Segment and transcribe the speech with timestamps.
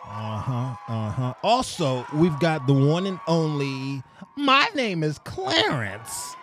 [0.05, 0.75] Uh-huh.
[0.87, 1.33] Uh-huh.
[1.43, 4.01] Also, we've got the one and only
[4.35, 6.35] My name is Clarence.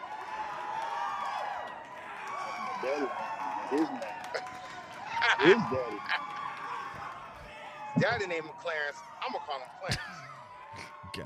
[2.83, 3.07] Daddy,
[3.71, 4.01] his name.
[5.41, 5.99] His daddy.
[8.01, 8.97] Daddy named him Clarence.
[9.25, 9.99] I'm gonna call him Clarence.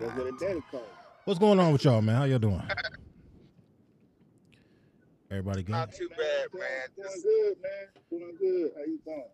[0.01, 0.85] That's what his daddy called.
[1.25, 2.17] What's going on with y'all, man?
[2.17, 2.63] How y'all doing?
[5.31, 5.73] Everybody good?
[5.73, 6.89] Not too bad, man.
[6.97, 7.89] Doing good, man.
[8.11, 8.73] Doing good.
[8.77, 9.25] How you doing?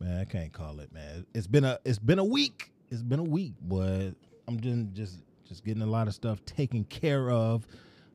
[0.00, 1.26] Man, I can't call it, man.
[1.34, 2.72] It's been a it's been a week.
[2.90, 4.10] It's been a week, but
[4.48, 7.66] I'm just just just getting a lot of stuff taken care of,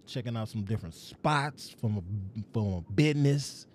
[0.06, 3.68] checking out some different spots from a from a business.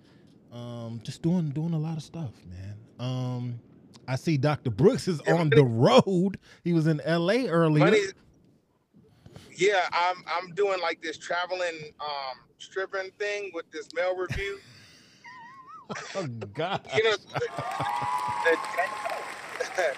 [0.52, 2.76] Um, just doing doing a lot of stuff, man.
[2.98, 3.60] Um,
[4.06, 4.70] I see Dr.
[4.70, 6.38] Brooks is on the road.
[6.62, 7.84] He was in LA earlier.
[7.84, 8.00] Money.
[9.56, 14.58] Yeah, I'm I'm doing like this traveling um stripping thing with this male revue.
[16.16, 16.80] Oh God.
[16.96, 17.40] You know, the,
[18.44, 19.94] the,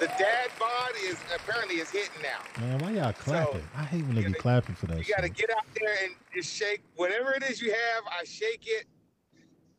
[0.00, 2.40] the dad bod is apparently is hitting now.
[2.60, 3.62] Man, why y'all clapping?
[3.76, 6.14] I hate when they be clapping for that You got to get out there and
[6.34, 8.04] just shake whatever it is you have.
[8.20, 8.86] I shake it.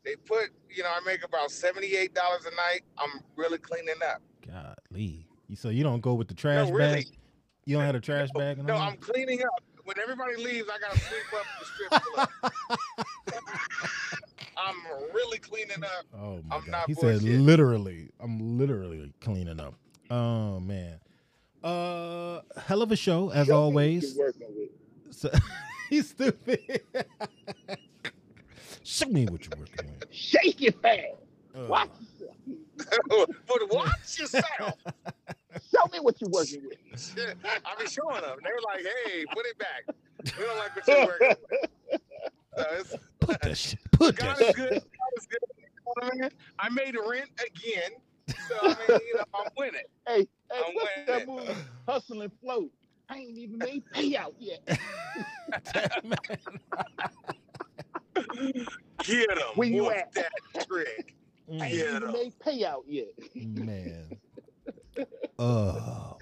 [0.04, 2.82] They put, you know, I make about seventy-eight dollars a night.
[2.98, 4.22] I'm really cleaning up.
[4.46, 5.26] Golly.
[5.48, 6.92] You- So you don't go with the trash no, really.
[7.04, 7.06] bag?
[7.64, 8.62] You don't have a trash bag?
[8.64, 8.76] No?
[8.76, 9.62] I'm cleaning up.
[9.84, 12.28] When everybody leaves, I gotta sweep up the strip club.
[14.66, 14.76] I'm
[15.14, 16.04] really cleaning up.
[16.14, 16.68] Oh my I'm god.
[16.70, 17.40] not He said bullshit.
[17.40, 18.10] literally.
[18.20, 19.74] I'm literally cleaning up.
[20.10, 20.98] Oh man.
[21.64, 24.16] Uh hell of a show as Show always.
[24.16, 24.70] you're working with.
[25.14, 25.30] So,
[25.90, 26.60] he's stupid.
[28.84, 30.04] Show me what you're working with.
[30.12, 31.02] Shake it fast.
[31.56, 31.90] Uh, Watch
[32.20, 32.36] yourself.
[33.48, 34.44] but watch yourself.
[35.72, 37.00] Show me what you're working with.
[37.00, 38.36] Shit, I be showing them.
[38.44, 39.84] They were like, "Hey, put it back.
[40.38, 42.00] We don't like what you're working with."
[42.56, 42.64] So
[43.20, 43.78] Put that shit.
[43.92, 44.56] Put that God is shit.
[44.56, 44.70] good.
[44.70, 45.38] God is good.
[45.58, 46.30] You know what I mean?
[46.58, 47.90] I made rent again.
[48.48, 49.80] So I mean, you know, I'm winning.
[50.08, 50.20] Hey,
[50.52, 51.54] hey, I'm what's that movie?
[51.88, 52.70] Hustle and float.
[53.08, 54.60] I ain't even made payout yet.
[59.02, 59.38] Get him.
[59.56, 60.12] Where you at?
[60.14, 60.30] that
[60.68, 61.16] trick?
[61.60, 61.96] I ain't Mm, Yeah.
[61.96, 63.08] even made payout yet.
[63.34, 64.18] man.
[65.40, 66.18] Oh.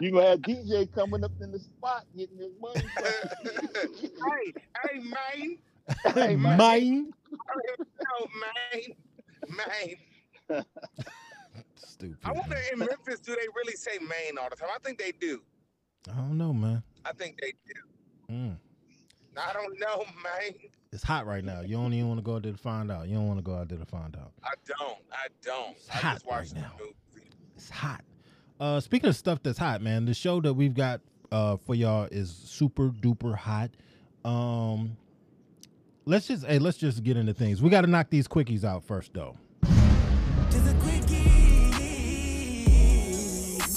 [0.00, 2.84] You gonna have DJ coming up in the spot getting his money.
[3.02, 4.52] hey,
[4.84, 5.58] hey, man.
[6.14, 6.58] Hey, man.
[6.58, 7.12] Mine.
[8.20, 8.26] No,
[8.76, 9.96] man.
[10.50, 10.64] Man.
[11.76, 12.18] Stupid.
[12.24, 14.68] I wonder in Memphis, do they really say Maine all the time?
[14.74, 15.40] I think they do.
[16.12, 16.82] I don't know, man.
[17.06, 18.32] I think they do.
[18.34, 18.56] Mm.
[19.36, 20.52] I don't know, man.
[20.92, 21.60] It's hot right now.
[21.62, 23.08] You don't even want to go out there to find out.
[23.08, 24.32] You don't want to go out there to find out.
[24.44, 24.98] I don't.
[25.12, 25.76] I don't.
[25.76, 26.72] It's I hot just watched right now.
[26.78, 26.94] movie.
[27.56, 28.02] It's hot.
[28.60, 31.00] Uh, speaking of stuff that's hot, man, the show that we've got
[31.30, 33.70] uh for y'all is super duper hot.
[34.24, 34.96] Um,
[36.06, 37.62] let's just hey, let's just get into things.
[37.62, 39.36] We got to knock these quickies out first, though.
[39.62, 39.70] You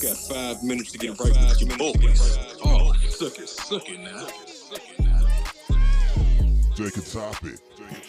[0.01, 2.39] got five minutes to get right with your boys.
[2.65, 4.27] Oh, suck it, suck it now.
[6.75, 7.59] Take a topic.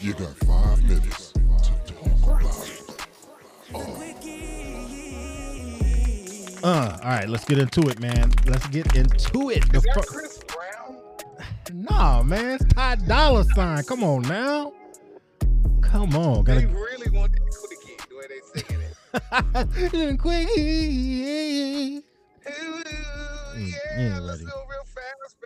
[0.00, 4.01] You got five minutes to talk about it.
[6.62, 8.32] Uh, all right, let's get into it, man.
[8.46, 9.70] Let's get into it.
[9.72, 10.96] The Is that fir- Chris Brown?
[11.90, 13.82] nah, man, it's Ty Dollar Sign.
[13.84, 14.72] Come on now.
[15.82, 17.96] Come on, They gotta really want that quickie.
[18.08, 18.82] the way they singing
[20.12, 20.18] it.
[20.18, 21.96] Quickie.
[21.98, 22.82] Ooh,
[23.54, 24.50] Mm, you yeah, ain't let's ready.
[24.50, 25.36] go real fast,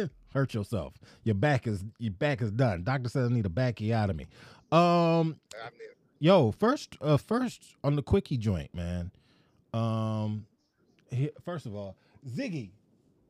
[0.00, 0.10] baby.
[0.32, 0.94] Hurt yourself.
[1.24, 2.82] Your back is your back is done.
[2.82, 4.26] Doctor says I need a backiotomy.
[4.74, 5.36] Um,
[6.18, 9.10] yo, first, uh, first on the quickie joint, man.
[9.72, 10.46] Um,
[11.10, 11.96] he, first of all,
[12.28, 12.70] Ziggy,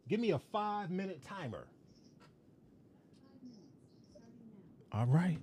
[0.09, 1.67] give me a five minute timer.
[4.93, 5.39] All right.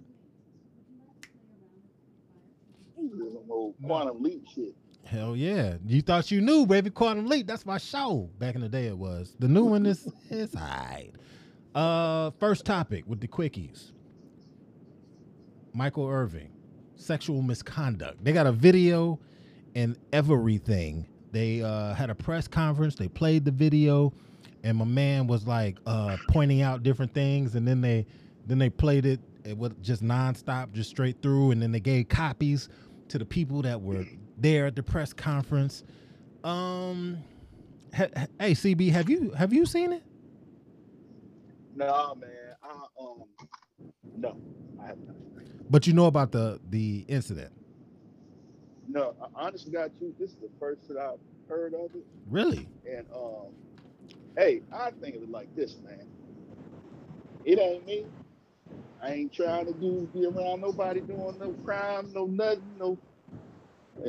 [3.86, 4.75] Quantum leap shit.
[5.06, 5.78] Hell yeah.
[5.88, 6.92] You thought you knew, baby.
[6.92, 7.48] Quantum Leap.
[7.48, 8.30] That's my show.
[8.38, 9.36] Back in the day it was.
[9.40, 11.13] The new one is is alright.
[11.74, 13.92] Uh first topic with the quickies.
[15.74, 16.51] Michael Irving.
[16.96, 18.24] Sexual misconduct.
[18.24, 19.19] They got a video
[19.80, 21.08] and everything.
[21.31, 24.14] They uh had a press conference, they played the video,
[24.64, 28.06] and my man was like uh pointing out different things, and then they
[28.46, 32.10] then they played it it was just nonstop, just straight through, and then they gave
[32.10, 32.68] copies
[33.08, 34.06] to the people that were
[34.38, 35.84] there at the press conference.
[36.44, 37.18] Um,
[37.96, 40.04] ha- ha- hey CB, have you have you seen it?
[41.75, 42.30] Nah, man.
[42.62, 42.70] I,
[43.02, 43.24] um,
[44.18, 44.38] no,
[44.82, 45.16] I have not.
[45.70, 47.54] But you know about the the incident,
[48.91, 50.13] No, I honestly got you.
[50.19, 52.06] This is the first that I've heard of it.
[52.27, 52.68] really?
[52.89, 53.53] And um,
[54.36, 56.07] hey, I think of it like this, man.
[57.45, 58.06] It ain't me.
[59.01, 62.97] I ain't trying to do be around nobody doing no crime, no nothing, no.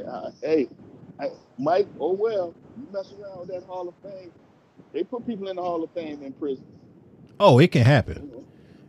[0.06, 0.68] Uh, hey,
[1.20, 1.28] I,
[1.58, 1.86] Mike.
[2.00, 4.32] Oh well, you mess around with that Hall of Fame.
[4.92, 6.64] They put people in the Hall of Fame in prison.
[7.38, 8.30] Oh, it can happen.
[8.32, 8.44] know?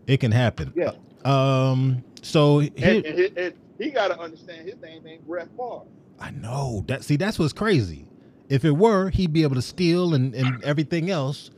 [0.07, 0.73] It can happen.
[0.75, 0.91] Yeah.
[1.25, 2.03] Um.
[2.21, 5.81] So here, and, he- and he got to understand his name ain't Brett Favre.
[6.19, 7.03] I know that.
[7.03, 8.05] See, that's what's crazy.
[8.49, 11.49] If it were, he'd be able to steal and, and everything else,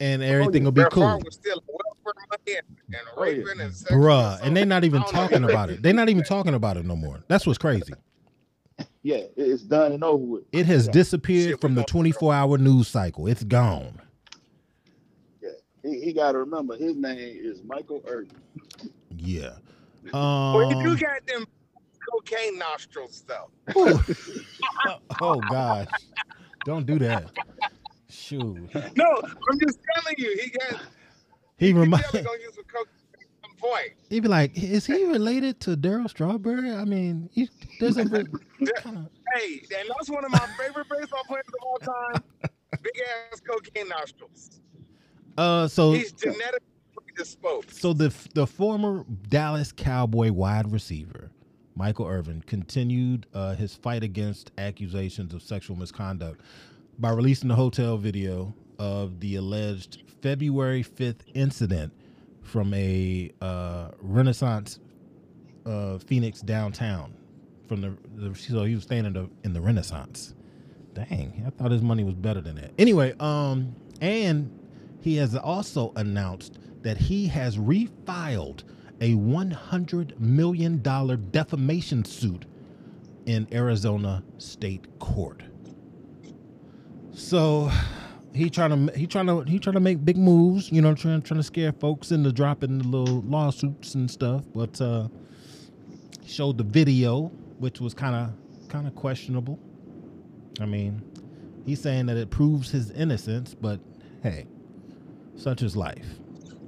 [0.00, 3.64] and everything will be Brett Favre cool, was stealing welfare money and, and Oh, yeah.
[3.64, 3.72] and
[4.02, 4.34] bruh.
[4.34, 4.40] assault.
[4.42, 5.10] And they're not even I know.
[5.12, 5.82] talking about it.
[5.82, 7.20] They're not even talking about it no more.
[7.28, 7.94] That's what's crazy.
[9.02, 10.42] Yeah, it's done and over with.
[10.52, 10.92] It has Yeah.
[10.92, 13.26] disappeared Shit, from the 24 24 hour news cycle.
[13.26, 14.00] It's gone.
[15.40, 15.50] Yeah,
[15.82, 18.36] he, he got to remember his name is Michael Irvin.
[19.16, 19.54] Yeah.
[20.12, 21.46] Well, you Um, got them
[22.10, 23.50] cocaine nostrils, though.
[25.20, 25.88] oh, gosh.
[26.64, 27.30] Don't do that.
[28.08, 28.56] Shoot.
[28.96, 30.80] No, I'm just telling you, he got.
[31.56, 33.92] He He's remind definitely gonna use some coke at some point.
[34.10, 36.72] he'd be like, is he related to Darryl Strawberry?
[36.72, 37.48] I mean, he
[37.80, 38.26] doesn't of
[39.34, 42.22] Hey, and that's one of my favorite baseball players of all time.
[42.82, 42.92] Big
[43.32, 44.60] ass cocaine nostrils.
[45.38, 46.58] uh so He's genetically
[47.16, 47.70] disposed.
[47.72, 51.30] so the the former Dallas Cowboy wide receiver
[51.74, 56.40] Michael Irvin continued uh, his fight against accusations of sexual misconduct
[56.98, 61.92] by releasing the hotel video of the alleged February 5th incident
[62.42, 64.78] from a uh, Renaissance
[65.66, 67.14] uh, Phoenix downtown.
[67.68, 70.34] From the, the so he was staying in the in the Renaissance.
[70.94, 72.72] Dang, I thought his money was better than that.
[72.76, 74.50] Anyway, um, and
[75.00, 78.64] he has also announced that he has refiled
[79.02, 80.80] a $100 million
[81.32, 82.44] defamation suit
[83.26, 85.42] in Arizona State Court.
[87.12, 87.68] So
[88.32, 91.20] he trying to he trying to he trying to make big moves, you know, trying
[91.22, 94.44] trying to scare folks into dropping the little lawsuits and stuff.
[94.54, 95.08] But uh,
[96.24, 97.24] showed the video,
[97.58, 99.58] which was kind of kind of questionable.
[100.60, 101.02] I mean,
[101.66, 103.80] he's saying that it proves his innocence, but
[104.22, 104.46] hey,
[105.34, 106.06] such is life.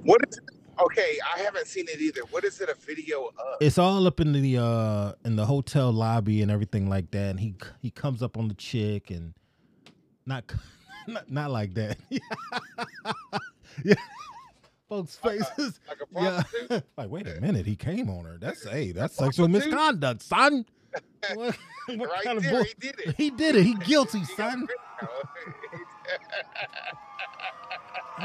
[0.03, 0.54] What is?
[0.79, 2.21] Okay, I haven't seen it either.
[2.31, 3.57] What is it a video of?
[3.61, 7.31] It's all up in the uh in the hotel lobby and everything like that.
[7.31, 9.33] And he he comes up on the chick and
[10.25, 10.43] not
[11.07, 11.97] not, not like that.
[13.83, 13.95] yeah.
[14.89, 15.79] Folks' faces.
[15.87, 16.41] Like a Yeah.
[16.43, 16.83] prostitute?
[16.97, 18.37] like, wait a minute, he came on her.
[18.39, 20.65] That's hey, that's sexual misconduct, son.
[21.33, 22.63] What, what right kind of there, bull?
[22.63, 23.15] he did it.
[23.17, 23.63] He did it.
[23.63, 24.67] He guilty, He son.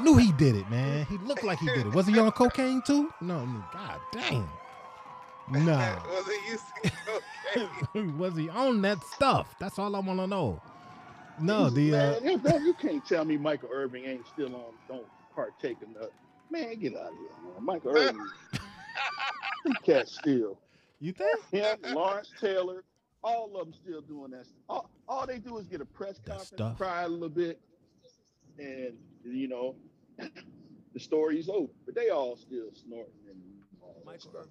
[0.03, 1.07] Knew he did it, man.
[1.07, 1.93] He looked like he did it.
[1.95, 3.11] Was he on cocaine too?
[3.21, 4.49] No, no, god damn.
[5.51, 5.99] No.
[6.09, 6.91] Was he
[7.95, 8.19] cocaine?
[8.19, 9.57] was he on that stuff?
[9.59, 10.63] That's all I want to know.
[11.41, 14.75] No, the uh, man, you, don't- you can't tell me Michael Irving ain't still on.
[14.89, 16.11] Don't partake in that.
[16.51, 17.65] Man, get out of here, man.
[17.65, 18.27] Michael Irving,
[19.65, 20.59] them cats still.
[21.01, 21.37] you think?
[21.51, 22.85] Him, Lawrence Taylor,
[23.25, 24.47] all of them still doing that.
[24.69, 26.77] All, all they do is get a press That conference, stuff.
[26.77, 27.59] cry a little bit,
[28.61, 29.77] and you know,
[30.93, 31.73] the story's over.
[31.87, 33.41] But they all still snorting and
[33.83, 34.47] all that stuff.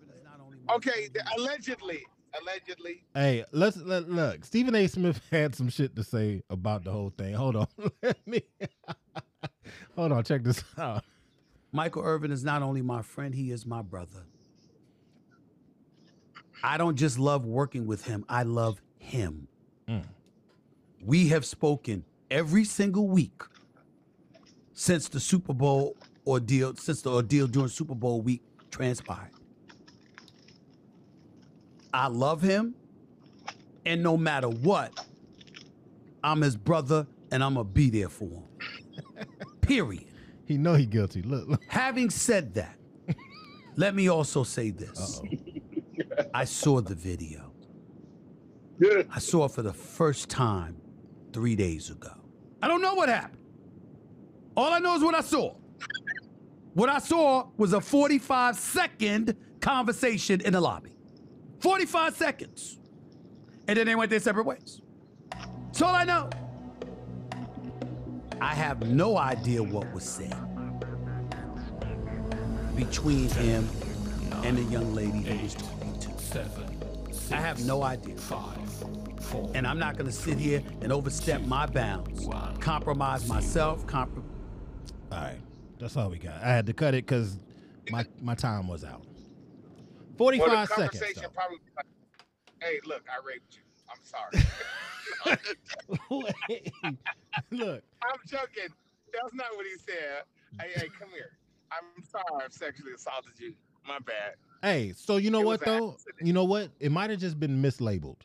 [0.75, 2.03] okay, th- allegedly.
[2.41, 3.03] Allegedly.
[3.15, 4.45] Hey, let's let look.
[4.45, 4.85] Stephen A.
[4.87, 7.33] Smith had some shit to say about the whole thing.
[7.33, 7.67] Hold on,
[8.03, 8.43] let me.
[9.95, 11.03] Hold on, check this out.
[11.71, 14.25] Michael Irvin is not only my friend, he is my brother.
[16.63, 19.47] I don't just love working with him, I love him.
[19.87, 20.05] Mm.
[21.01, 23.41] We have spoken every single week
[24.79, 29.31] since the Super Bowl ordeal, since the ordeal during Super Bowl week transpired.
[31.93, 32.75] I love him,
[33.85, 35.05] and no matter what,
[36.23, 39.27] I'm his brother, and I'm gonna be there for him.
[39.61, 40.05] Period.
[40.45, 41.23] He know he guilty.
[41.23, 41.61] Look, look.
[41.67, 42.77] Having said that,
[43.75, 45.19] let me also say this.
[45.19, 46.23] Uh-oh.
[46.33, 47.51] I saw the video.
[48.79, 49.09] Good.
[49.13, 50.77] I saw it for the first time
[51.33, 52.13] three days ago.
[52.63, 53.38] I don't know what happened.
[54.59, 55.55] All I know is what I saw.
[56.73, 60.91] What I saw was a 45 second conversation in the lobby.
[61.61, 62.77] 45 seconds.
[63.69, 64.81] And then they went their separate ways.
[65.31, 66.29] That's all I know.
[68.41, 70.35] I have no idea what was said
[72.75, 73.65] between him
[74.43, 76.09] and the young lady he was talking to.
[77.31, 78.17] I have no idea.
[79.53, 82.27] And I'm not gonna sit here and overstep my bounds,
[82.59, 84.28] compromise myself, comprom-
[85.11, 85.39] All right,
[85.79, 86.41] that's all we got.
[86.41, 87.37] I had to cut it because
[87.91, 89.01] my my time was out.
[90.17, 90.89] Forty five Well, the seconds.
[90.91, 91.29] conversation though.
[91.29, 91.57] probably.
[92.61, 93.61] Hey, look, I raped you.
[93.89, 94.43] I'm sorry.
[97.51, 98.69] Look, I'm joking.
[99.13, 100.23] That's not what he said.
[100.61, 101.31] Hey, hey, come here.
[101.71, 103.53] I'm sorry I've sexually assaulted you.
[103.87, 104.33] My bad.
[104.61, 105.97] hey, so you know It what though?
[106.21, 106.69] You know what?
[106.79, 108.17] It might have just been mislabeled.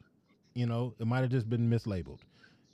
[0.55, 2.19] You know, it might have just been mislabeled.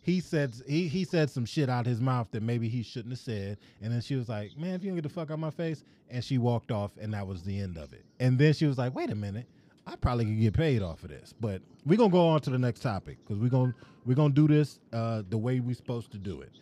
[0.03, 3.13] He said he he said some shit out of his mouth that maybe he shouldn't
[3.13, 5.35] have said, and then she was like, "Man, if you don't get the fuck out
[5.35, 8.05] of my face," and she walked off, and that was the end of it.
[8.19, 9.47] And then she was like, "Wait a minute,
[9.87, 12.59] I probably could get paid off of this." But we're gonna go on to the
[12.59, 13.75] next topic because we're gonna
[14.07, 16.53] we're gonna do this uh, the way we're supposed to do it.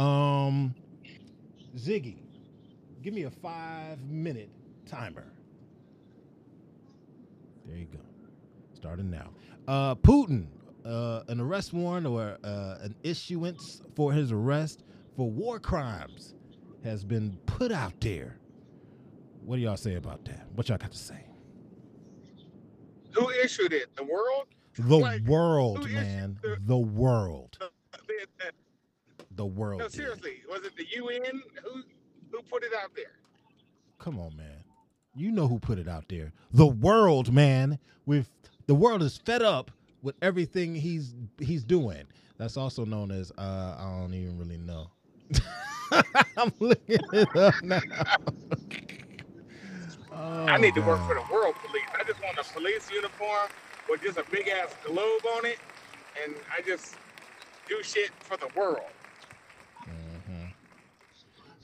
[0.00, 0.74] Um,
[1.76, 2.16] Ziggy,
[3.02, 4.48] give me a five minute
[4.86, 5.24] timer.
[7.66, 7.98] There you go.
[8.74, 9.30] Starting now.
[9.68, 10.46] Uh, Putin,
[10.86, 14.84] uh, an arrest warrant or uh, an issuance for his arrest
[15.16, 16.34] for war crimes
[16.84, 18.36] has been put out there.
[19.44, 20.46] What do y'all say about that?
[20.54, 21.24] What y'all got to say?
[23.12, 23.94] Who issued it?
[23.96, 24.46] The world?
[24.78, 26.38] The Like, world, man.
[26.42, 27.56] the- The world.
[27.60, 27.70] The-
[28.38, 28.52] the-
[29.34, 29.80] The world.
[29.80, 29.92] no, did.
[29.94, 30.42] seriously.
[30.48, 31.42] Was it the UN?
[31.64, 31.82] Who
[32.30, 33.12] who put it out there?
[33.98, 34.64] Come on, man.
[35.14, 36.32] You know who put it out there.
[36.52, 37.78] The world, man.
[38.04, 38.28] With
[38.66, 39.70] the world is fed up
[40.06, 42.04] with everything he's he's doing.
[42.38, 44.88] That's also known as uh I don't even really know.
[46.38, 47.80] I'm looking it up now.
[50.12, 51.08] Oh, I need to work God.
[51.08, 51.82] for the world police.
[51.98, 53.48] I just want a police uniform
[53.90, 55.58] with just a big ass globe on it,
[56.24, 56.94] and I just
[57.68, 58.80] do shit for the world.
[59.82, 60.52] Mhm.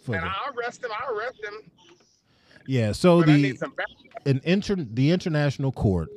[0.03, 0.91] For and the- I'll arrest him.
[1.01, 1.71] I'll arrest him.
[2.67, 3.87] yeah, so but the need some back.
[4.27, 6.11] an inter the international court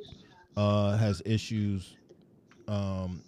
[0.56, 1.96] uh, has issues
[2.68, 3.22] um,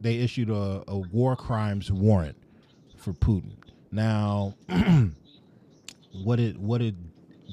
[0.00, 2.36] they issued a, a war crimes warrant
[2.96, 3.52] for Putin.
[3.90, 4.54] Now,
[6.24, 6.94] what it what it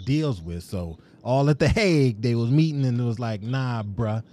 [0.06, 0.64] deals with?
[0.64, 4.24] So all at the Hague, they was meeting and it was like, nah, bruh,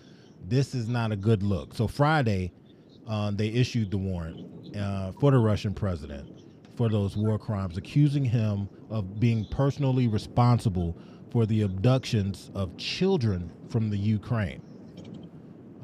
[0.46, 1.74] this is not a good look.
[1.74, 2.52] So Friday,
[3.08, 6.42] uh, they issued the warrant uh, for the Russian president
[6.76, 10.96] for those war crimes, accusing him of being personally responsible
[11.30, 14.62] for the abductions of children from the Ukraine.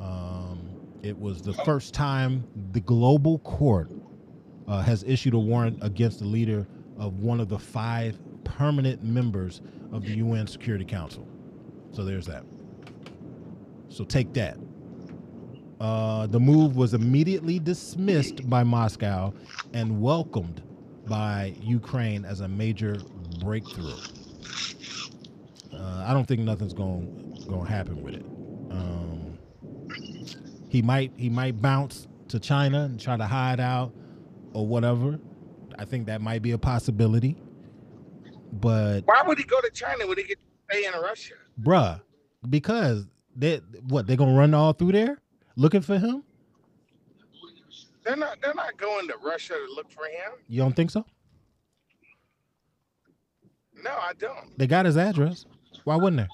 [0.01, 0.62] Um,
[1.03, 3.91] it was the first time the global court
[4.69, 6.67] uh, has issued a warrant against the leader
[6.99, 9.61] of one of the five permanent members
[9.93, 11.27] of the UN Security Council.
[11.91, 12.45] So there's that.
[13.89, 14.57] So take that.
[15.81, 19.35] Uh, the move was immediately dismissed by Moscow
[19.75, 20.63] and welcomed
[21.09, 22.97] by Ukraine as a major
[23.41, 23.97] breakthrough.
[25.73, 28.25] Uh, I don't think nothing's going to happen with it.
[28.71, 29.32] Um,
[30.73, 33.93] he might he might bounce to China and try to hide out
[34.55, 35.21] or whatever.
[35.79, 37.37] I think that might be a possibility.
[38.55, 40.39] But Why would he go to China when he could
[40.71, 41.35] stay in Russia?
[41.61, 42.01] bruh,
[42.49, 45.19] because they what they're gonna run all through there
[45.57, 46.25] looking for him?
[48.03, 48.41] They're not.
[48.41, 50.33] They're not going to Russia to look for him.
[50.49, 51.05] You don't think so?
[53.85, 54.59] No, I don't.
[54.59, 55.45] They got his address.
[55.85, 56.29] Why wouldn't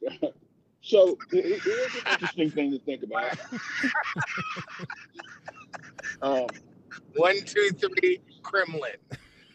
[0.00, 0.32] they?
[0.82, 3.38] So here's an interesting thing to think about.
[6.22, 6.46] um,
[7.16, 8.96] One, two, three, Kremlin.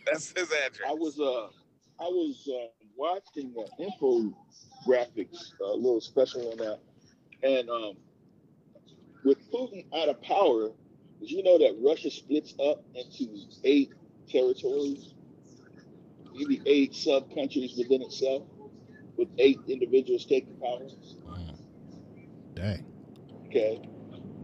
[0.06, 0.88] That's his address.
[0.88, 1.48] I was uh,
[2.00, 6.80] I was uh, watching uh, infographics, a little special on that,
[7.44, 7.98] and um,
[9.26, 10.72] with Putin out of power,
[11.20, 13.92] did you know that Russia splits up into eight
[14.30, 15.14] territories,
[16.34, 18.44] maybe eight sub countries within itself,
[19.18, 20.88] with eight individuals taking power?
[22.54, 22.86] Dang.
[23.48, 23.82] Okay,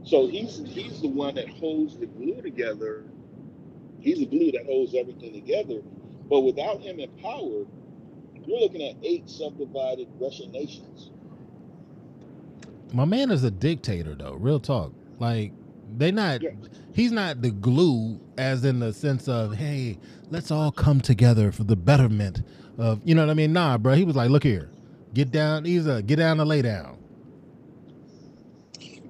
[0.03, 3.05] so he's he's the one that holds the glue together.
[3.99, 5.81] He's the glue that holds everything together.
[6.29, 7.65] But without him in power,
[8.45, 11.11] you're looking at eight subdivided Russian nations.
[12.93, 14.93] My man is a dictator though, real talk.
[15.19, 15.51] Like
[15.97, 16.51] they not Yeah.
[16.93, 19.97] he's not the glue as in the sense of, hey,
[20.29, 22.43] let's all come together for the betterment
[22.77, 23.53] of you know what I mean?
[23.53, 23.93] Nah, bro.
[23.93, 24.69] He was like, look here.
[25.13, 26.97] Get down, he's a get down and lay down.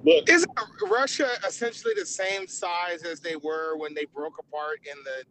[0.04, 0.50] But Isn't
[0.90, 5.24] Russia essentially the same size as they were when they broke apart in the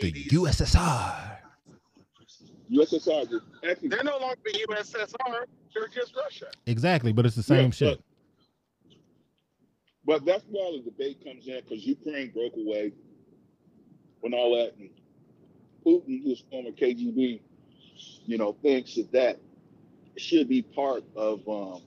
[0.00, 1.38] The USSR.
[2.72, 3.40] USSR
[3.82, 5.44] They're no longer the USSR.
[5.74, 6.46] They're just Russia.
[6.66, 8.00] Exactly, but it's the same Yeah, shit.
[10.06, 12.92] But that's where the debate comes in because Ukraine broke away
[14.20, 14.74] when all that.
[14.78, 14.90] And
[15.84, 17.40] Putin, who's former KGB,
[18.24, 19.40] you know, thinks that that
[20.16, 21.82] should be part of um,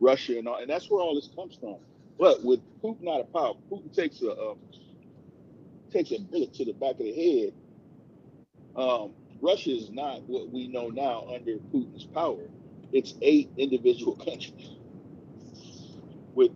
[0.00, 1.76] Russia and all, and that's where all this comes from.
[2.18, 4.58] But with Putin out of power, Putin takes a um,
[5.92, 7.52] takes a bullet to the back of the head.
[8.74, 12.48] Um, Russia is not what we know now under Putin's power.
[12.92, 14.76] It's eight individual countries
[16.34, 16.50] with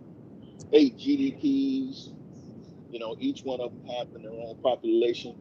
[0.73, 2.11] eight GDPs.
[2.91, 5.37] You know, each one of them having their own population,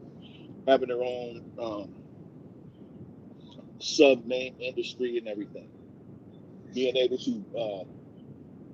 [0.68, 1.96] having their own um,
[3.80, 5.70] sub name industry and everything.
[6.74, 7.84] Being able to uh,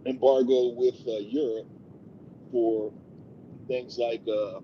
[0.10, 1.68] embargo with uh, Europe
[2.52, 2.94] for
[3.68, 4.62] things like uh,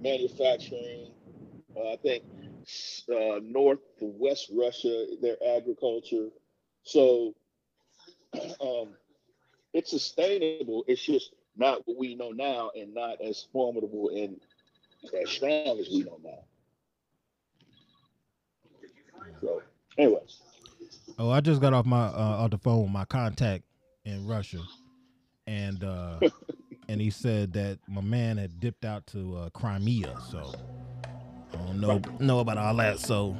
[0.00, 1.12] manufacturing.
[1.76, 2.24] Uh, I think
[3.10, 6.30] uh, North West Russia, their agriculture.
[6.84, 7.34] So
[8.60, 8.94] um,
[9.74, 10.84] it's sustainable.
[10.88, 14.40] It's just not what we know now and not as formidable and
[15.22, 16.44] as strong as we know now.
[19.42, 19.62] So,
[19.98, 20.40] anyways,
[21.18, 23.64] Oh, I just got off my uh, off the phone with my contact
[24.04, 24.58] in Russia,
[25.46, 26.18] and uh,
[26.88, 30.12] and he said that my man had dipped out to uh, Crimea.
[30.30, 30.52] So
[31.52, 32.98] I don't know know about all that.
[32.98, 33.36] So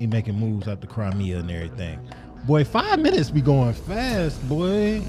[0.00, 2.00] he making moves out to Crimea and everything.
[2.44, 5.00] Boy, five minutes be going fast, boy.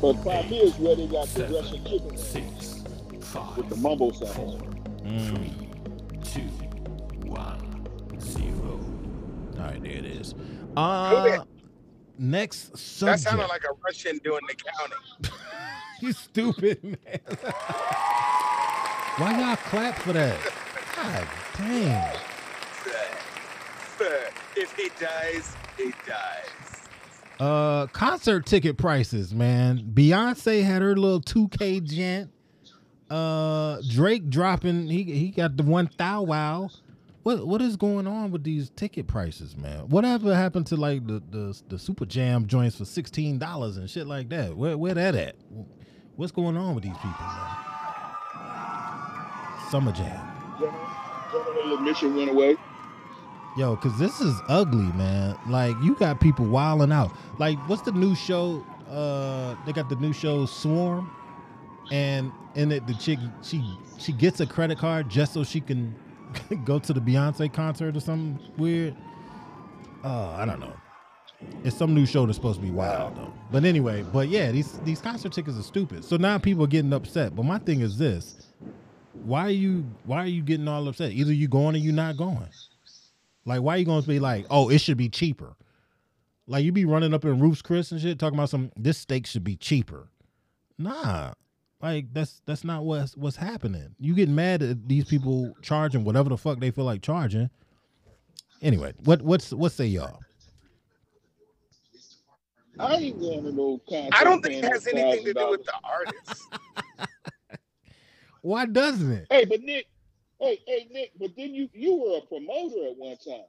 [0.00, 2.84] But five years where they got the Russian chicken wings
[3.56, 4.62] with the mumbo sounds.
[5.02, 5.66] Mm.
[9.58, 10.34] All right, there it is.
[10.76, 11.44] Uh,
[12.18, 12.76] next subject.
[12.76, 13.20] That subject.
[13.22, 15.38] sounded like a Russian doing the counting.
[16.00, 17.20] you stupid man.
[19.16, 20.38] Why y'all clap for that?
[20.94, 22.16] God damn.
[24.56, 26.65] if he dies, he dies.
[27.38, 29.90] Uh, concert ticket prices, man.
[29.92, 32.30] Beyonce had her little 2K gent.
[33.10, 34.88] Uh, Drake dropping.
[34.88, 36.70] He he got the one thou wow.
[37.22, 39.88] What what is going on with these ticket prices, man?
[39.88, 44.06] Whatever happened to like the the, the Super Jam joints for sixteen dollars and shit
[44.06, 44.56] like that?
[44.56, 45.36] Where where that at?
[46.16, 47.56] What's going on with these people, man?
[49.70, 50.28] Summer Jam.
[51.30, 52.56] General admission went away.
[53.56, 55.34] Yo, cause this is ugly, man.
[55.48, 57.10] Like you got people wilding out.
[57.38, 58.64] Like, what's the new show?
[58.90, 61.10] Uh, they got the new show Swarm,
[61.90, 63.64] and in it the chick she
[63.98, 65.94] she gets a credit card just so she can
[66.64, 68.94] go to the Beyonce concert or something weird.
[70.04, 70.74] Oh, I don't know.
[71.64, 73.32] It's some new show that's supposed to be wild though.
[73.50, 76.04] But anyway, but yeah, these these concert tickets are stupid.
[76.04, 77.34] So now people are getting upset.
[77.34, 78.48] But my thing is this:
[79.24, 81.12] why are you why are you getting all upset?
[81.12, 82.48] Either you going or you not going.
[83.46, 85.56] Like, why are you gonna be like, oh, it should be cheaper?
[86.46, 89.26] Like, you be running up in Ruth's Chris and shit, talking about some this steak
[89.26, 90.08] should be cheaper.
[90.78, 91.32] Nah,
[91.80, 93.94] like that's that's not what's what's happening.
[93.98, 97.48] You get mad at these people charging whatever the fuck they feel like charging.
[98.60, 100.20] Anyway, what what's what say y'all?
[102.78, 104.14] I ain't going to no concert.
[104.14, 106.48] I don't think paying it has anything to do with the artist.
[108.42, 109.26] Why doesn't it?
[109.30, 109.86] Hey, but Nick,
[110.40, 113.44] hey, hey, Nick, but then you you were a promoter at one time.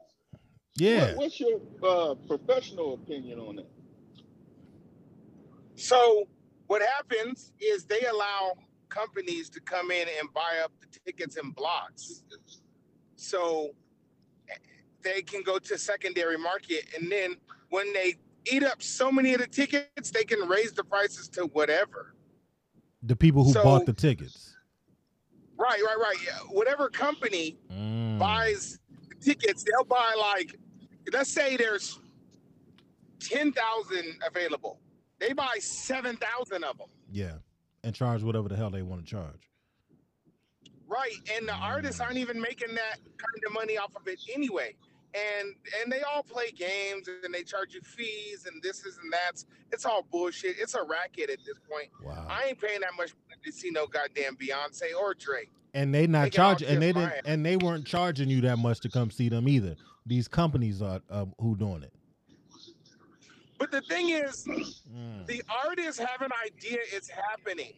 [0.75, 3.67] Yeah, What, what's your uh, professional opinion on that?
[5.75, 6.27] So
[6.67, 8.53] what happens is they allow
[8.89, 12.23] companies to come in and buy up the tickets in blocks.
[13.15, 13.71] So
[15.03, 17.37] they can go to secondary market and then
[17.69, 18.15] when they
[18.51, 22.13] eat up so many of the tickets, they can raise the prices to whatever.
[23.03, 24.46] the people who So- bought the tickets.
[25.57, 26.17] Right, right, right.
[26.25, 26.37] Yeah.
[26.49, 28.19] Whatever company Mm.
[28.19, 28.79] buys
[29.21, 30.55] tickets, they'll buy like,
[31.11, 31.99] let's say there's
[33.19, 34.79] 10,000 available.
[35.19, 36.87] They buy 7,000 of them.
[37.11, 37.37] Yeah,
[37.83, 39.49] and charge whatever the hell they want to charge.
[40.87, 41.15] Right.
[41.35, 44.75] And the artists aren't even making that kind of money off of it anyway.
[45.39, 49.11] And and they all play games and they charge you fees and this is and
[49.11, 49.45] that's.
[49.71, 50.55] It's all bullshit.
[50.59, 51.89] It's a racket at this point.
[52.03, 52.25] Wow.
[52.29, 53.11] I ain't paying that much
[53.43, 55.49] to see no goddamn Beyonce or Drake.
[55.73, 57.21] and they not They charging, and they didn't, ass.
[57.25, 59.75] and they weren't charging you that much to come see them either.
[60.05, 61.91] These companies are uh, who doing it.
[63.59, 65.25] But the thing is, Mm.
[65.27, 67.73] the artists have an idea it's happening,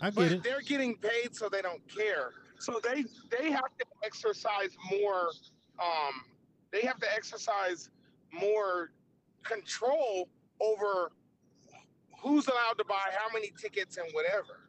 [0.00, 0.42] I get but it.
[0.42, 2.30] they're getting paid so they don't care.
[2.60, 3.04] So they
[3.36, 5.28] they have to exercise more.
[5.80, 6.12] Um,
[6.72, 7.90] they have to exercise
[8.32, 8.92] more
[9.42, 10.28] control
[10.60, 11.10] over
[12.22, 14.68] who's allowed to buy how many tickets and whatever.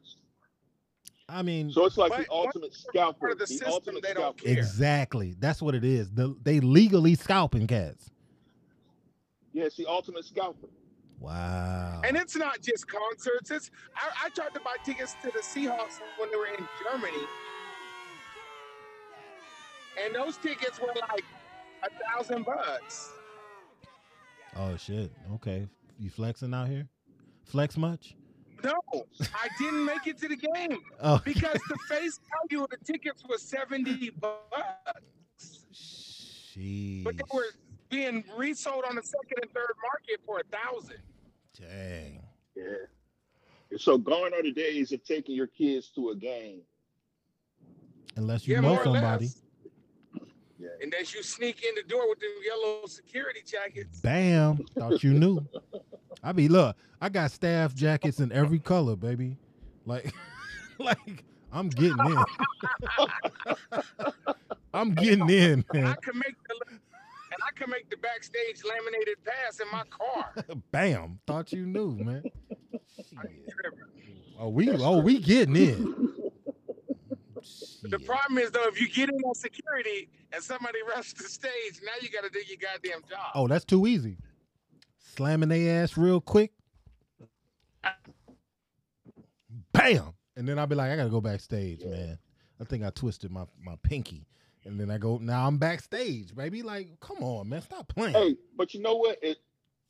[1.28, 3.28] I mean, So it's like the ultimate scalper.
[3.30, 4.44] of the the system, ultimate they don't scalper.
[4.44, 4.58] care.
[4.58, 5.36] exactly.
[5.38, 6.10] That's what it is.
[6.10, 8.10] The, they legally scalping cats.
[9.52, 10.68] Yeah, it's the ultimate scalper.
[11.20, 12.00] Wow.
[12.04, 13.50] And it's not just concerts.
[13.50, 17.22] It's I, I tried to buy tickets to the Seahawks when they were in Germany,
[20.02, 21.24] and those tickets were like
[21.82, 23.10] a thousand bucks.
[24.56, 25.10] oh shit.
[25.34, 25.66] Okay.
[25.98, 26.88] You flexing out here?
[27.44, 28.16] Flex much?
[28.64, 28.74] No,
[29.34, 33.24] I didn't make it to the game Oh, because the face value of the tickets
[33.28, 35.64] was seventy bucks,
[36.56, 37.02] Jeez.
[37.04, 37.46] but they were
[37.90, 40.98] being resold on the second and third market for a thousand.
[41.58, 42.22] Dang.
[42.56, 42.62] Yeah.
[43.78, 46.60] So gone are the days of taking your kids to a game.
[48.16, 49.26] Unless you Yeah, know somebody.
[49.26, 49.30] or
[50.62, 50.78] somebody.
[50.80, 50.82] less.
[50.82, 54.00] Unless you sneak in the door with the yellow security jackets.
[54.00, 54.64] Bam.
[54.78, 55.46] Thought you knew.
[56.22, 59.36] I be look, I got staff jackets in every color, baby.
[59.86, 60.12] Like,
[60.78, 62.24] like I'm getting in.
[64.74, 66.54] I'm getting in, And I can make the
[67.32, 70.44] and I can make the backstage laminated pass in my car.
[70.70, 71.18] Bam.
[71.26, 72.24] Thought you knew, man.
[74.38, 76.11] Oh, we oh we getting in.
[77.82, 81.80] The problem is though, if you get in on security and somebody rushes the stage,
[81.84, 83.32] now you got to do your goddamn job.
[83.34, 84.18] Oh, that's too easy.
[85.16, 86.52] Slamming their ass real quick.
[89.72, 90.14] Bam.
[90.36, 92.18] And then I'll be like, I gotta go backstage, man.
[92.60, 94.26] I think I twisted my, my pinky.
[94.64, 96.62] And then I go, now I'm backstage, baby.
[96.62, 97.62] Like, come on, man.
[97.62, 98.14] Stop playing.
[98.14, 99.18] Hey, but you know what?
[99.22, 99.38] It,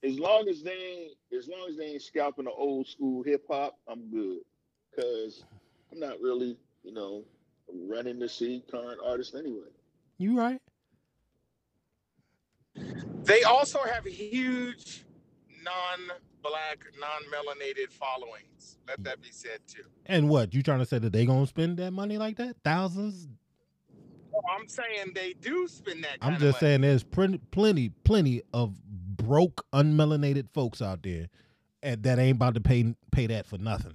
[0.02, 3.44] as long as they ain't, as long as they ain't scalping the old school hip
[3.48, 4.38] hop, I'm good.
[4.96, 5.44] Cause
[5.90, 7.22] I'm not really, you know,
[7.88, 9.68] running to see current artists anyway.
[10.18, 10.60] You right?
[13.24, 15.04] They also have huge
[15.62, 18.78] non-black, non-melanated followings.
[18.88, 19.84] Let that be said too.
[20.06, 20.54] And what?
[20.54, 22.56] You trying to say that they gonna spend that money like that?
[22.64, 23.28] Thousands?
[24.34, 26.16] Oh, I'm saying they do spend that.
[26.20, 28.74] I'm just saying there's plenty, plenty, plenty of
[29.16, 31.28] broke, unmelanated folks out there
[31.82, 33.94] and that ain't about to pay pay that for nothing.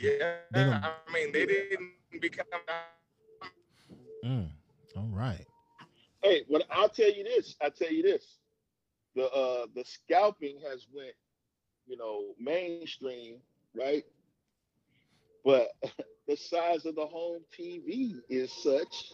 [0.00, 2.46] Yeah, They don't- I mean they didn't become.
[4.24, 4.50] Mm,
[4.96, 5.46] all right.
[6.22, 7.56] Hey, but I'll tell you this.
[7.60, 8.38] I'll tell you this.
[9.14, 11.14] The uh the scalping has went,
[11.86, 13.38] you know, mainstream,
[13.74, 14.04] right?
[15.44, 15.68] But
[16.28, 19.12] the size of the home TV is such.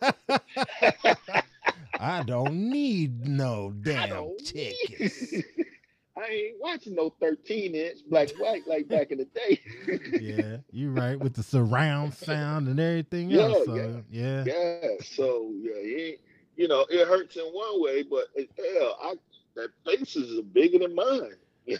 [1.98, 5.44] I don't need no damn tickets.
[6.16, 9.60] I ain't watching no 13 inch black white like back in the day.
[10.20, 13.64] yeah, you're right with the surround sound and everything Yeah, else.
[13.66, 14.44] So, yeah.
[14.44, 14.88] yeah.
[15.02, 16.20] So yeah, it
[16.56, 19.14] you know, it hurts in one way, but it, hell, I
[19.56, 21.32] that face is bigger than mine.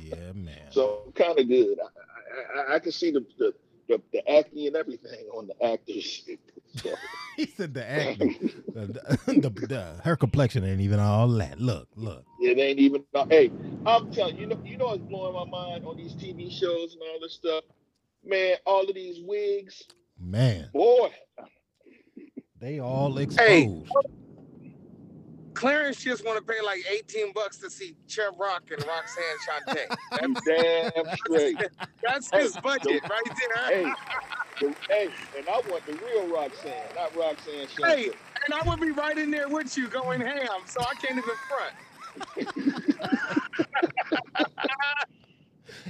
[0.00, 0.70] Yeah, man.
[0.70, 1.78] So kind of good.
[1.78, 3.52] I, I, I can see the, the
[3.88, 6.22] the the acne and everything on the actors.
[6.76, 6.90] So,
[7.36, 8.34] he said the acting,
[8.74, 8.86] the,
[9.26, 11.60] the, the- her complexion ain't even all that.
[11.60, 12.24] Look, look.
[12.42, 13.04] It ain't even.
[13.30, 13.50] Hey,
[13.86, 16.94] I'm telling you, you know, you know, what's blowing my mind on these TV shows
[16.94, 17.64] and all this stuff.
[18.24, 19.82] Man, all of these wigs,
[20.18, 21.10] Man, boy.
[22.60, 23.48] they all exposed.
[23.48, 23.62] Hey.
[23.62, 23.92] exposed.
[25.54, 30.26] Clarence just want to pay like 18 bucks to see Chubb Rock and Roxanne Shante.
[30.26, 31.62] You That's, damn straight.
[32.02, 33.68] that's his budget right there.
[33.68, 33.92] hey,
[34.60, 38.90] the, hey, and I want the real Roxanne, not Roxanne Hey, and I would be
[38.90, 41.74] right in there with you going ham, so I can't even front.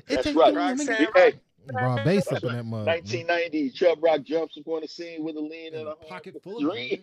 [0.07, 0.55] It's That's a- right.
[0.55, 1.35] Roxanne Hey,
[1.71, 2.87] Broad bass up in that mug.
[2.87, 6.41] 1990, Chubb Rock jumps upon the scene with a lean In and a a pocket
[6.43, 7.03] full of dream.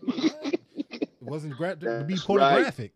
[0.89, 2.91] It wasn't gra- to be That's pornographic.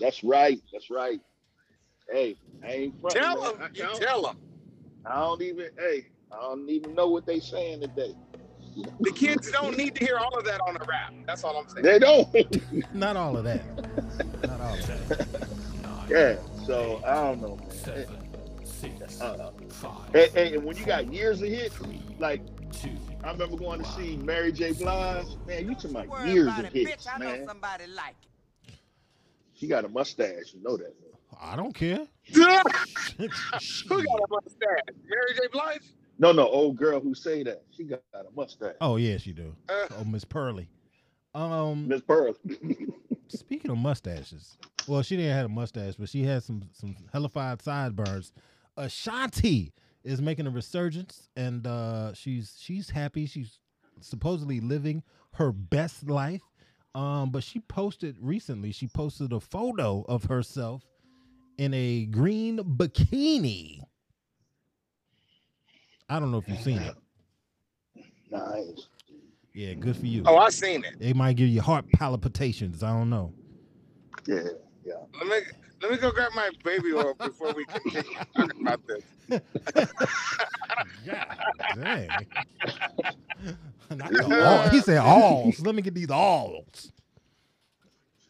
[0.00, 0.60] That's right.
[0.72, 1.20] That's right.
[2.10, 3.16] Hey, I ain't front.
[3.16, 3.60] Tell man.
[3.62, 4.36] him, you tell him.
[5.06, 5.70] I don't even.
[5.78, 8.14] Hey, I don't even know what they saying today.
[9.00, 11.12] The kids don't need to hear all of that on a rap.
[11.26, 11.84] That's all I'm saying.
[11.84, 12.94] They don't.
[12.94, 13.62] Not all of that.
[14.46, 15.48] Not all of that.
[16.08, 16.36] yeah.
[16.64, 17.56] So I don't know,
[17.86, 18.06] man.
[19.20, 19.50] Uh,
[20.14, 21.78] and, and when you got years of hits,
[22.18, 22.90] like two.
[23.22, 24.72] I remember going to see Mary J.
[24.72, 25.26] Blige.
[25.46, 27.14] Man, you talking about Worry years of it, hits, bitch.
[27.14, 27.46] I know man.
[27.46, 28.16] somebody like
[28.66, 28.74] it.
[29.54, 30.94] She got a mustache, you know that.
[31.40, 32.06] I don't care.
[32.34, 32.70] Who got a
[34.30, 34.96] mustache?
[35.08, 35.40] Mary J.
[35.52, 35.82] Blige?
[36.22, 37.64] No, no, old girl who say that.
[37.76, 38.76] She got a mustache.
[38.80, 39.56] Oh yeah, she do.
[39.68, 40.68] Uh, Oh, Miss Pearly.
[41.34, 42.36] Um, Miss Pearl.
[43.28, 44.56] speaking of mustaches,
[44.86, 48.32] well, she didn't have a mustache, but she had some some hellified sideburns.
[48.76, 49.72] Ashanti
[50.04, 53.26] is making a resurgence, and uh, she's she's happy.
[53.26, 53.58] She's
[54.00, 55.02] supposedly living
[55.34, 56.42] her best life.
[56.94, 58.70] Um, but she posted recently.
[58.70, 60.84] She posted a photo of herself
[61.58, 63.80] in a green bikini.
[66.12, 66.94] I don't know if you've seen it.
[68.30, 68.86] nice.
[69.54, 70.22] Yeah, good for you.
[70.26, 70.96] oh, I seen it.
[71.00, 72.82] It might give you heart palpitations.
[72.82, 73.32] I don't know.
[74.26, 74.42] Yeah,
[74.84, 74.94] yeah.
[75.18, 75.36] Let me
[75.80, 79.40] let me go grab my baby oil before we continue talking about this.
[81.02, 81.24] Yeah,
[81.76, 82.10] dang.
[84.22, 84.68] All.
[84.68, 85.60] He said alls.
[85.60, 86.92] Let me get these alls.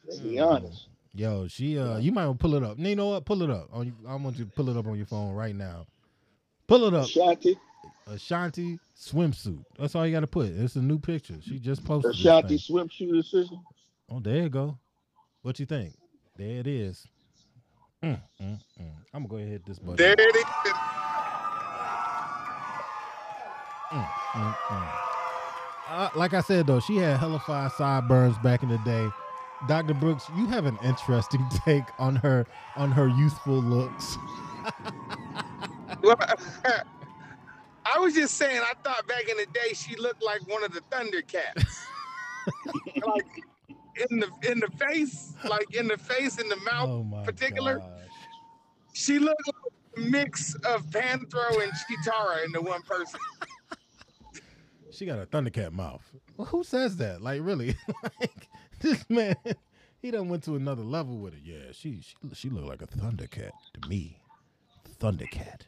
[0.07, 0.89] Let's be honest.
[1.15, 2.79] Yo, she uh you might want to pull it up.
[2.79, 3.25] You know what?
[3.25, 3.71] Pull it up.
[3.73, 5.87] I want you to pull it up on your phone right now.
[6.67, 7.05] Pull it up.
[7.05, 7.59] Ashanti,
[8.07, 9.65] Ashanti swimsuit.
[9.79, 10.47] That's all you gotta put.
[10.47, 11.37] It's a new picture.
[11.43, 12.13] She just posted.
[12.13, 13.61] Ashanti swimsuit decision.
[14.11, 14.79] Oh, there you go.
[15.43, 15.95] What you think?
[16.37, 17.07] There it is.
[18.03, 18.93] Mm, mm, mm.
[19.15, 19.97] I'm gonna go ahead and hit this button.
[19.97, 20.45] There it is.
[23.93, 24.89] Mm, mm.
[25.89, 29.09] Uh, like I said though, she had hella five sideburns back in the day.
[29.69, 29.95] Dr.
[29.95, 34.17] Brooks, you have an interesting take on her on her youthful looks.
[38.03, 40.81] Was just saying, I thought back in the day she looked like one of the
[40.91, 41.85] Thundercats.
[43.07, 43.45] like
[44.11, 46.89] in the in the face, like in the face, in the mouth.
[46.89, 47.79] Oh particular?
[47.79, 47.89] gosh.
[48.93, 53.21] She looked like a mix of Panthro and Cheetara into one person.
[54.93, 56.05] She got a Thundercat mouth.
[56.37, 57.23] Well, who says that?
[57.23, 57.77] Like really?
[58.21, 58.49] like
[58.81, 59.37] this man,
[60.03, 61.41] he done went to another level with it.
[61.43, 64.19] Yeah, she she she looked like a Thundercat to me.
[65.01, 65.63] Thundercat.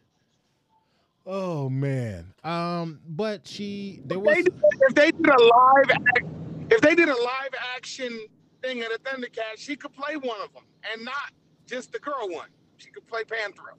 [1.26, 2.34] Oh man.
[2.44, 4.54] Um, but she there If was they, did,
[4.88, 6.26] if they did a live act,
[6.70, 8.18] if they did a live action
[8.62, 11.32] thing at a Thundercat, she could play one of them, and not
[11.66, 12.48] just the girl one.
[12.78, 13.74] She could play Panthro.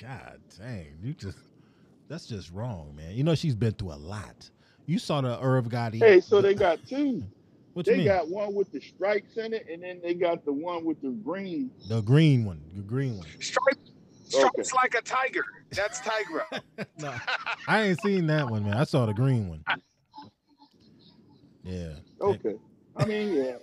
[0.00, 1.38] God dang, you just
[2.08, 3.14] that's just wrong, man.
[3.14, 4.50] You know she's been through a lot.
[4.86, 6.00] You saw the Irv Gotti.
[6.00, 7.22] Hey, so they got two.
[7.74, 8.06] what you They mean?
[8.06, 11.10] got one with the stripes in it, and then they got the one with the
[11.10, 11.70] green.
[11.88, 13.26] the green one, the green one.
[13.40, 13.87] Stripes,
[14.28, 15.44] stripes like a tiger.
[15.72, 16.42] That's Tygra.
[16.98, 17.14] No,
[17.66, 18.74] I ain't seen that one, man.
[18.76, 19.64] I saw the green one.
[21.62, 21.94] Yeah.
[22.20, 22.56] Okay.
[22.96, 23.56] I mean, yeah.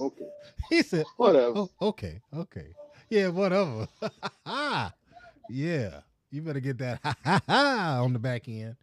[0.00, 0.24] Okay.
[0.70, 1.52] He said, oh, Whatever.
[1.56, 2.74] "Oh, okay, okay,
[3.08, 3.88] yeah, whatever."
[5.48, 6.00] yeah,
[6.30, 8.76] you better get that ha ha ha on the back end.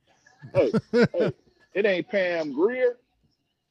[0.54, 1.34] Hey, hey,
[1.76, 2.98] it ain't Pam Grier.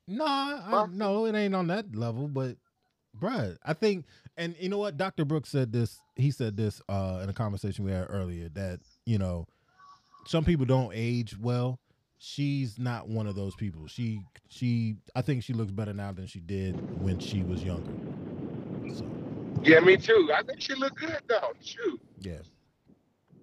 [0.07, 2.57] No, I, no, it ain't on that level, but
[3.18, 4.05] bruh, I think,
[4.37, 5.25] and you know what, Dr.
[5.25, 5.99] Brooks said this.
[6.16, 9.47] He said this uh, in a conversation we had earlier that you know,
[10.27, 11.79] some people don't age well.
[12.18, 13.87] She's not one of those people.
[13.87, 17.92] She, she, I think she looks better now than she did when she was younger.
[18.94, 19.05] So
[19.62, 20.31] yeah, me too.
[20.35, 21.53] I think she looked good though.
[21.61, 22.38] Shoot, yeah,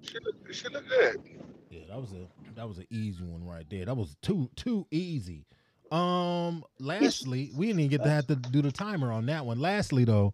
[0.01, 1.21] she looked, she looked good.
[1.69, 3.85] yeah, that was a that was an easy one right there.
[3.85, 5.45] That was too too easy.
[5.91, 9.59] Um, lastly, we didn't even get to have to do the timer on that one.
[9.59, 10.33] Lastly, though,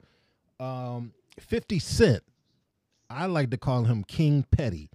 [0.59, 2.23] um, Fifty Cent,
[3.09, 4.89] I like to call him King Petty,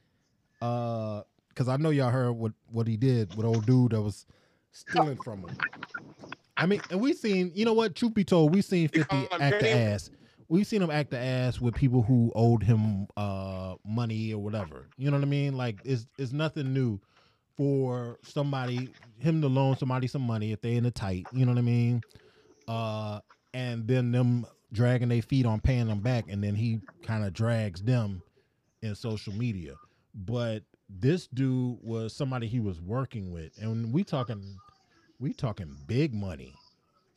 [0.61, 4.27] uh, because I know y'all heard what what he did with old dude that was
[4.73, 5.57] stealing from him.
[6.57, 7.95] I mean, and we seen, you know what?
[7.95, 10.11] Truth be told, we seen Fifty act the ass.
[10.49, 14.89] We've seen him act the ass with people who owed him uh money or whatever.
[14.99, 15.57] You know what I mean?
[15.57, 17.01] Like, it's it's nothing new
[17.57, 21.27] for somebody him to loan somebody some money if they in a tight.
[21.33, 22.03] You know what I mean?
[22.69, 23.21] Uh,
[23.55, 27.33] and then them dragging their feet on paying them back, and then he kind of
[27.33, 28.23] drags them
[28.83, 29.75] in social media.
[30.15, 34.59] But this dude was somebody he was working with, and we talking,
[35.21, 36.55] we talking big money.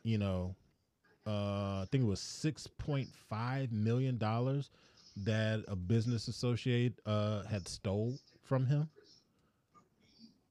[0.04, 0.56] You know,
[1.26, 4.70] uh, I think it was six point five million dollars
[5.24, 8.90] that a business associate uh, had stole from him.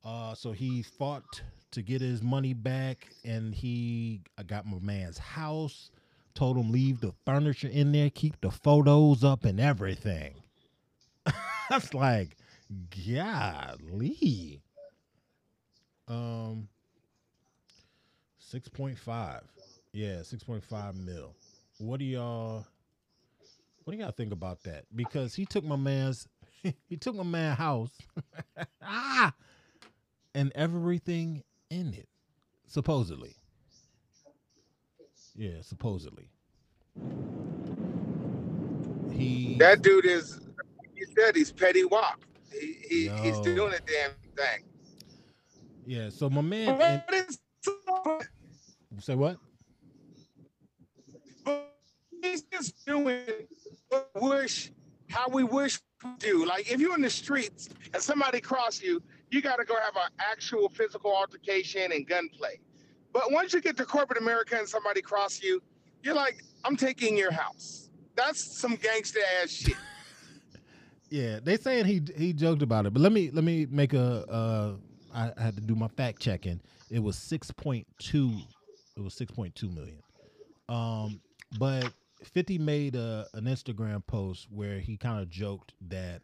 [0.05, 5.91] Uh, so he fought to get his money back, and he got my man's house.
[6.35, 10.35] Told him leave the furniture in there, keep the photos up, and everything.
[11.71, 12.37] That's like,
[13.07, 14.61] golly.
[16.09, 16.69] Um,
[18.39, 19.43] six point five.
[19.93, 21.35] Yeah, six point five mil.
[21.79, 22.67] What do y'all?
[23.85, 24.85] What do y'all think about that?
[24.95, 26.27] Because he took my man's,
[26.89, 27.91] he took my man house.
[28.83, 29.33] ah,
[30.35, 32.09] and everything in it,
[32.67, 33.37] supposedly.
[35.37, 36.29] Yeah, supposedly.
[39.11, 40.41] He That dude is,
[40.95, 42.25] you said he's petty wop.
[42.53, 44.65] He, he he's doing a damn thing.
[45.87, 46.09] yeah.
[46.11, 47.39] So my man, and,
[49.01, 49.39] say what?
[52.23, 53.25] he's just doing
[54.15, 54.71] wish
[55.11, 56.47] how we wish we do.
[56.47, 59.97] Like if you're in the streets and somebody cross you, you got to go have
[59.97, 62.61] an actual physical altercation and gunplay.
[63.15, 65.63] But once you get to corporate America and somebody cross you,
[66.03, 67.89] you're like, I'm taking your house.
[68.17, 69.77] That's some gangster ass shit.
[71.11, 74.25] Yeah, they saying he he joked about it, but let me let me make a.
[74.29, 74.73] Uh,
[75.15, 76.61] I, had to do my fact checking.
[76.91, 78.33] It was six point two.
[78.97, 80.03] It was six point two million.
[80.69, 81.21] Um,
[81.57, 81.93] but
[82.25, 86.23] Fifty made a, an Instagram post where he kind of joked that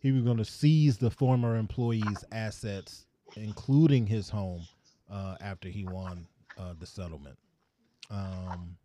[0.00, 4.66] he was going to seize the former employee's assets, including his home,
[5.10, 6.26] uh, after he won
[6.58, 7.38] uh, the settlement.
[8.10, 8.76] Um,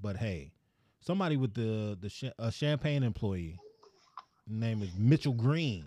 [0.00, 0.52] but hey,
[1.00, 3.58] somebody with the the cha- a champagne employee
[4.48, 5.86] name is Mitchell Green,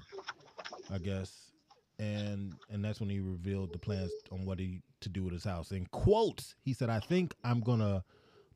[0.89, 1.51] I guess,
[1.97, 5.43] and and that's when he revealed the plans on what he to do with his
[5.43, 5.71] house.
[5.71, 8.03] In quotes, he said, "I think I'm gonna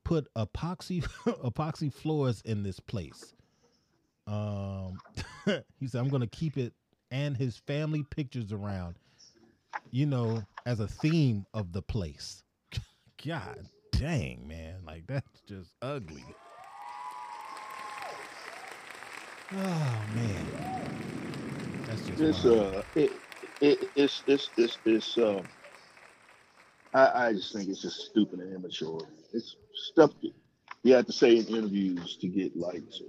[0.03, 3.35] put epoxy epoxy floors in this place."
[4.27, 5.01] Um,
[5.79, 6.73] he said, "I'm gonna keep it
[7.13, 8.95] and his family pictures around,
[9.91, 12.43] you know, as a theme of the place."
[13.25, 16.23] God dang, man, like that's just ugly.
[19.53, 20.45] Oh man,
[21.87, 22.75] that's just This wild.
[22.75, 23.11] uh, it,
[23.61, 25.41] it it's it's it's it's um.
[26.93, 29.01] I, I just think it's just stupid and immature.
[29.33, 30.33] It's stuff that
[30.83, 33.01] you have to say in interviews to get likes.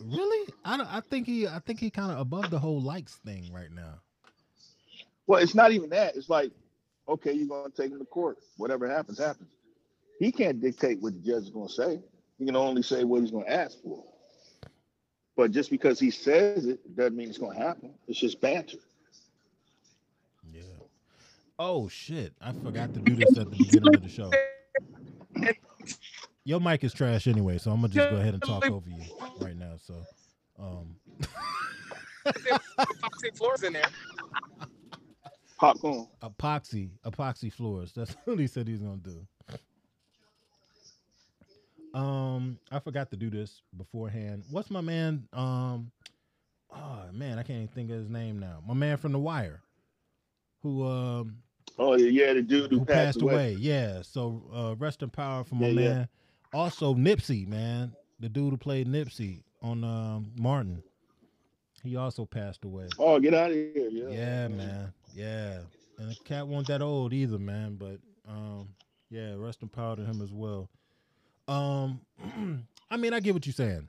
[0.00, 0.48] Really.
[0.64, 3.50] I don't, I think he I think he kind of above the whole likes thing
[3.52, 4.00] right now.
[5.26, 6.16] Well, it's not even that.
[6.16, 6.50] It's like,
[7.08, 8.38] okay, you're gonna take him to court.
[8.56, 9.50] Whatever happens, happens.
[10.18, 12.00] He can't dictate what the judge is gonna say.
[12.38, 14.04] He can only say what he's gonna ask for.
[15.36, 17.94] But just because he says it doesn't mean it's gonna happen.
[18.06, 18.78] It's just banter.
[20.52, 20.62] Yeah.
[21.58, 22.34] Oh shit!
[22.40, 24.30] I forgot to do this at the beginning of the show.
[26.44, 29.02] Your mic is trash anyway, so I'm gonna just go ahead and talk over you
[29.40, 29.74] right now.
[29.78, 29.94] So,
[30.58, 30.96] um,
[32.26, 33.88] Epoxy floors in there.
[35.62, 36.08] Popcorn.
[36.22, 37.92] epoxy epoxy floors.
[37.94, 39.26] That's what he said he's gonna do.
[41.94, 44.42] Um, I forgot to do this beforehand.
[44.50, 45.28] What's my man?
[45.32, 45.92] Um,
[46.74, 48.62] oh man, I can't even think of his name now.
[48.66, 49.62] My man from The Wire,
[50.62, 51.36] who um
[51.78, 53.56] Oh yeah, yeah, the dude who, who passed, away.
[53.58, 54.02] Yeah.
[54.02, 55.88] So uh, rest in power for my Yeah, yeah.
[55.94, 56.08] man.
[56.52, 60.82] Also Nipsey, man, the dude who played Nipsey on um, Martin.
[61.82, 62.88] He also passed away.
[62.98, 63.88] Oh, get out of here!
[63.90, 64.92] Yeah, Yeah, man.
[65.14, 65.58] Yeah.
[65.98, 67.76] And the cat wasn't that old either, man.
[67.76, 67.98] But
[68.28, 68.68] um,
[69.10, 70.68] yeah, rest in power to him as well.
[71.48, 72.00] Um,
[72.90, 73.88] I mean, I get what you're saying.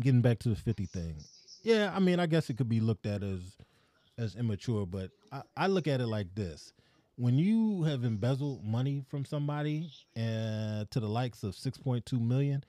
[0.00, 1.16] Getting back to the 50 thing.
[1.62, 3.40] Yeah, I mean, I guess it could be looked at as
[4.16, 6.72] as immature, but I, I look at it like this.
[7.16, 12.62] When you have embezzled money from somebody uh, to the likes of 6.2 million,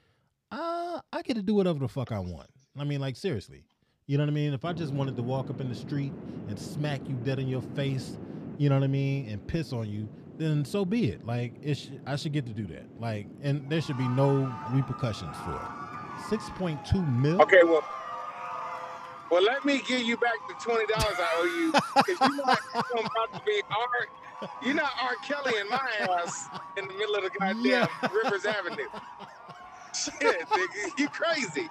[0.51, 2.49] uh, I get to do whatever the fuck I want.
[2.77, 3.63] I mean, like seriously.
[4.07, 4.53] You know what I mean?
[4.53, 6.13] If I just wanted to walk up in the street
[6.47, 8.19] and smack you dead in your face,
[8.59, 11.25] you know what I mean, and piss on you, then so be it.
[11.25, 12.85] Like it, sh- I should get to do that.
[12.99, 16.27] Like, and there should be no repercussions for it.
[16.29, 17.41] Six point two mil.
[17.41, 17.83] Okay, well,
[19.31, 22.43] well, let me give you back the twenty dollars I owe you because you know
[22.75, 24.49] I'm about to be R.
[24.63, 25.15] You're not R.
[25.25, 25.89] Kelly in my
[26.21, 27.87] ass in the middle of the goddamn Yeah.
[28.23, 28.83] Rivers Avenue.
[29.95, 31.69] Shit, nigga, you crazy.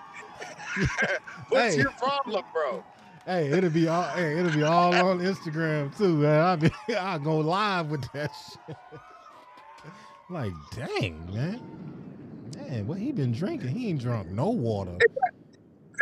[1.48, 1.80] What's Hey.
[1.80, 2.84] your problem, bro?
[3.26, 4.02] Hey, it'll be all.
[4.02, 6.40] Hey, it'll be all on Instagram too, man.
[6.40, 6.70] I'll be.
[6.94, 8.76] I'll go live with that shit.
[10.28, 11.60] like, dang, man.
[12.56, 13.70] Man, what he been drinking?
[13.70, 14.98] He ain't drunk no water.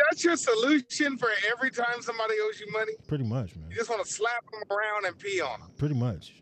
[0.09, 2.93] That's your solution for every time somebody owes you money.
[3.07, 3.69] Pretty much, man.
[3.69, 5.69] You just want to slap them around and pee on them.
[5.77, 6.41] Pretty much.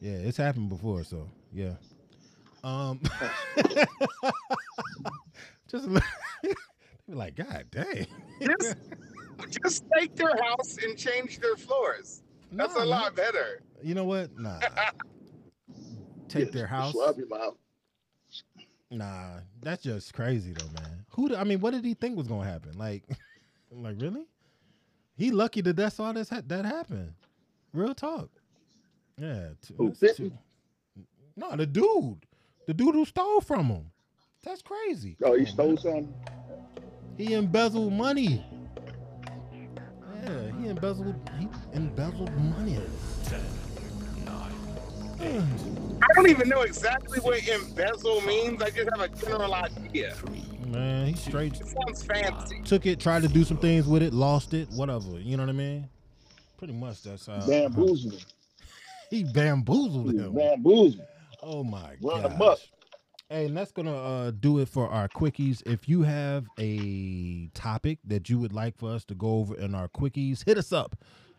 [0.00, 1.74] Yeah, it's happened before, so yeah.
[2.62, 3.00] Um
[5.68, 5.88] just
[7.08, 8.06] look- be like, God dang.
[8.60, 8.76] Just,
[9.62, 12.22] just take their house and change their floors.
[12.52, 12.88] That's Nah, a man.
[12.88, 13.62] lot better.
[13.82, 14.30] You know what?
[14.38, 14.60] Nah.
[16.28, 16.92] Take their house.
[16.92, 17.56] Swab your mouth.
[18.90, 21.04] Nah, that's just crazy though, man.
[21.10, 21.34] Who?
[21.36, 22.76] I mean, what did he think was gonna happen?
[22.76, 23.02] Like,
[23.70, 24.26] like really?
[25.16, 27.12] He lucky that that's all that's ha- that happened.
[27.72, 28.28] Real talk.
[29.18, 29.50] Yeah.
[29.62, 30.32] t- Who, that's 50?
[31.36, 32.18] No, the dude,
[32.66, 33.90] the dude who stole from him.
[34.44, 35.16] That's crazy.
[35.24, 36.12] Oh, he stole something?
[37.16, 38.44] He embezzled money.
[40.24, 42.78] Yeah, he he embezzled he embezzled money.
[43.24, 43.40] Ten,
[44.24, 48.60] nine, I don't even know exactly what embezzle means.
[48.62, 50.14] I just have a general idea.
[50.66, 52.60] Man, he straight It sounds fancy.
[52.64, 55.18] took it, tried to do some things with it, lost it, whatever.
[55.20, 55.88] You know what I mean?
[56.58, 58.20] Pretty much that's how Bamboozling.
[59.10, 60.34] he bamboozled him.
[60.34, 61.06] Bamboozling.
[61.42, 62.02] Oh my god.
[62.02, 62.32] Run god.
[62.32, 62.58] 'em up.
[63.28, 65.60] Hey, and that's gonna uh, do it for our quickies.
[65.66, 69.74] If you have a topic that you would like for us to go over in
[69.74, 70.94] our quickies, hit us up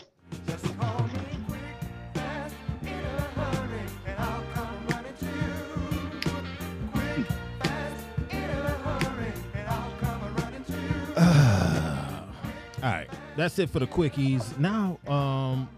[13.39, 14.57] That's it for the quickies.
[14.59, 15.69] Now, um,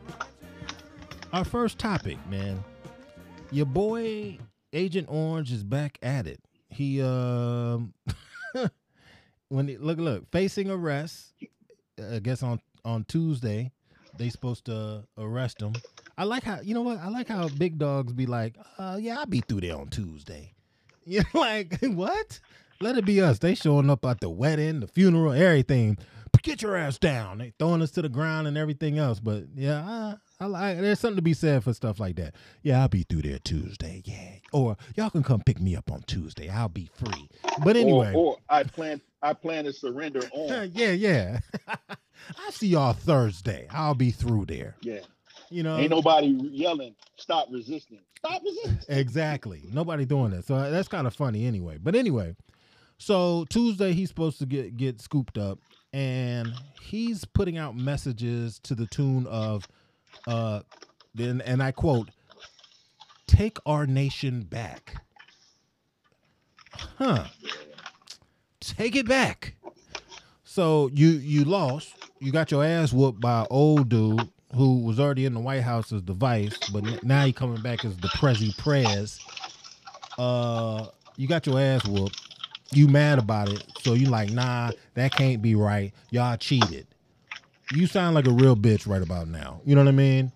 [1.31, 2.63] our first topic, man.
[3.51, 4.39] Your boy
[4.73, 6.39] Agent Orange is back at it.
[6.69, 7.93] He um,
[9.49, 11.33] when he, look look facing arrest.
[12.11, 13.71] I guess on on Tuesday,
[14.17, 15.73] they supposed to arrest him.
[16.17, 19.19] I like how you know what I like how big dogs be like, uh, yeah,
[19.19, 20.53] I'll be through there on Tuesday.
[21.05, 22.39] You're like, what?
[22.79, 23.37] Let it be us.
[23.37, 25.99] They showing up at the wedding, the funeral, everything.
[26.43, 27.37] Get your ass down.
[27.37, 29.19] They throwing us to the ground and everything else.
[29.19, 29.83] But yeah,
[30.39, 30.79] I, I like.
[30.79, 32.33] There's something to be said for stuff like that.
[32.63, 34.01] Yeah, I'll be through there Tuesday.
[34.05, 36.49] Yeah, or y'all can come pick me up on Tuesday.
[36.49, 37.29] I'll be free.
[37.63, 40.71] But anyway, Or, or I plan I plan to surrender on.
[40.73, 41.39] yeah, yeah.
[41.67, 43.67] I see y'all Thursday.
[43.69, 44.75] I'll be through there.
[44.81, 45.01] Yeah.
[45.51, 47.99] You know, Ain't nobody yelling, stop resisting.
[48.17, 48.95] Stop resisting.
[48.97, 49.61] Exactly.
[49.71, 50.45] Nobody doing that.
[50.45, 51.77] So uh, that's kind of funny anyway.
[51.77, 52.35] But anyway,
[52.97, 55.59] so Tuesday he's supposed to get get scooped up
[55.93, 59.67] and he's putting out messages to the tune of
[60.27, 60.61] uh
[61.13, 62.09] then and I quote
[63.27, 65.01] take our nation back.
[66.97, 67.25] Huh.
[68.59, 69.55] Take it back.
[70.43, 71.95] So you you lost.
[72.19, 75.91] You got your ass whooped by old dude who was already in the White House
[75.91, 79.19] as the vice, but now he coming back as the Prezi Prez.
[80.17, 82.30] Uh, you got your ass whooped.
[82.73, 85.93] You mad about it, so you like, nah, that can't be right.
[86.09, 86.87] Y'all cheated.
[87.73, 89.61] You sound like a real bitch right about now.
[89.65, 90.31] You know what I mean?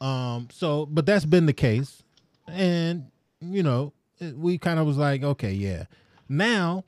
[0.00, 2.02] Um, so, but that's been the case,
[2.46, 3.10] and
[3.40, 3.92] you know,
[4.34, 5.84] we kind of was like, okay, yeah.
[6.28, 6.84] Now,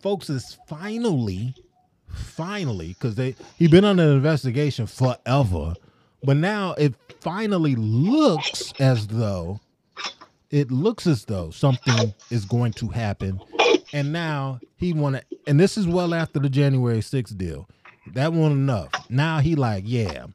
[0.00, 1.54] folks is finally,
[2.08, 5.74] finally, because they he been under investigation forever,
[6.22, 9.60] but now it finally looks as though
[10.50, 13.40] it looks as though something is going to happen,
[13.94, 17.68] and now he want to, and this is well after the January 6th deal.
[18.12, 18.90] That wasn't enough.
[19.08, 20.26] Now he like, yeah,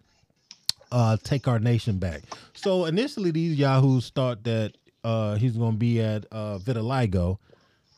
[0.91, 2.22] uh, take our nation back.
[2.53, 7.38] So initially, these yahoos thought that uh, he's to be at uh, Vitiligo.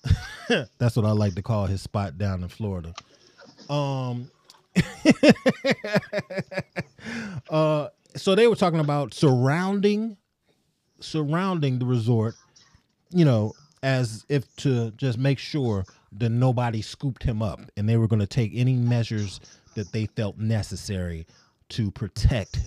[0.79, 2.93] That's what I like to call his spot down in Florida.
[3.69, 4.31] Um,
[7.49, 10.17] uh, so they were talking about surrounding,
[10.99, 12.33] surrounding the resort,
[13.11, 13.53] you know,
[13.83, 18.19] as if to just make sure that nobody scooped him up, and they were going
[18.19, 19.39] to take any measures
[19.75, 21.25] that they felt necessary
[21.69, 22.59] to protect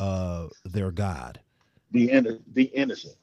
[0.00, 1.40] uh, their god.
[1.92, 3.16] The inno- the innocent.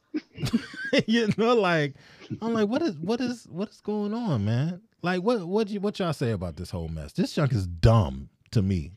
[1.08, 1.94] you know, like
[2.42, 4.82] I'm like, what is what is what is going on, man?
[5.02, 7.14] Like, what what you what y'all say about this whole mess?
[7.14, 8.94] This junk is dumb to me,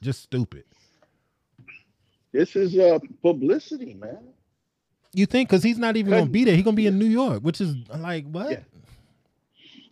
[0.00, 0.64] just stupid.
[2.32, 4.28] This is uh publicity, man.
[5.14, 6.54] You think because he's not even gonna be there?
[6.54, 8.50] He's gonna be in New York, which is like what?
[8.50, 8.60] Yeah.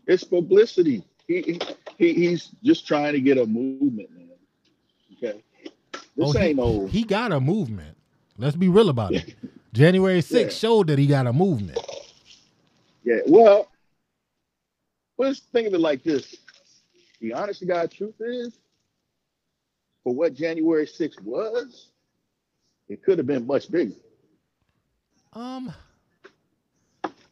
[0.06, 1.04] It's publicity.
[1.28, 1.60] He, he
[1.98, 4.28] he he's just trying to get a movement, man.
[5.22, 5.42] Okay.
[5.92, 7.96] This Oh, he- ain't no He got a movement.
[8.38, 9.34] Let's be real about it.
[9.74, 10.48] January 6th Yeah.
[10.48, 11.78] showed that he got a movement.
[13.04, 13.68] Yeah, well,
[15.18, 16.36] let's think of it like this.
[17.20, 18.58] The honest to God truth is,
[20.02, 21.88] for what January 6th was,
[22.88, 23.94] it could have been much bigger.
[25.32, 25.72] Um,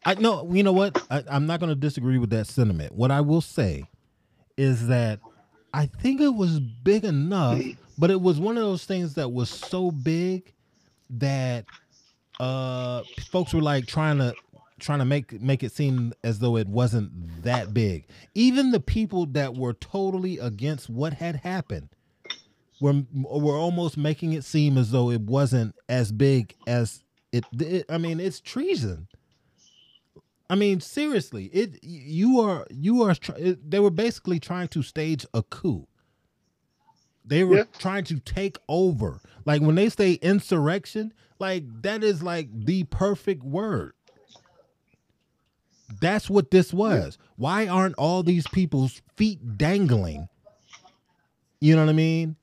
[0.04, 0.48] I know.
[0.52, 1.04] You know what?
[1.10, 2.94] I, I'm not going to disagree with that sentiment.
[2.94, 3.84] What I will say
[4.56, 5.20] is that
[5.72, 7.60] I think it was big enough,
[7.98, 10.52] but it was one of those things that was so big
[11.10, 11.64] that
[12.38, 14.32] uh folks were like trying to
[14.78, 17.10] trying to make make it seem as though it wasn't
[17.42, 18.06] that big.
[18.34, 21.88] Even the people that were totally against what had happened
[22.80, 27.02] were were almost making it seem as though it wasn't as big as
[27.32, 29.08] it, it I mean, it's treason.
[30.50, 35.42] I mean, seriously, it you are you are they were basically trying to stage a
[35.42, 35.86] coup.
[37.24, 37.64] They were Yeah.
[37.78, 39.20] trying to take over.
[39.44, 43.92] Like when they say insurrection, like that is like the perfect word.
[46.00, 47.18] That's what this was.
[47.36, 50.28] Why aren't all these people's feet dangling?
[51.60, 52.36] You know what I mean?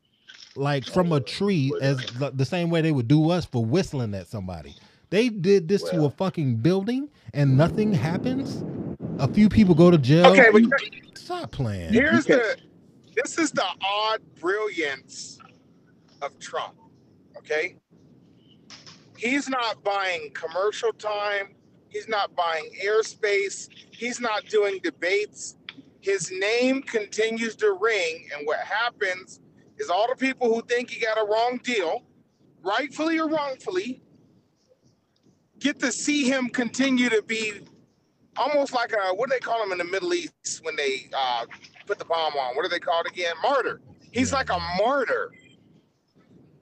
[0.56, 4.14] Like from a tree, as the, the same way they would do us for whistling
[4.14, 4.76] at somebody.
[5.10, 8.64] They did this to a fucking building and nothing happens.
[9.20, 10.28] A few people go to jail.
[10.28, 10.64] Okay, but
[11.18, 11.92] Stop playing.
[11.92, 12.56] here's the
[13.16, 15.40] this is the odd brilliance
[16.22, 16.76] of Trump.
[17.38, 17.78] Okay,
[19.18, 21.56] he's not buying commercial time.
[21.90, 23.70] He's not buying airspace.
[23.92, 25.56] He's not doing debates.
[26.02, 29.40] His name continues to ring, and what happens
[29.78, 32.04] is all the people who think he got a wrong deal,
[32.64, 34.02] rightfully or wrongfully,
[35.60, 37.54] get to see him continue to be
[38.38, 41.46] almost like a what do they call him in the Middle East when they uh,
[41.86, 42.56] put the bomb on?
[42.56, 43.34] What do they call it again?
[43.42, 43.82] Martyr.
[44.12, 45.32] He's like a martyr,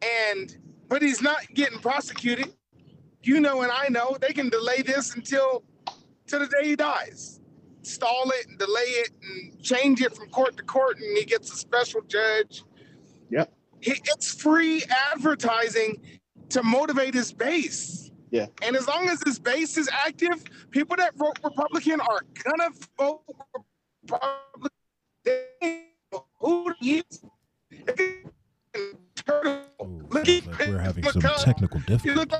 [0.01, 0.57] and
[0.88, 2.53] but he's not getting prosecuted.
[3.22, 5.64] You know, and I know they can delay this until
[6.28, 7.39] to the day he dies,
[7.84, 11.51] stall it and delay it and change it from court to court, and he gets
[11.53, 12.64] a special judge.
[13.86, 13.96] Yep.
[13.96, 16.02] He, it's free advertising
[16.50, 18.12] to motivate his base.
[18.32, 18.48] Yeah.
[18.62, 23.22] And as long as his base is active, people that vote Republican are gonna vote
[24.04, 24.70] Republican.
[25.24, 25.46] They
[26.12, 27.24] know Who he is.
[27.72, 28.32] If you
[29.16, 32.40] turtle, Ooh, look sounds at like we're having some technical difficulties.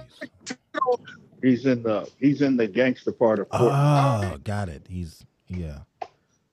[1.42, 4.34] He's in the he's in the gangster part of Portland.
[4.34, 4.88] Oh, got it.
[4.90, 5.80] He's yeah.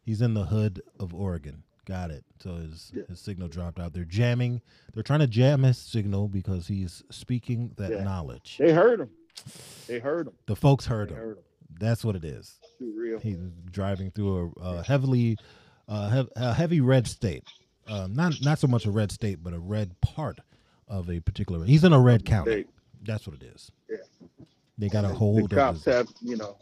[0.05, 1.63] He's in the hood of Oregon.
[1.91, 2.25] Got it.
[2.41, 3.93] So his his signal dropped out.
[3.93, 4.63] They're jamming.
[4.95, 8.05] They're trying to jam his signal because he's speaking that Yeah.
[8.05, 8.59] knowledge.
[8.61, 9.11] they heard him.
[9.89, 10.35] They heard him.
[10.47, 11.17] The folks heard him.
[11.17, 11.45] heard him.
[11.81, 12.61] That's what it is.
[13.23, 13.39] He's
[13.73, 15.37] driving through a, a heavily,
[15.89, 17.43] uh, hev- a heavy red state.
[17.89, 20.39] Uh, not not so much a red state, but a red part
[20.87, 21.65] of a particular.
[21.67, 22.67] He's in a red county.
[23.03, 23.73] That's what it is.
[23.91, 23.97] Yeah.
[24.79, 26.57] They got a the hold of cops his, have, you know,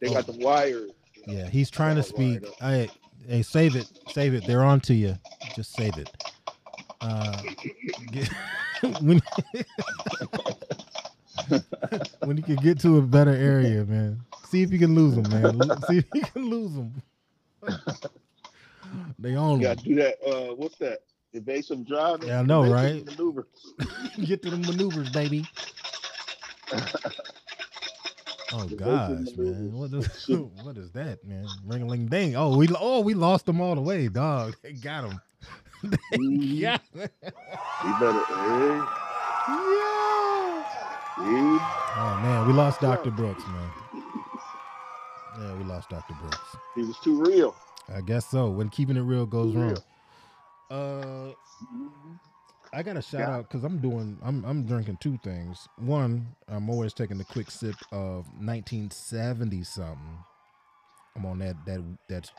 [0.00, 0.90] they got the wires.
[1.28, 2.42] Yeah, he's trying to speak.
[2.60, 2.88] up.
[3.28, 4.46] Hey, save it, save it.
[4.46, 5.16] They're on to you.
[5.54, 6.10] Just save it.
[7.00, 7.42] Uh,
[8.12, 8.28] get,
[9.00, 9.20] when,
[12.24, 14.20] when you can get to a better area, man.
[14.48, 15.60] See if you can lose them, man.
[15.88, 17.02] See if you can lose them.
[19.18, 19.76] they own You them.
[19.76, 20.16] got to do that.
[20.26, 21.00] Uh, what's that?
[21.32, 22.28] Evasive driving.
[22.28, 23.04] Yeah, I know, right?
[23.06, 23.46] Maneuver.
[24.24, 25.46] Get to the maneuvers, baby.
[28.52, 29.72] Oh gosh, man.
[29.72, 30.28] What is
[30.64, 31.46] what is that, man?
[31.66, 32.36] Ring a ling ding.
[32.36, 34.56] Oh, we oh we lost them all the way, dog.
[34.62, 35.20] They got him.
[35.84, 36.38] Mhm.
[36.40, 36.78] Yeah.
[36.94, 37.08] You
[37.98, 38.24] better.
[38.24, 38.80] Hey,
[41.16, 41.58] hey.
[41.96, 43.10] Oh man, we lost Dr.
[43.10, 43.70] Brooks, man.
[45.38, 46.14] Yeah, we lost Dr.
[46.20, 46.38] Brooks.
[46.74, 47.54] He was too real.
[47.94, 48.50] I guess so.
[48.50, 49.68] When keeping it real goes Too wrong.
[49.70, 49.84] real.
[50.70, 51.32] Uh
[51.64, 52.18] Mhm.
[52.72, 53.36] I got a shout Yeah.
[53.36, 55.68] out because I'm doing I'm I'm drinking two things.
[55.76, 60.18] One, I'm always taking a quick sip of 1970 something.
[61.16, 62.30] I'm on that that that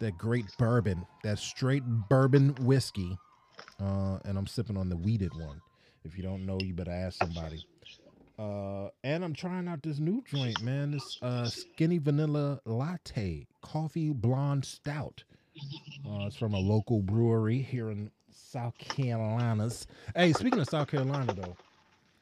[0.00, 3.16] that great bourbon, that straight bourbon whiskey,
[3.80, 5.60] uh, and I'm sipping on the weeded one.
[6.04, 7.64] If you don't know, you better ask somebody.
[8.38, 10.90] Uh, and I'm trying out this new joint, man.
[10.92, 15.24] This uh, skinny vanilla latte coffee blonde stout.
[16.06, 18.10] Uh, it's from a local brewery here in
[18.48, 19.88] South Carolinas.
[20.14, 21.56] Hey, speaking of South Carolina, though,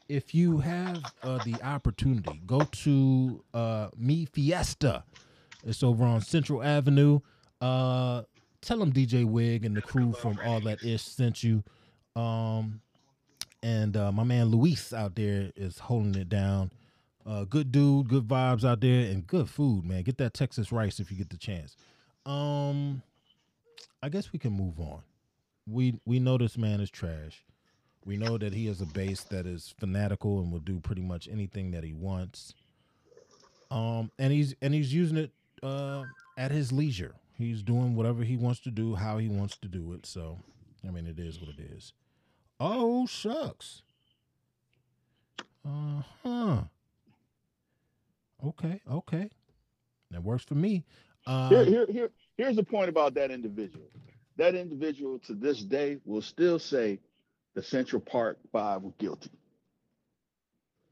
[0.09, 5.05] if you have uh, the opportunity, go to uh, Me Fiesta.
[5.67, 7.21] It's over on Central Avenue.
[7.61, 8.23] Uh,
[8.63, 11.63] tell them DJ Wig and the crew from All That Ish sent you.
[12.17, 12.81] Um,
[13.63, 16.71] and uh, my man Luis out there is holding it down.
[17.27, 20.03] Uh, good dude, good vibes out there, and good food, man.
[20.03, 21.77] Get that Texas rice if you get the chance.
[22.25, 23.03] Um,
[24.03, 25.03] I guess we can move on.
[25.67, 27.43] We we know this man is trash.
[28.05, 31.27] We know that he has a base that is fanatical and will do pretty much
[31.31, 32.55] anything that he wants.
[33.71, 35.31] Um, and he's and he's using it
[35.63, 36.05] uh
[36.37, 37.15] at his leisure.
[37.37, 40.07] He's doing whatever he wants to do, how he wants to do it.
[40.07, 40.39] So,
[40.87, 41.93] I mean, it is what it is.
[42.61, 43.83] Oh shucks.
[45.67, 46.59] Uh huh.
[48.47, 49.31] Okay, okay.
[50.11, 50.85] That works for me.
[51.27, 53.87] Uh, Here, here, here, here's the point about that individual.
[54.37, 56.99] That individual to this day will still say
[57.55, 59.31] the Central Park Five were guilty.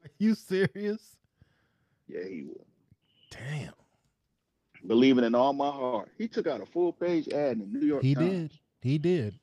[0.05, 1.17] Are you serious?
[2.09, 2.67] Yeah, he will.
[3.31, 3.73] Damn.
[4.87, 6.09] Believing in all my heart.
[6.19, 8.09] He took out a full page ad in the New York Times.
[8.09, 8.31] He Times.
[8.31, 8.59] did.
[8.81, 9.35] He did.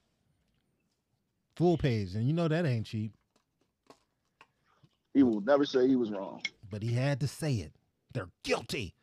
[1.55, 3.13] Full page, and you know that ain't cheap.
[5.13, 6.41] He will never say he was wrong.
[6.69, 7.73] But he had to say it.
[8.13, 8.95] They're guilty.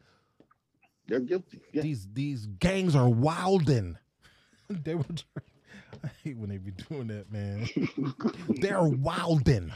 [1.06, 1.60] They're guilty.
[1.72, 1.82] Yeah.
[1.82, 3.96] These these gangs are wildin'.
[4.84, 5.04] they were
[6.04, 7.68] I hate when they be doing that, man.
[8.60, 9.72] They're wilding.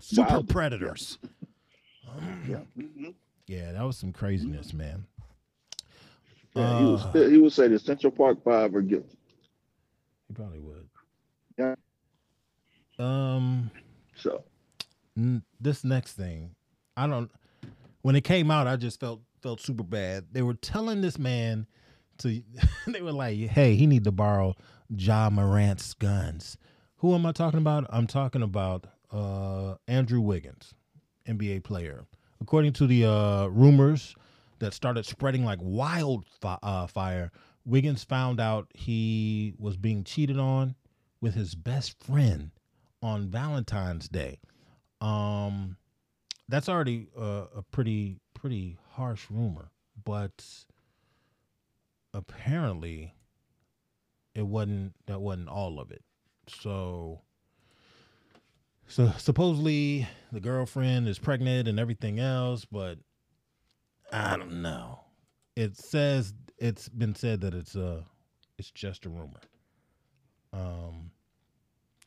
[0.00, 0.48] Super Wild.
[0.48, 1.18] predators.
[2.46, 2.58] Yeah.
[3.46, 5.06] Yeah, that was some craziness, man.
[6.54, 9.16] Yeah, he, Uh, he would say the Central Park Five are guilty.
[10.28, 10.88] He probably would.
[11.58, 11.74] Yeah.
[12.98, 13.70] Um,
[14.14, 14.44] So
[15.16, 16.54] n- this next thing,
[16.96, 17.30] I don't.
[18.02, 20.26] When it came out, I just felt felt super bad.
[20.32, 21.66] They were telling this man
[22.22, 22.42] to.
[22.86, 24.54] they were like, "Hey, he need to borrow
[24.88, 26.56] Ja Morant's guns."
[26.96, 27.86] Who am I talking about?
[27.90, 30.74] I'm talking about uh, Andrew Wiggins,
[31.28, 32.06] NBA player.
[32.40, 34.14] According to the uh, rumors
[34.58, 37.30] that started spreading like wildfire, uh, fire,
[37.64, 40.74] Wiggins found out he was being cheated on
[41.20, 42.50] with his best friend
[43.02, 44.38] on Valentine's Day.
[45.00, 45.76] Um,
[46.48, 49.70] that's already uh, a pretty pretty harsh rumor,
[50.04, 50.44] but
[52.14, 53.14] apparently
[54.34, 56.02] it wasn't that wasn't all of it.
[56.48, 57.22] So
[58.88, 62.98] so supposedly the girlfriend is pregnant and everything else, but
[64.12, 65.00] I don't know.
[65.56, 68.02] It says it's been said that it's uh
[68.58, 69.40] it's just a rumor.
[70.52, 71.10] Um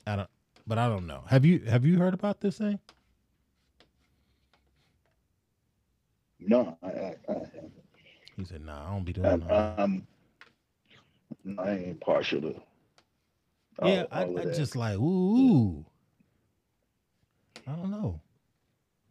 [0.07, 0.29] I don't
[0.67, 1.23] but I don't know.
[1.27, 2.79] Have you have you heard about this thing?
[6.39, 7.35] no, I, I, I,
[8.37, 10.07] He said, "Nah, I don't be doing I, that." I'm,
[11.57, 12.61] I ain't partial to.
[13.79, 14.55] all- yeah, I, all I that.
[14.55, 15.85] just like ooh.
[17.67, 18.21] I don't know.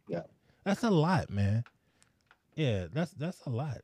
[0.07, 0.21] Yeah.
[0.63, 1.63] that's a lot, man.
[2.55, 3.79] Yeah, that's that's a lot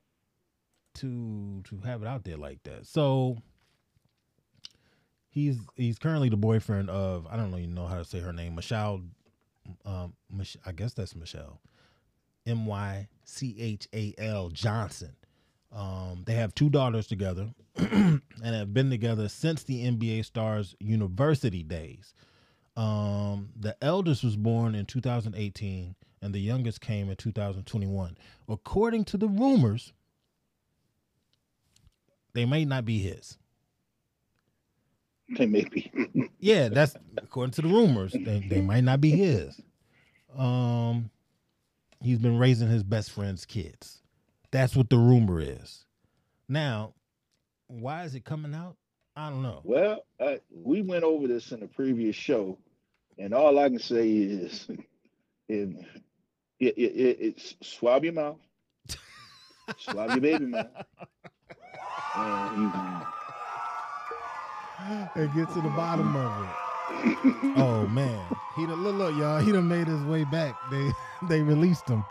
[0.95, 2.85] to to have it out there like that.
[2.85, 3.37] So
[5.29, 8.55] he's he's currently the boyfriend of I don't even know how to say her name,
[8.55, 9.01] Michelle.
[9.85, 11.59] Um, Mich- I guess that's Michelle.
[12.45, 15.15] M Y C H A L Johnson.
[15.71, 21.63] Um, they have two daughters together and have been together since the NBA stars' university
[21.63, 22.13] days.
[22.75, 28.17] Um, the eldest was born in 2018 and the youngest came in 2021.
[28.47, 29.93] According to the rumors,
[32.33, 33.37] they may not be his.
[35.37, 35.91] They may be.
[36.43, 38.13] Yeah, that's according to the rumors.
[38.13, 39.61] They, they might not be his.
[40.35, 41.11] Um,
[42.01, 44.00] he's been raising his best friend's kids.
[44.51, 45.85] That's what the rumor is.
[46.49, 46.93] Now,
[47.67, 48.75] why is it coming out?
[49.15, 49.61] I don't know.
[49.63, 52.57] Well, uh, we went over this in the previous show,
[53.17, 54.67] and all I can say is,
[55.49, 55.85] in
[56.59, 58.37] it, it, it, it's swab your mouth,
[59.77, 60.67] swab your baby mouth,
[62.15, 62.71] and you,
[65.15, 66.49] and get to the bottom of it.
[67.57, 68.21] Oh man,
[68.55, 69.39] he done look, look, y'all.
[69.39, 70.55] He done made his way back.
[70.69, 70.91] They
[71.29, 72.03] they released him.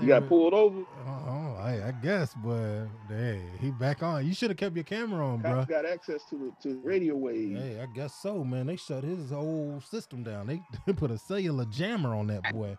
[0.00, 0.82] You got pulled over.
[1.06, 4.26] Oh, I, I guess, but hey, he back on.
[4.26, 5.64] You should have kept your camera on, bro.
[5.64, 7.60] Got access to the to the radio waves.
[7.60, 8.66] Hey, I guess so, man.
[8.66, 10.46] They shut his whole system down.
[10.46, 12.76] They, they put a cellular jammer on that boy.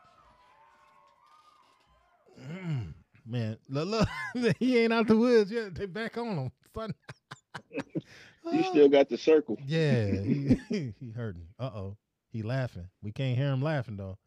[2.42, 2.94] Mm,
[3.26, 5.76] man, look, look, he ain't out the woods yet.
[5.76, 6.52] They back on him.
[6.76, 6.94] Son.
[8.52, 9.58] You still got the circle.
[9.66, 11.48] Yeah, he, he hurting.
[11.60, 11.98] Uh oh,
[12.32, 12.88] he laughing.
[13.04, 14.18] We can't hear him laughing though.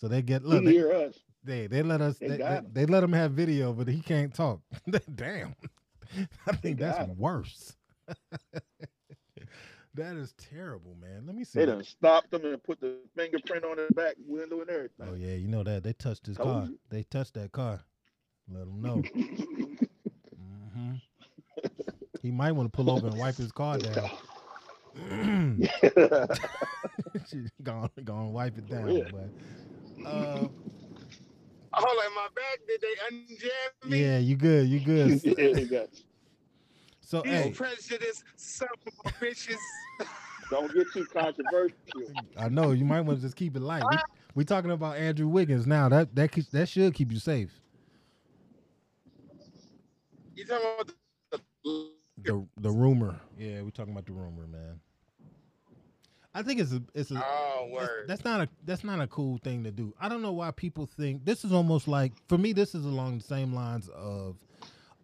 [0.00, 0.64] So they get look.
[0.64, 1.18] They, hear us.
[1.44, 2.18] they they let us.
[2.18, 4.60] They They, they, they let him have video, but he can't talk.
[5.14, 5.54] Damn,
[6.46, 7.18] I think that's him.
[7.18, 7.76] worse.
[9.94, 11.24] that is terrible, man.
[11.26, 11.58] Let me see.
[11.58, 15.06] They done stopped him and put the fingerprint on the back window and everything.
[15.10, 16.66] Oh yeah, you know that they touched his Told car.
[16.70, 16.78] you.
[16.88, 17.80] They touched that car.
[18.50, 19.02] Let him know.
[20.74, 20.94] hmm
[22.22, 24.10] He might want to pull over and wipe his car down.
[27.26, 28.90] She's gone, gone, wipe it down.
[28.96, 29.04] Yeah.
[29.12, 29.30] But
[30.06, 30.48] uh,
[31.72, 34.02] Oh, like my back, did they unjam me?
[34.02, 35.20] yeah, you good, you good.
[35.24, 36.04] yeah, they got you.
[37.00, 39.56] So You hey, prejudice, son of a bitches.
[40.50, 41.76] Don't get too controversial.
[42.36, 43.88] I know you might want to just keep it light.
[43.88, 43.98] We,
[44.34, 45.88] we talking about Andrew Wiggins now.
[45.88, 47.60] That that keep- that should keep you safe.
[50.34, 50.92] You talking about
[51.64, 51.90] the,
[52.22, 53.20] The the rumor.
[53.38, 54.80] Yeah, we talking about the rumor, man.
[56.34, 58.04] I think it's a it's a oh word?
[58.06, 59.94] That's not a that's not a cool thing to do.
[60.00, 62.52] I don't know why people think this is almost like for me.
[62.52, 64.36] This is along the same lines of,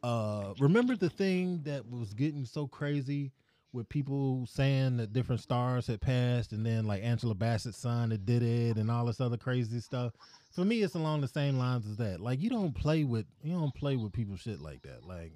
[0.03, 3.33] uh, remember the thing that was getting so crazy
[3.73, 8.25] with people saying that different stars had passed, and then like Angela Bassett's son that
[8.25, 10.13] did it, and all this other crazy stuff.
[10.53, 12.21] For me, it's along the same lines as that.
[12.21, 15.05] Like you don't play with you don't play with people shit like that.
[15.05, 15.33] Like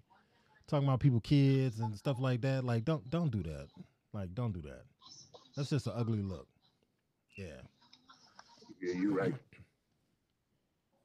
[0.68, 2.64] talking about people kids and stuff like that.
[2.64, 3.66] Like don't don't do that.
[4.12, 4.82] Like don't do that.
[5.57, 6.46] That's just an ugly look.
[7.36, 7.62] Yeah.
[8.80, 9.34] Yeah, you're right.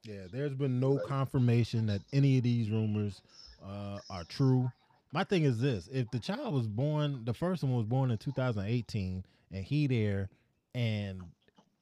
[0.03, 3.21] Yeah, there's been no confirmation that any of these rumors
[3.65, 4.71] uh, are true.
[5.11, 8.17] My thing is this: if the child was born, the first one was born in
[8.17, 10.29] 2018, and he there,
[10.75, 11.23] and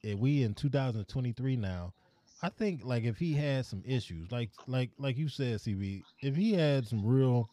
[0.02, 1.92] if we in 2023 now,
[2.42, 6.34] I think like if he had some issues, like like like you said, CB, if
[6.34, 7.50] he had some real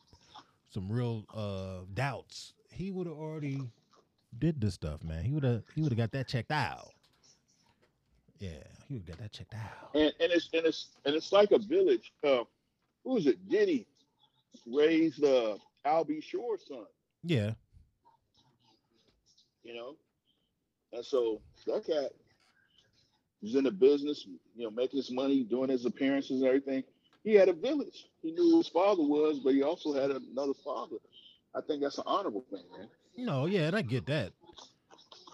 [0.70, 3.70] some real uh doubts, he would have already
[4.38, 5.24] did this stuff, man.
[5.24, 6.90] He would have he would have got that checked out.
[8.40, 8.50] Yeah,
[8.88, 9.90] he would have got that checked out.
[9.94, 12.12] And and it's and it's and it's like a village.
[12.24, 12.44] Uh,
[13.04, 13.48] who is it?
[13.50, 13.88] Diddy
[14.66, 16.22] raised uh Al B.
[16.22, 16.86] Sure's son.
[17.24, 17.54] Yeah,
[19.64, 19.96] You know,
[20.94, 22.12] and so that cat
[23.42, 24.26] was in the business,
[24.56, 26.84] you know, making his money, doing his appearances and everything.
[27.24, 28.08] He had a village.
[28.22, 30.98] He knew who his father was, but he also had another father.
[31.56, 32.88] I think that's an honorable thing, man.
[33.18, 34.32] No, yeah, and I get that.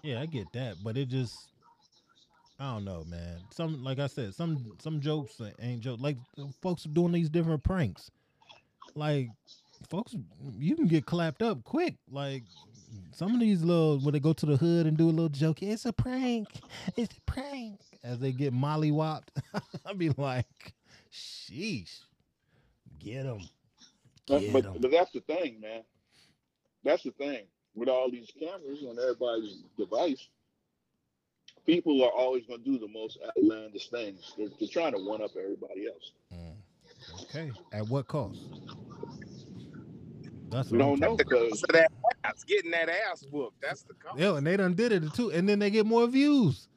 [0.02, 1.48] Yeah, I get that, but it just
[2.60, 3.38] I don't know, man.
[3.52, 6.00] Some like I said, some some jokes ain't joke.
[6.00, 6.16] Like
[6.60, 8.10] folks are doing these different pranks.
[8.94, 9.28] Like
[9.88, 10.14] folks,
[10.58, 11.94] you can get clapped up quick.
[12.10, 12.42] Like
[13.12, 15.62] some of these little when they go to the hood and do a little joke,
[15.62, 16.48] it's a prank,
[16.96, 17.80] it's a prank.
[18.02, 19.28] As they get mollywopped,
[19.86, 20.74] I'd be like,
[21.12, 22.00] sheesh,
[22.98, 23.40] get them,
[24.26, 25.82] But, get but, but that's the thing, man.
[26.84, 27.46] That's the thing.
[27.74, 30.28] With all these cameras on everybody's device,
[31.64, 34.32] people are always going to do the most outlandish things.
[34.36, 36.12] They're, they're trying to one up everybody else.
[36.32, 36.54] Mm.
[37.22, 38.40] Okay, at what cost?
[40.50, 41.92] That's We what I'm don't know because cost that
[42.24, 43.60] ass, getting that ass whooped.
[43.60, 44.18] That's the cost.
[44.18, 46.68] Yeah, and they done did it too, and then they get more views.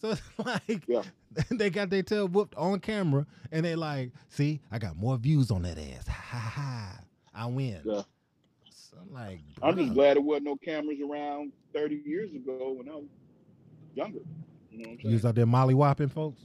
[0.00, 0.14] So
[0.44, 1.02] like Yeah.
[1.50, 5.50] they got their tail whooped on camera, and they like, see, I got more views
[5.50, 6.08] on that ass.
[6.08, 7.00] Ha ha ha!
[7.34, 7.80] I win.
[7.84, 8.02] Yeah.
[9.00, 12.88] So I'm like, I'm just glad there wasn't no cameras around 30 years ago when
[12.88, 13.04] I was
[13.94, 14.20] younger.
[14.70, 15.14] You know what I'm You saying?
[15.14, 16.42] was out there mollywhopping folks.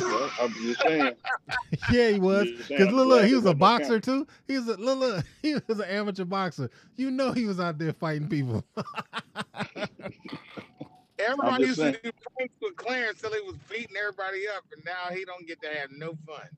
[0.00, 1.14] Well, I'm just saying.
[1.92, 2.48] yeah, he was.
[2.68, 4.26] Cause look, look, he was a boxer too.
[4.46, 6.70] He was a look, look, he was an amateur boxer.
[6.96, 8.64] You know, he was out there fighting people.
[11.18, 14.84] Everybody just used to do pranks with Clarence till he was beating everybody up, and
[14.84, 16.48] now he don't get to have no fun.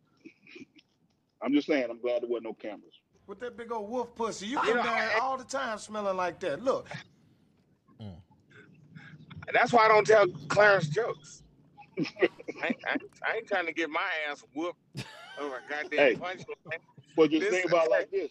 [1.42, 1.88] I'm just saying.
[1.90, 2.94] I'm glad there wasn't no cameras.
[3.26, 6.16] With that big old wolf pussy, you You come know, down all the time smelling
[6.16, 6.62] like that.
[6.62, 6.88] Look,
[9.46, 11.42] And that's why I don't tell Clarence jokes.
[11.98, 12.02] I,
[12.64, 12.96] ain't, I,
[13.26, 14.78] I ain't trying to get my ass whooped
[15.38, 16.14] over a goddamn Hey.
[16.16, 16.78] punchline.
[17.16, 18.30] But just This- think about it like this.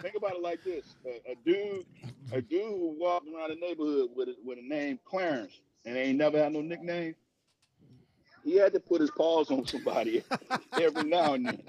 [0.00, 1.84] Think about it like this: a, a dude,
[2.32, 6.18] a dude who walked around the neighborhood with a, with a name Clarence and ain't
[6.18, 7.14] never had no nickname.
[8.44, 10.22] He had to put his paws on somebody
[10.80, 11.62] every now and then.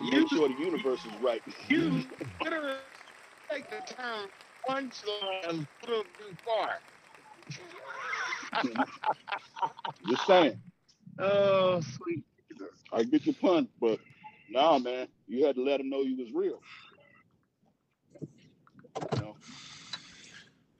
[0.00, 1.42] To Make sure the universe is right.
[1.68, 2.04] You
[2.42, 2.78] better
[3.50, 4.28] take the term
[4.68, 6.78] punchline a little too far.
[10.08, 10.60] Just saying.
[11.18, 12.68] Oh, sweet Jesus.
[12.92, 13.98] I get your pun, but
[14.50, 16.60] nah, man, you had to let him know you was real.
[19.12, 19.36] You know?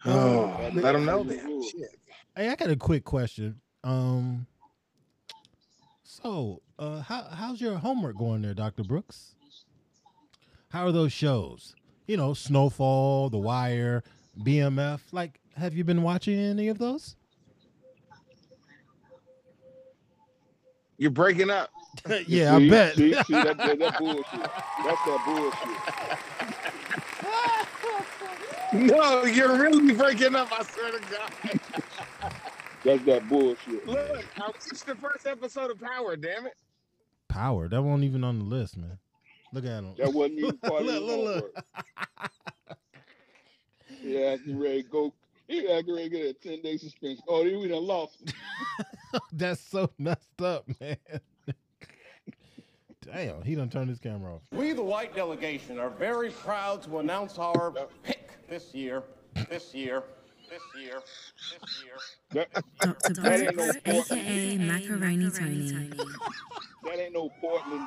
[0.07, 1.91] Oh, Had let him him know you was that.
[2.37, 3.61] Hey, I got a quick question.
[3.85, 4.47] Um,
[6.23, 9.35] so, uh, how how's your homework going there, Doctor Brooks?
[10.71, 11.75] How are those shows?
[12.07, 14.03] You know, Snowfall, The Wire,
[14.39, 15.01] BMF.
[15.13, 17.17] Like, have you been watching any of those?
[20.99, 21.71] You're breaking up.
[22.27, 22.95] yeah, I bet.
[22.97, 24.25] See, see that, that, that bullshit.
[24.33, 26.19] That's that bullshit.
[28.73, 30.49] No, you're really breaking up.
[30.53, 31.61] I swear to God.
[32.85, 33.87] That's that bullshit.
[33.87, 36.17] Look, I watched the first episode of Power.
[36.17, 36.55] Damn it.
[37.29, 37.69] Power.
[37.69, 38.99] That wasn't even on the list, man.
[39.53, 39.95] Look at him.
[39.99, 41.65] That wasn't even part of Look, his look, look.
[41.67, 42.79] homework.
[44.01, 45.15] He acting ready to go.
[45.47, 47.23] He acting ready to get a 10 day suspension.
[47.29, 48.33] Oh, we done lost.
[49.33, 50.97] That's so messed up, man.
[53.03, 54.43] Damn, he done turned his camera off.
[54.53, 57.73] We, the white delegation, are very proud to announce our
[58.05, 59.03] pick this year,
[59.49, 60.05] this year,
[60.51, 61.01] this year,
[61.61, 61.97] this year.
[62.33, 63.13] That, Dr.
[63.23, 65.71] That Brooks, no aka Macaroni Tony.
[66.85, 67.87] that ain't no Portland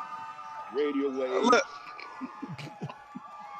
[0.76, 1.44] radio wave.
[1.44, 1.64] Look.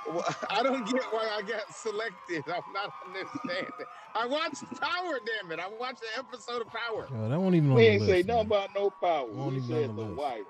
[0.10, 2.44] Well, I don't get why I got selected.
[2.48, 3.72] I'm not understanding.
[4.16, 5.60] I watched Power, damn it.
[5.60, 7.08] I watched an episode of Power.
[7.12, 8.12] Yo, that won't even on We the ain't list.
[8.12, 8.28] say man.
[8.28, 9.26] nothing about no power.
[9.32, 10.20] Won't We even said on the the list.
[10.20, 10.44] wire.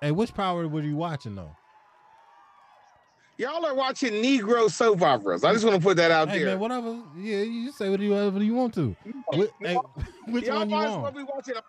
[0.00, 1.56] Hey, which power were you watching though?
[3.38, 5.44] Y'all are watching Negro soap operas.
[5.44, 6.46] I just want to put that out Hey there.
[6.48, 6.98] man, whatever.
[7.16, 8.96] Yeah, you say whatever you, want to.
[9.32, 9.78] Wh- hey,
[10.26, 11.62] which Y'all one you might as well be watching a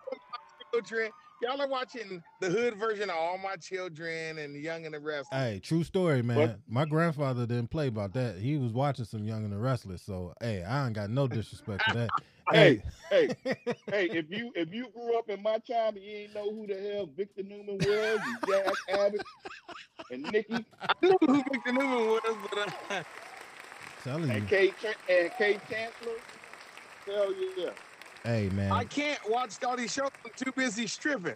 [0.74, 5.00] children y'all are watching the hood version of All My Children and Young and the
[5.00, 5.28] Restless.
[5.40, 6.56] Hey, true story, man.
[6.68, 8.36] My grandfather didn't play about that.
[8.38, 10.02] He was watching some Young and the Restless.
[10.02, 12.10] So, hey, I ain't got no disrespect to that.
[12.52, 14.06] Hey, hey, hey!
[14.06, 16.74] If you if you grew up in my time and you ain't know who the
[16.74, 19.22] hell Victor Newman was, and Jack Abbott,
[20.10, 23.02] and Nikki, I knew who Victor Newman was, but uh,
[24.02, 24.32] telling you.
[24.32, 26.16] and Kate Chan- and Kate Chancellor,
[27.06, 27.70] hell yeah!
[28.24, 28.70] Hey, man.
[28.72, 30.10] I can't watch all these shows.
[30.24, 31.34] I'm too busy stripping.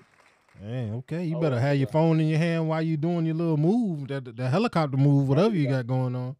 [0.62, 1.24] Hey, okay.
[1.24, 4.06] You Oh, better have your phone in your hand while you doing your little move,
[4.08, 6.36] that the helicopter move, whatever you got going on.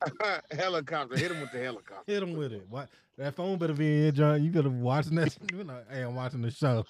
[0.50, 1.16] helicopter.
[1.16, 2.10] Hit him with the helicopter.
[2.12, 2.66] Hit them with it.
[2.68, 2.88] What?
[3.18, 4.42] That phone better be in your joint.
[4.42, 5.36] You better be watching that.
[5.52, 6.84] You know, hey, I'm watching the show.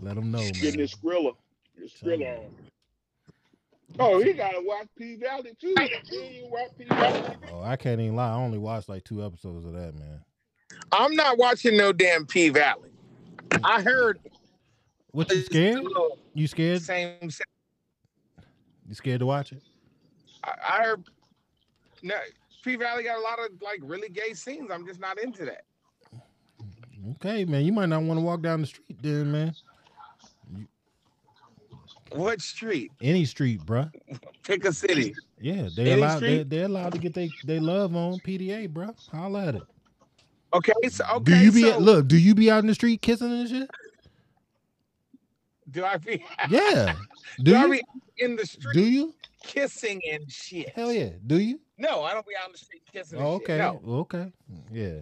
[0.00, 0.78] Let them know, Getting man.
[0.80, 1.32] his Skrilla,
[1.80, 2.54] his Tell Skrilla on.
[4.00, 5.74] Oh, he gotta watch P Valley too.
[6.10, 7.36] He watch P Valley.
[7.52, 8.30] Oh, I can't even lie.
[8.30, 10.20] I only watched like two episodes of that, man.
[10.92, 12.90] I'm not watching no damn P Valley.
[13.64, 14.18] I heard
[15.12, 15.84] What you scared?
[16.34, 16.82] You scared?
[16.82, 17.30] Same.
[18.88, 19.62] You scared to watch it?
[20.44, 21.04] I, I heard.
[22.02, 22.16] No,
[22.62, 24.70] P Valley got a lot of like really gay scenes.
[24.70, 25.64] I'm just not into that.
[27.16, 27.64] Okay, man.
[27.64, 29.54] You might not want to walk down the street then, man.
[32.12, 32.92] What street?
[33.00, 33.90] Any street, bruh.
[34.42, 35.14] Pick a city.
[35.40, 38.94] Yeah, they Any allowed they they allowed to get they they love on PDA, bruh.
[39.10, 39.62] Holla at it.
[40.54, 41.24] Okay, so okay.
[41.24, 42.08] do you be so look?
[42.08, 43.70] Do you be out in the street kissing and shit?
[45.70, 46.24] Do I be?
[46.50, 46.94] Yeah.
[47.38, 47.70] Do, Do I you?
[47.72, 47.82] be
[48.18, 49.14] in the street Do you?
[49.42, 50.70] kissing and shit?
[50.70, 51.10] Hell yeah.
[51.26, 51.58] Do you?
[51.78, 53.18] No, I don't be out in the street kissing.
[53.18, 53.50] and Oh, shit.
[53.50, 53.58] okay.
[53.58, 53.80] No.
[54.00, 54.32] Okay.
[54.70, 54.98] Yeah.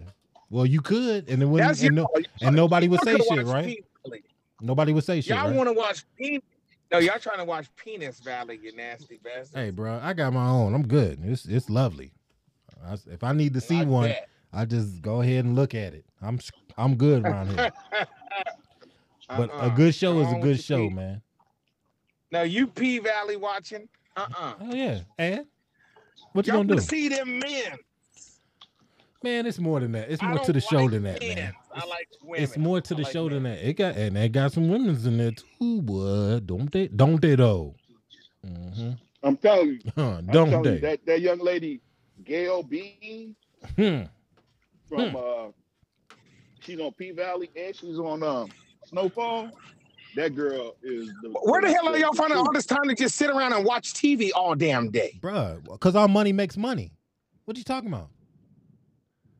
[0.49, 2.07] Well, you could, and then when and, your no,
[2.41, 3.83] and nobody would say shit, right?
[4.61, 5.55] Nobody would say shit, Y'all right?
[5.55, 6.41] want to watch penis?
[6.91, 9.57] No, y'all trying to watch Penis Valley, you nasty bastard.
[9.57, 10.73] Hey, bro, I got my own.
[10.73, 11.19] I'm good.
[11.23, 12.11] It's it's lovely.
[12.85, 14.27] I, if I need to see I one, bet.
[14.53, 16.05] I just go ahead and look at it.
[16.21, 17.71] I'm s- I'm good around here.
[19.37, 19.69] But a Uh-uh.
[19.69, 21.21] good show is a good show, P- man.
[22.31, 23.87] Now you P Valley watching?
[24.17, 24.53] Uh-uh.
[24.59, 24.99] Oh yeah.
[25.17, 25.45] And
[26.33, 26.85] what you Y'all gonna do?
[26.85, 27.77] see them men.
[29.23, 30.09] Man, it's more than that.
[30.11, 31.35] It's more to don't the show than that, men.
[31.37, 31.53] man.
[31.73, 32.43] I like women.
[32.43, 33.65] It's more to the like show than that.
[33.65, 36.39] It got and they got some women's in there too, boy.
[36.45, 36.87] Don't they?
[36.87, 37.75] Don't they though?
[38.43, 38.91] hmm
[39.23, 40.75] I'm telling you, Huh, I'm don't telling they?
[40.75, 41.79] you that that young lady,
[42.25, 43.35] Gail Bean
[43.77, 44.01] Hmm.
[44.91, 45.47] From uh,
[46.59, 48.49] she's on P Valley and she's on um
[48.85, 49.49] Snowfall.
[50.15, 51.29] That girl is the.
[51.43, 52.47] Where the hell are y'all finding truth.
[52.47, 55.17] all this time to just sit around and watch TV all damn day?
[55.21, 56.91] Bruh, because our money makes money.
[57.45, 58.09] What you talking about?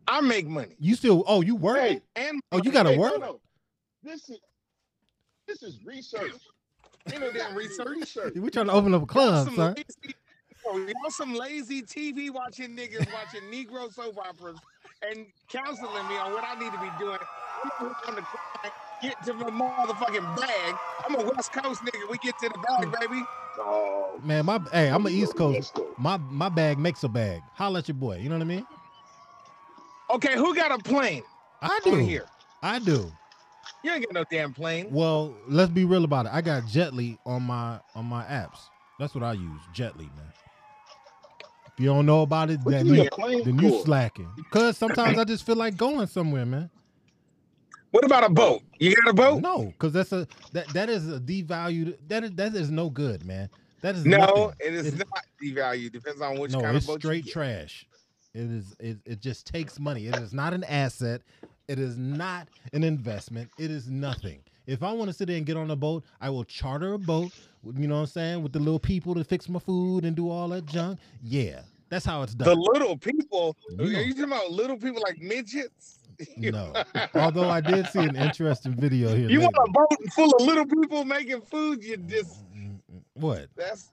[0.08, 0.76] I make money.
[0.80, 1.24] You still?
[1.28, 1.78] Oh, you work?
[1.80, 3.20] Hey, And Oh, you got to hey, work?
[3.20, 3.40] no.
[4.04, 4.40] This is
[5.48, 6.32] this is research.
[7.12, 7.88] Ain't no damn research.
[7.98, 8.34] research.
[8.36, 9.74] We trying to open up a club, son.
[9.76, 10.16] lazy,
[10.68, 14.60] oh, y'all some lazy TV watching niggas watching Negro soap operas
[15.10, 17.18] and counseling me on what I need to be doing.
[17.64, 18.24] I'm on the
[19.02, 20.76] get to my motherfucking bag.
[21.08, 22.10] I'm a West Coast nigga.
[22.10, 23.24] We get to the bag, baby.
[23.60, 25.78] Oh, Man, my hey, I'm an East Coast.
[25.98, 27.42] My my bag makes a bag.
[27.54, 28.18] Holla at your boy.
[28.18, 28.66] You know what I mean?
[30.10, 31.24] Okay, who got a plane
[31.62, 31.96] I do.
[31.96, 32.26] here?
[32.62, 33.12] I do.
[33.84, 34.88] You ain't got no damn plane.
[34.92, 36.34] Well, let's be real about it.
[36.34, 38.60] I got Jetly on my on my apps.
[39.00, 39.62] That's what I use.
[39.74, 40.32] Jetly, man.
[41.82, 44.30] You don't know about it, What then you you, need a plane then you slacking.
[44.52, 46.70] Cause sometimes I just feel like going somewhere, man.
[47.92, 48.62] What about a boat?
[48.80, 49.42] You got a boat?
[49.42, 51.98] No, because that's a that that is a devalued.
[52.08, 53.50] That is that is no good, man.
[53.82, 54.54] That is No, nothing.
[54.60, 55.08] it is not
[55.44, 55.92] devalued.
[55.92, 57.86] Depends on which no, kind it's of boat straight trash.
[58.34, 58.76] It is.
[58.80, 60.08] It, it just takes money.
[60.08, 61.22] It is not an asset.
[61.68, 63.50] It is not an investment.
[63.58, 64.42] It is nothing.
[64.68, 67.00] If I want to sit there and get on a boat, I will charter a
[67.00, 67.32] boat.
[67.78, 68.44] You know what I'm saying?
[68.44, 71.00] With the little people to fix my food and do all that junk.
[71.24, 71.62] Yeah,
[71.92, 72.48] that's how it's done.
[72.48, 73.58] The little people.
[73.78, 76.00] You are you talking about little people like midgets?
[76.38, 76.72] no.
[77.14, 79.30] Although I did see an interesting video here.
[79.30, 81.84] You want a boat full of little people making food?
[81.84, 83.02] You mm, just mm, mm.
[83.16, 83.48] what?
[83.58, 83.90] that's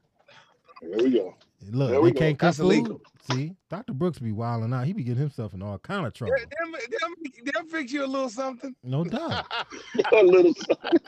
[0.81, 1.35] There we go.
[1.71, 2.21] Look, There we they go.
[2.21, 2.65] can't cook That's food.
[2.67, 3.01] illegal.
[3.33, 3.93] See, Dr.
[3.93, 4.87] Brooks be wilding out.
[4.87, 6.35] He be getting himself in all kind of trouble.
[6.37, 8.75] they'll, they'll, they'll fix you a little something.
[8.85, 9.45] No doubt.
[10.13, 10.55] a little.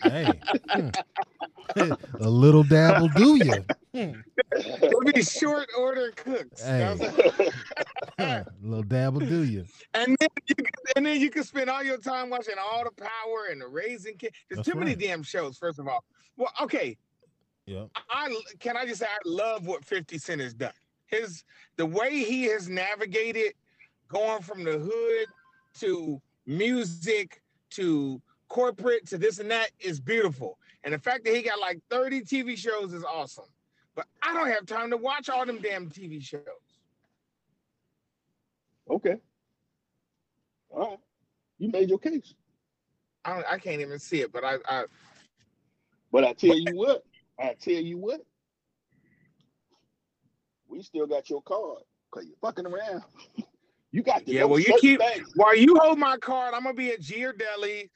[0.03, 0.31] hey,
[0.71, 1.93] hmm.
[2.19, 3.37] a little dab will do
[3.95, 4.15] you.
[5.15, 6.63] Be short order cooks.
[6.63, 6.83] Hey.
[8.19, 9.65] A little dab will do you.
[9.95, 12.91] And then you can, and then you can spend all your time watching all the
[12.91, 14.35] power and the raising kids.
[14.49, 15.57] There's That's too many damn shows.
[15.57, 16.05] First of all,
[16.37, 16.97] well, okay.
[17.67, 17.85] Yeah.
[18.09, 20.73] I can I just say I love what 50 Cent has done.
[21.07, 21.45] His
[21.77, 23.55] the way he has navigated
[24.09, 25.27] going from the hood
[25.81, 30.59] to music to corporate to this and that is beautiful.
[30.83, 33.45] And the fact that he got like 30 TV shows is awesome.
[34.01, 36.41] But I don't have time to watch all them damn TV shows.
[38.91, 39.17] Okay.
[40.71, 40.99] All right.
[41.59, 42.33] You made your case.
[43.27, 44.85] I, don't, I can't even see it, but I, I
[46.11, 47.05] But I tell you what,
[47.39, 48.23] I tell you what,
[50.67, 53.03] we still got your card because you're fucking around.
[53.93, 54.45] you got to yeah.
[54.45, 55.29] Well, you keep things.
[55.35, 56.55] while you hold my card.
[56.55, 57.91] I'm gonna be at Ghirardelli,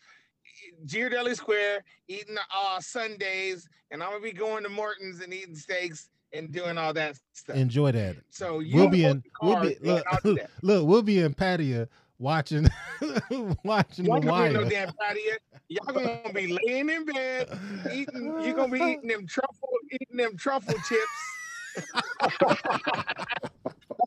[0.87, 6.11] Ghirardelli Square, eating uh Sundays, and I'm gonna be going to Morton's and eating steaks
[6.33, 7.57] and doing all that stuff.
[7.57, 8.17] Enjoy that.
[8.31, 9.23] so We'll be in.
[9.43, 10.05] We'll be look.
[10.63, 11.89] Look, we'll be in Patia
[12.19, 12.69] watching
[13.65, 15.35] watching Y'all the in no damn patio.
[15.69, 17.59] Y'all gonna be laying in bed
[17.93, 18.25] eating.
[18.43, 21.01] You're gonna be eating them truffle, eating them truffle chips.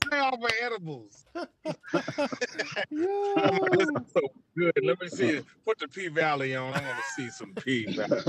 [0.09, 1.25] Buy off of edibles.
[3.39, 4.21] Oh, this is so
[4.57, 4.73] good.
[4.83, 5.41] Let me see.
[5.65, 6.73] Put the P Valley on.
[6.73, 8.21] I want to see some P Valley.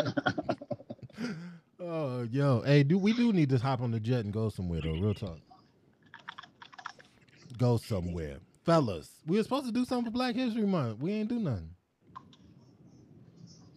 [1.81, 4.81] Oh, yo, hey, do we do need to hop on the jet and go somewhere
[4.83, 4.95] though?
[4.95, 5.39] Real talk.
[7.57, 9.11] Go somewhere, fellas.
[9.26, 10.99] We were supposed to do something for Black History Month.
[11.01, 11.70] We ain't do nothing.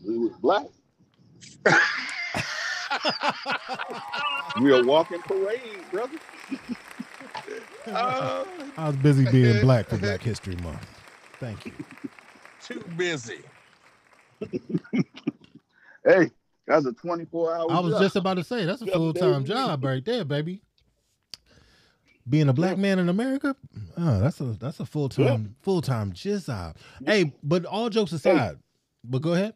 [0.06, 0.66] We was black.
[4.62, 6.18] we are walking parade, brother.
[7.88, 8.46] Uh,
[8.78, 10.86] I was busy being black for Black History Month.
[11.40, 11.72] Thank you.
[12.62, 13.40] too busy.
[16.04, 16.32] Hey,
[16.66, 18.02] that's a 24 hour I was job.
[18.02, 20.62] just about to say that's a full time job right there, baby.
[22.28, 23.56] Being a black man in America,
[23.98, 26.76] oh, that's a that's a full time full time job.
[27.06, 28.58] Hey, but all jokes aside,
[29.04, 29.54] but go ahead.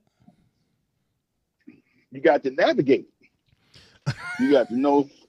[2.11, 3.07] you got to navigate.
[4.39, 5.09] You got to know.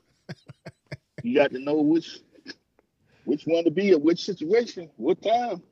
[1.22, 2.20] You got to know which
[3.26, 5.62] which one to be in which situation, what time.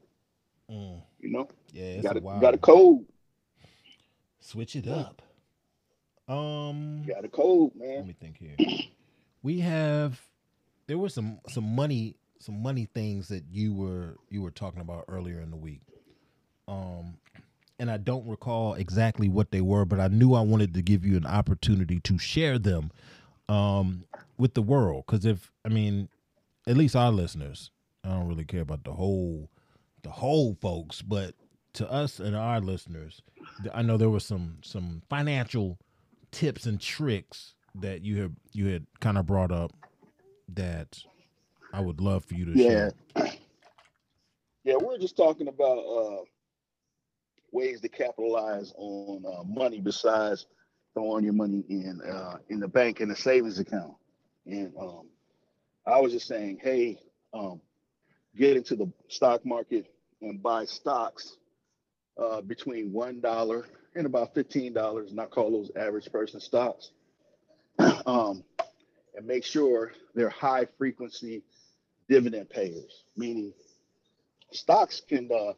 [0.71, 2.41] Mm, You know, yeah, you it's got a to wild.
[2.43, 3.05] got a code.
[4.41, 5.23] Switch it up.
[6.29, 7.97] Um, You got a code, man.
[7.99, 8.57] let me think here.
[9.43, 10.23] We have
[10.87, 15.05] there were some some money some money things that you were you were talking about
[15.07, 15.83] earlier in the week.
[16.67, 17.19] Um
[17.79, 21.05] and I don't recall exactly what they were, but I knew I wanted to give
[21.05, 22.91] you an opportunity to share them
[23.51, 24.05] um
[24.39, 26.09] with the world cuz if I mean
[26.67, 27.71] at least our listeners,
[28.05, 29.51] I don't really care about the whole
[30.03, 31.35] the whole folks, but
[31.75, 33.23] to us and our listeners,
[33.73, 35.79] I know there were some some financial
[36.33, 39.73] tips and tricks that you had you had kind of brought up
[40.49, 41.05] that
[41.73, 42.91] I would love for you to Yeah.
[43.17, 43.31] share.
[44.65, 46.25] Yeah, we're just talking about uh,
[47.53, 50.47] ways to capitalize on uh, money besides
[50.95, 53.95] throwing your money in uh, in the bank in the savings account.
[54.47, 55.09] And um,
[55.87, 56.99] I was just saying, hey,
[57.33, 57.61] um,
[58.37, 59.87] get into the stock market
[60.23, 61.37] and buy stocks
[62.19, 66.91] uh, between one dollar and about fifteen dollars, and I call those average person stocks.
[68.07, 68.45] um,
[69.17, 71.43] and make sure they're high frequency
[72.09, 73.53] dividend payers, meaning
[74.53, 75.53] stocks can uh,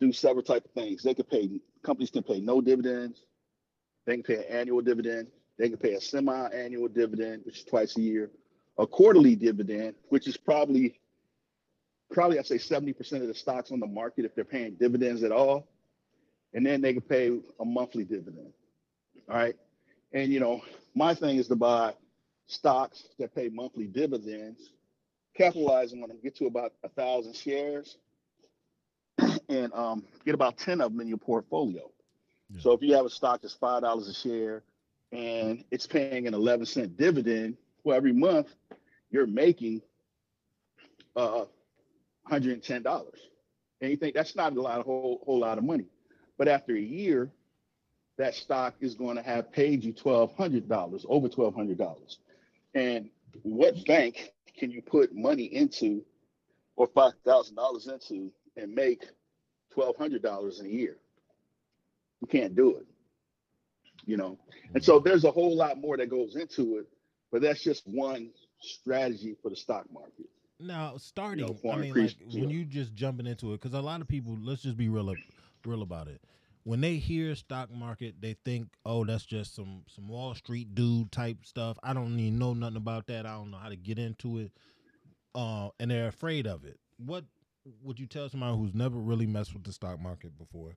[0.00, 1.02] do several type of things.
[1.02, 3.24] They can pay companies can pay no dividends.
[4.06, 5.28] They can pay an annual dividend.
[5.58, 8.30] They can pay a semi-annual dividend, which is twice a year,
[8.78, 11.00] a quarterly dividend, which is probably
[12.10, 15.32] probably I'd say 70% of the stocks on the market if they're paying dividends at
[15.32, 15.66] all.
[16.52, 18.52] And then they can pay a monthly dividend.
[19.28, 19.56] All right.
[20.12, 20.62] And you know,
[20.94, 21.94] my thing is to buy
[22.46, 24.70] stocks that pay monthly dividends,
[25.36, 27.96] capitalize on them, get to about a thousand shares,
[29.48, 31.90] and um, get about 10 of them in your portfolio.
[32.50, 32.60] Yeah.
[32.60, 34.62] So if you have a stock that's five dollars a share
[35.10, 38.48] and it's paying an 11 cent dividend, well, every month
[39.10, 39.82] you're making
[41.14, 41.44] uh,
[42.30, 43.04] $110.
[43.80, 45.86] And you think that's not a lot, a whole, whole lot of money.
[46.38, 47.30] But after a year,
[48.16, 52.16] that stock is going to have paid you $1,200, over $1,200.
[52.74, 53.10] And
[53.42, 56.04] what bank can you put money into
[56.76, 59.04] or $5,000 into and make
[59.76, 60.96] $1,200 in a year?
[62.20, 62.86] You can't do it,
[64.06, 64.38] you know?
[64.72, 66.86] And so there's a whole lot more that goes into it,
[67.34, 68.30] but that's just one
[68.60, 70.26] strategy for the stock market.
[70.60, 74.06] Now, starting, I mean, like when you just jumping into it, because a lot of
[74.06, 75.12] people, let's just be real,
[75.66, 76.20] real about it.
[76.62, 81.10] When they hear stock market, they think, "Oh, that's just some some Wall Street dude
[81.10, 83.26] type stuff." I don't even know nothing about that.
[83.26, 84.52] I don't know how to get into it,
[85.34, 86.78] uh, and they're afraid of it.
[86.98, 87.24] What
[87.82, 90.76] would you tell somebody who's never really messed with the stock market before?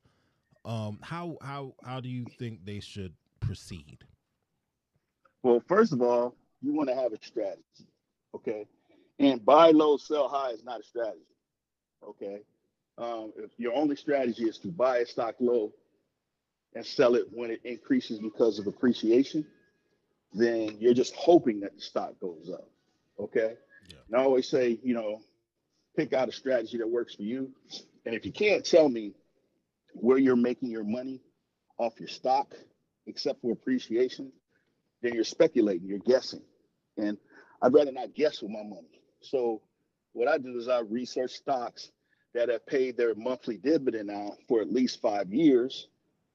[0.66, 4.00] Um, how how how do you think they should proceed?
[5.44, 7.88] Well, first of all, you want to have a strategy,
[8.36, 8.66] okay?
[9.20, 11.22] And buy low, sell high is not a strategy,
[12.08, 12.42] okay?
[12.98, 15.72] Um, if your only strategy is to buy a stock low
[16.74, 19.46] and sell it when it increases because of appreciation,
[20.34, 22.70] then you're just hoping that the stock goes up,
[23.20, 23.56] okay?
[23.90, 23.96] Yeah.
[24.08, 25.22] And I always say, you know,
[25.96, 27.52] pick out a strategy that works for you.
[28.06, 29.14] And if you can't tell me
[29.94, 31.22] where you're making your money
[31.78, 32.54] off your stock,
[33.08, 34.32] except for appreciation,
[35.02, 36.42] then you're speculating, you're guessing.
[36.98, 37.18] And
[37.62, 39.02] I'd rather not guess with my money.
[39.22, 39.62] So
[40.14, 41.92] what I do is I research stocks
[42.34, 45.88] that have paid their monthly dividend out for at least five years.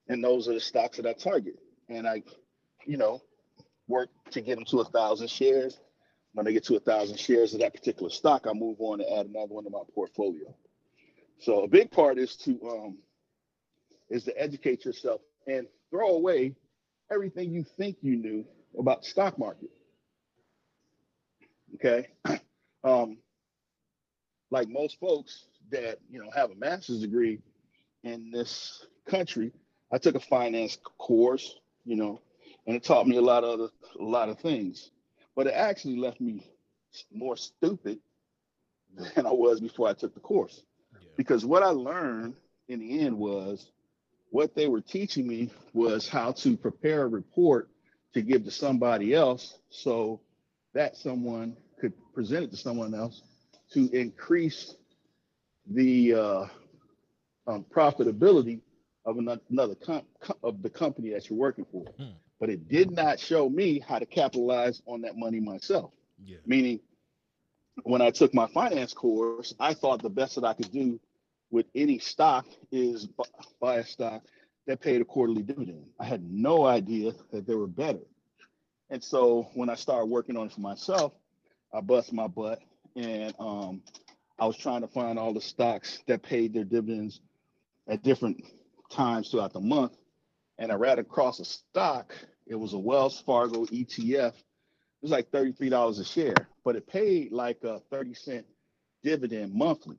[0.09, 1.59] And those are the stocks that I target.
[1.89, 2.23] And I,
[2.87, 3.21] you know,
[3.89, 5.81] work to get them to a thousand shares.
[6.35, 9.19] When I get to a thousand shares of that particular stock, I move on to
[9.19, 10.55] add another one to my portfolio.
[11.39, 12.99] So a big part is to um,
[14.09, 16.55] is to educate yourself and throw away
[17.13, 18.45] everything you think you knew
[18.79, 19.71] about the stock market.
[21.75, 22.09] Okay,
[22.85, 23.19] um,
[24.51, 27.41] like most folks that you know have a master's degree
[28.05, 29.53] in this country,
[29.93, 32.21] I took a finance course, you know,
[32.67, 34.91] and it taught me a lot of other, a lot of things,
[35.37, 36.47] but it actually left me
[37.13, 37.99] more stupid
[39.15, 40.63] than I was before I took the course.
[41.17, 42.35] Because what I learned
[42.69, 43.71] in the end was
[44.33, 47.69] what they were teaching me was how to prepare a report
[48.15, 50.21] to give to somebody else so
[50.73, 53.23] that someone could present it to someone else
[53.73, 54.75] to increase
[55.71, 56.45] the uh,
[57.47, 58.61] um, profitability
[59.05, 61.85] of another com- co- of the company that you're working for.
[62.41, 65.93] But it did not show me how to capitalize on that money myself.
[66.25, 66.39] Yeah.
[66.47, 66.81] Meaning,
[67.85, 70.99] when I took my finance course, I thought the best that I could do
[71.53, 73.07] with any stock is
[73.61, 74.23] buy a stock
[74.67, 75.85] that paid a quarterly dividend.
[76.01, 78.01] I had no idea that they were better.
[78.91, 81.13] And so when I started working on it for myself,
[81.73, 82.61] I bust my butt
[82.97, 83.83] and um,
[84.39, 87.21] I was trying to find all the stocks that paid their dividends
[87.87, 88.45] at different
[88.91, 89.97] times throughout the month.
[90.59, 92.15] And I ran across a stock.
[92.47, 94.33] It was a Wells Fargo ETF.
[94.35, 96.35] It was like $33 a share,
[96.65, 98.47] but it paid like a 30 cent
[99.03, 99.97] dividend monthly.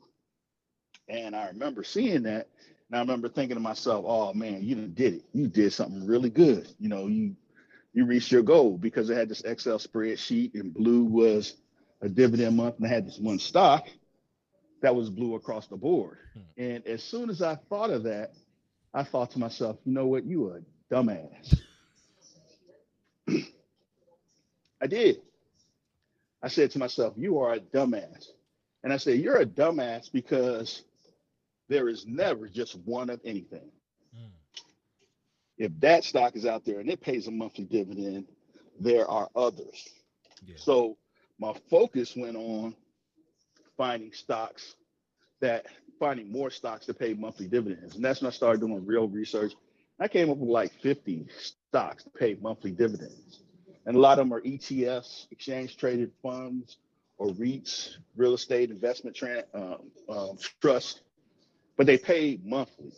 [1.10, 2.48] And I remember seeing that.
[2.90, 5.24] And I remember thinking to myself, oh man, you did it.
[5.34, 6.68] You did something really good.
[6.80, 7.36] You know, you
[7.94, 11.56] you reached your goal because it had this Excel spreadsheet and blue was
[12.02, 13.88] a dividend month and I had this one stock
[14.82, 16.18] that was blue across the board.
[16.34, 16.40] Hmm.
[16.58, 18.34] And as soon as I thought of that,
[18.94, 20.62] I thought to myself, you know what, you a
[20.94, 21.60] dumbass.
[24.82, 25.22] I did.
[26.44, 28.28] I said to myself, you are a dumbass.
[28.84, 30.84] And I said, you're a dumbass because
[31.70, 33.70] there is never just one of anything.
[35.58, 38.28] If that stock is out there and it pays a monthly dividend,
[38.80, 39.88] there are others.
[40.46, 40.56] Yeah.
[40.58, 40.98] So
[41.40, 42.76] my focus went on
[43.78, 44.76] finding stocks
[45.42, 45.66] that
[46.00, 47.96] finding more stocks that pay monthly dividends.
[47.96, 49.54] And that's when I started doing real research.
[50.00, 51.28] I came up with like 50
[51.70, 53.42] stocks that pay monthly dividends.
[53.86, 56.78] And a lot of them are ETFs, exchange traded funds,
[57.18, 61.02] or REITs, real estate investment tran um, um, trust,
[61.78, 62.94] but they pay monthly.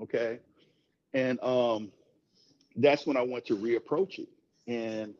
[0.00, 0.40] Okay.
[1.14, 1.92] And um,
[2.76, 4.28] that's when I went to reapproach it.
[4.66, 5.14] And,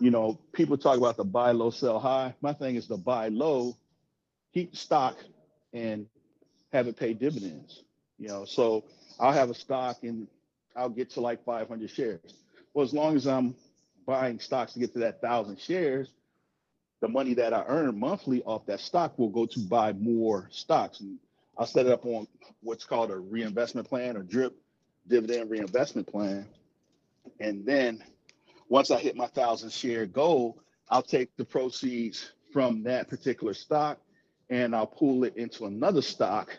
[0.00, 2.34] you know, people talk about the buy low, sell high.
[2.40, 3.76] My thing is to buy low,
[4.52, 5.16] keep the stock,
[5.72, 6.06] and
[6.72, 7.82] have it pay dividends.
[8.18, 8.84] You know, so
[9.18, 10.28] I'll have a stock and
[10.76, 12.34] I'll get to like 500 shares.
[12.72, 13.54] Well, as long as I'm
[14.06, 16.08] buying stocks to get to that thousand shares,
[17.00, 21.00] the money that I earn monthly off that stock will go to buy more stocks.
[21.00, 21.18] And
[21.56, 22.26] I'll set it up on
[22.62, 24.56] what's called a reinvestment plan or drip
[25.06, 26.46] dividend reinvestment plan.
[27.40, 28.02] And then
[28.68, 33.98] once I hit my thousand share goal, I'll take the proceeds from that particular stock
[34.50, 36.56] and I'll pull it into another stock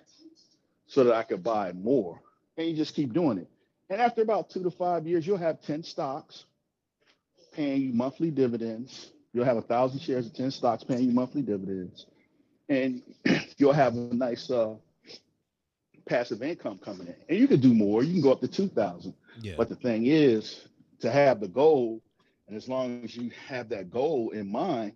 [0.87, 2.21] so that I could buy more.
[2.57, 3.49] And you just keep doing it.
[3.89, 6.45] And after about two to five years, you'll have 10 stocks
[7.53, 9.11] paying you monthly dividends.
[9.33, 12.07] You'll have a thousand shares of 10 stocks paying you monthly dividends.
[12.69, 13.03] And
[13.57, 14.75] you'll have a nice uh,
[16.07, 17.15] passive income coming in.
[17.29, 18.03] And you can do more.
[18.03, 19.13] You can go up to 2,000.
[19.41, 19.53] Yeah.
[19.57, 20.67] But the thing is,
[20.99, 22.01] to have the goal,
[22.47, 24.93] and as long as you have that goal in mind,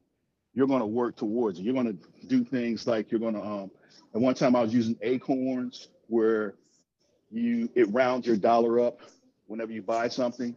[0.53, 1.63] you're going to work towards it.
[1.63, 3.41] You're going to do things like you're going to.
[3.41, 3.71] Um,
[4.13, 6.55] at one time, I was using Acorns, where
[7.31, 9.01] you it rounds your dollar up
[9.47, 10.55] whenever you buy something,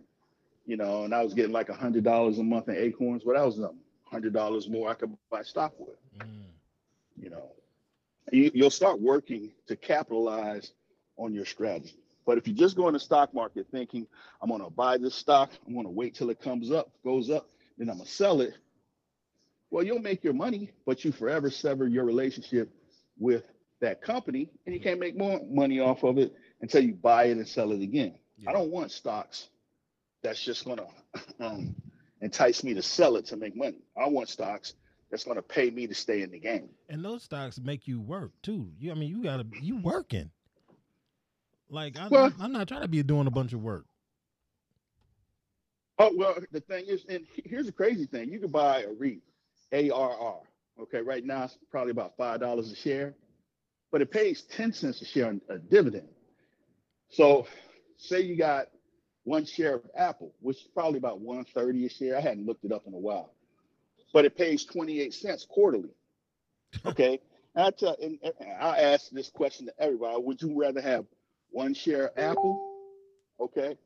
[0.67, 1.05] you know.
[1.05, 3.25] And I was getting like a hundred dollars a month in Acorns.
[3.25, 3.71] Well, that was a
[4.05, 5.97] hundred dollars more I could buy stock with,
[7.17, 7.53] you know.
[8.33, 10.73] You, you'll start working to capitalize
[11.17, 11.95] on your strategy.
[12.25, 14.07] But if you just go in the stock market thinking,
[14.41, 17.31] I'm going to buy this stock, I'm going to wait till it comes up, goes
[17.31, 17.49] up,
[17.79, 18.55] then I'm going to sell it.
[19.71, 22.71] Well, you'll make your money, but you forever sever your relationship
[23.19, 23.45] with
[23.81, 27.37] that company and you can't make more money off of it until you buy it
[27.37, 28.15] and sell it again.
[28.47, 29.49] I don't want stocks
[30.23, 31.75] that's just going to um,
[32.21, 33.79] entice me to sell it to make money.
[34.01, 34.75] I want stocks
[35.13, 36.71] that's going to pay me to stay in the game.
[36.89, 38.71] And those stocks make you work too.
[38.81, 40.31] You, I mean, you gotta you working.
[41.69, 43.85] Like I'm, Well- I'm not trying to be doing a bunch of work.
[45.99, 49.21] Oh well, the thing is, and here's the crazy thing: you can buy a REIT,
[49.73, 50.41] ARR.
[50.81, 53.15] Okay, right now it's probably about five dollars a share,
[53.93, 56.09] but it pays ten cents a share on a dividend.
[57.11, 57.47] So,
[57.99, 58.69] say you got
[59.25, 62.17] one share of Apple, which is probably about one thirty a share.
[62.17, 63.35] I hadn't looked it up in a while,
[64.13, 65.91] but it pays twenty eight cents quarterly.
[66.87, 67.21] Okay,
[67.55, 71.05] and I tell, and, and I ask this question to everybody: Would you rather have
[71.51, 72.59] one share of Apple,
[73.39, 73.77] okay,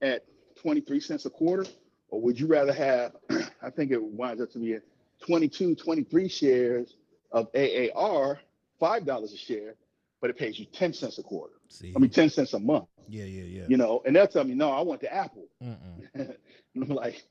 [0.00, 0.24] at
[0.62, 1.66] 23 cents a quarter,
[2.08, 3.12] or would you rather have,
[3.62, 4.78] I think it winds up to be
[5.26, 6.94] 22, 23 shares
[7.32, 8.40] of AAR,
[8.80, 9.74] $5 a share,
[10.20, 11.54] but it pays you 10 cents a quarter.
[11.68, 13.66] See, I mean, 10 cents a month, yeah, yeah, yeah.
[13.68, 15.46] you know, and they'll tell me, no, I want the Apple.
[16.14, 17.24] And I'm like,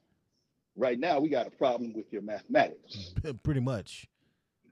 [0.75, 4.07] right now we got a problem with your mathematics, Pretty much.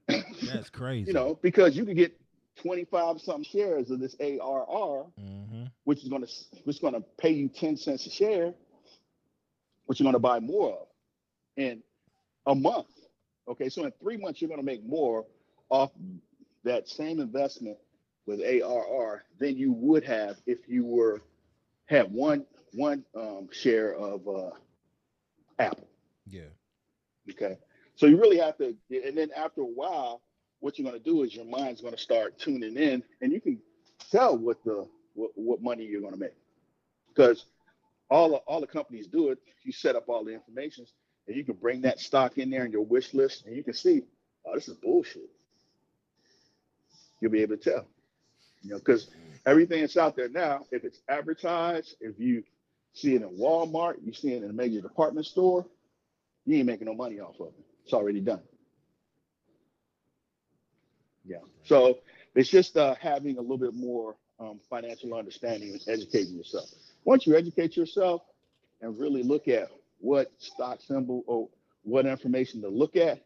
[0.07, 1.07] That's crazy.
[1.07, 2.19] you know, because you can get
[2.61, 6.31] 25 some shares of this ARR hmm which is going to
[6.63, 8.53] which is going to pay you 10 cents a share
[9.85, 10.87] which you're going to buy more of
[11.57, 11.81] in
[12.47, 12.87] a month
[13.47, 15.25] okay so in three months you're going to make more
[15.69, 15.91] off
[16.63, 17.77] that same investment
[18.25, 21.21] with arr than you would have if you were
[21.87, 24.51] had one one um, share of uh,
[25.59, 25.87] apple
[26.27, 26.41] Yeah.
[27.31, 27.57] Okay.
[27.95, 30.21] So you really have to, and then after a while,
[30.59, 33.41] what you're going to do is your mind's going to start tuning in, and you
[33.41, 33.59] can
[34.11, 36.35] tell what the what, what money you're going to make,
[37.09, 37.45] because
[38.09, 39.39] all the, all the companies do it.
[39.63, 40.85] You set up all the information,
[41.27, 43.73] and you can bring that stock in there in your wish list, and you can
[43.73, 44.03] see,
[44.45, 45.29] oh, this is bullshit.
[47.21, 47.85] You'll be able to tell,
[48.63, 49.09] you know, because
[49.45, 52.43] everything that's out there now, if it's advertised, if you
[52.93, 55.65] see it in Walmart, you see it in a major department store,
[56.45, 57.65] you ain't making no money off of it.
[57.85, 58.41] It's already done.
[61.25, 61.37] Yeah.
[61.63, 61.99] So
[62.35, 66.69] it's just uh, having a little bit more um, financial understanding and educating yourself.
[67.05, 68.23] Once you educate yourself
[68.81, 71.49] and really look at what stock symbol or
[71.83, 73.23] what information to look at,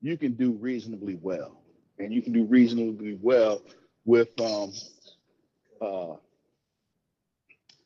[0.00, 1.62] you can do reasonably well.
[1.98, 3.62] And you can do reasonably well
[4.04, 4.72] with um,
[5.80, 6.16] uh,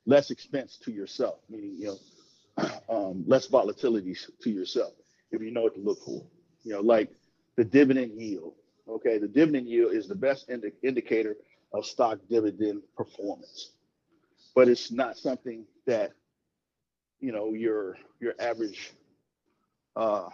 [0.06, 1.98] less expense to yourself, meaning, you know,
[2.88, 4.92] um, less volatility to yourself
[5.30, 6.22] if you know what to look for.
[6.64, 7.10] You know, like
[7.56, 8.54] the dividend yield.
[8.88, 11.36] Okay, the dividend yield is the best indi- indicator
[11.72, 13.72] of stock dividend performance,
[14.54, 16.12] but it's not something that
[17.20, 18.92] you know your your average
[19.96, 20.28] uh,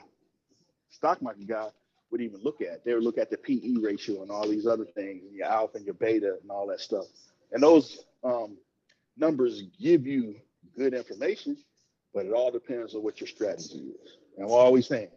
[0.90, 1.69] stock market guy
[2.11, 2.85] would even look at.
[2.85, 5.77] They would look at the PE ratio and all these other things, and your alpha
[5.77, 7.05] and your beta and all that stuff.
[7.53, 8.57] And those um,
[9.16, 10.36] numbers give you
[10.77, 11.57] good information,
[12.14, 14.16] but it all depends on what your strategy is.
[14.36, 15.09] And I'm always saying,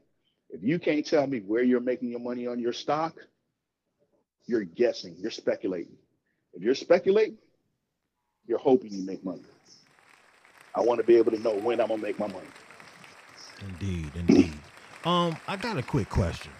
[0.49, 3.15] if you can't tell me where you're making your money on your stock,
[4.47, 5.95] you're guessing, you're speculating.
[6.53, 7.37] If you're speculating,
[8.45, 9.43] you're hoping you make money.
[10.75, 12.47] I want to be able to know when I'm gonna make my money.
[13.61, 14.53] Indeed, indeed.
[15.05, 16.51] Um, I got a quick question.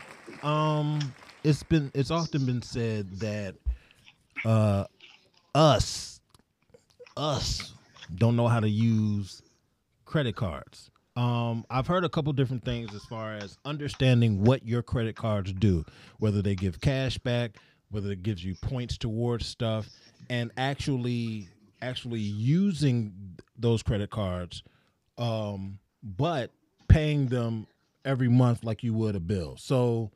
[0.44, 1.14] Um,
[1.44, 3.56] it's been it's often been said that
[4.46, 4.86] uh
[5.54, 6.22] us
[7.18, 7.74] us
[8.16, 9.42] don't know how to use
[10.12, 10.92] credit cards.
[11.16, 15.54] Um, I've heard a couple different things as far as understanding what your credit cards
[15.54, 15.86] do,
[16.20, 17.58] whether they give cash back,
[17.90, 19.90] whether it gives you points towards stuff,
[20.30, 21.48] and actually
[21.82, 23.14] actually using
[23.58, 24.64] those credit cards,
[25.18, 26.52] um, but
[26.88, 27.66] paying them
[28.06, 29.56] every month like you would a bill.
[29.58, 30.12] So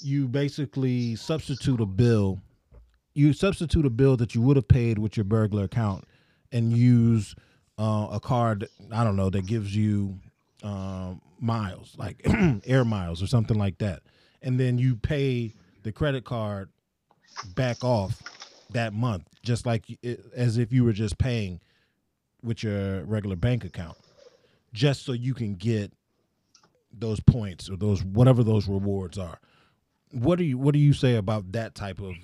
[0.00, 2.40] you basically substitute a bill,
[3.14, 6.04] you substitute a bill that you would have paid with your burglar account
[6.52, 7.34] and use
[7.78, 10.18] uh, a card, I don't know, that gives you
[10.62, 12.20] um, miles, like
[12.66, 14.02] air miles or something like that.
[14.42, 16.68] And then you pay the credit card
[17.54, 18.22] back off
[18.70, 19.84] that month, just like
[20.34, 21.60] as if you were just paying
[22.42, 23.96] with your regular bank account,
[24.72, 25.92] just so you can get
[26.92, 29.38] those points or those whatever those rewards are.
[30.10, 32.14] What do you what do you say about that type of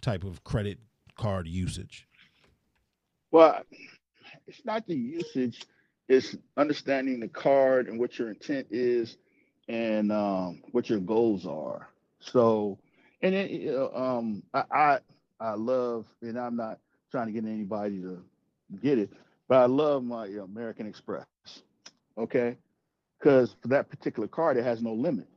[0.00, 0.78] type of credit
[1.16, 2.06] card usage?
[3.30, 3.62] Well,
[4.46, 5.66] it's not the usage,
[6.08, 9.16] it's understanding the card and what your intent is
[9.68, 11.88] and um, what your goals are.
[12.20, 12.78] So,
[13.22, 14.98] and it, um, I, I
[15.40, 16.78] I love, and I'm not
[17.10, 18.22] trying to get anybody to
[18.82, 19.10] get it,
[19.48, 21.26] but I love my uh, American Express.
[22.18, 22.56] Okay,
[23.18, 25.28] because for that particular card, it has no limit.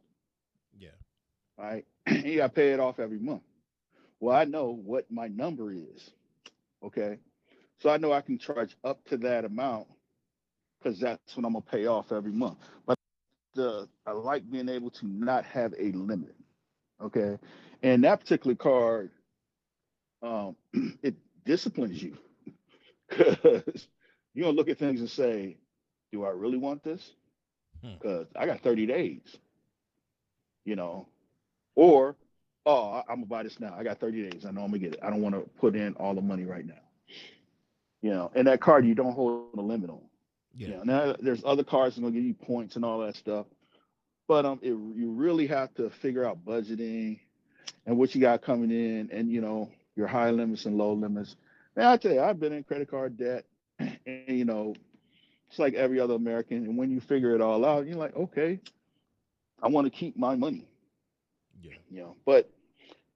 [0.77, 0.89] Yeah.
[1.57, 3.43] Right, you got to pay it off every month.
[4.19, 6.11] Well, I know what my number is.
[6.83, 7.17] Okay,
[7.81, 9.87] so I know I can charge up to that amount
[10.81, 12.57] because that's what I'm gonna pay off every month.
[12.85, 12.97] But
[13.53, 16.35] the I like being able to not have a limit.
[17.01, 17.37] Okay.
[17.81, 19.11] And that particular card,
[20.21, 20.55] um,
[21.03, 21.15] it
[21.45, 22.17] disciplines you
[23.09, 23.87] because
[24.33, 25.57] you're gonna look at things and say,
[26.11, 27.11] "Do I really want this?"
[27.81, 27.93] Hmm.
[27.93, 29.37] Because I got 30 days,
[30.65, 31.07] you know,
[31.75, 32.15] or
[32.65, 33.73] oh, I'm gonna buy this now.
[33.77, 34.45] I got 30 days.
[34.45, 34.99] I know I'm gonna get it.
[35.01, 36.81] I don't want to put in all the money right now,
[38.01, 38.31] you know.
[38.35, 40.01] And that card you don't hold a limit on.
[40.55, 40.67] Yeah.
[40.69, 43.45] You know, now there's other cards that gonna give you points and all that stuff,
[44.27, 47.19] but um, it, you really have to figure out budgeting
[47.85, 51.35] and what you got coming in, and you know your high limits and low limits.
[51.75, 53.45] Man, I tell you, I've been in credit card debt,
[53.79, 54.75] and you know,
[55.49, 56.65] it's like every other American.
[56.65, 58.59] And when you figure it all out, you're like, okay,
[59.61, 60.67] I want to keep my money,
[61.63, 61.73] Yeah.
[61.89, 62.15] you know.
[62.25, 62.49] But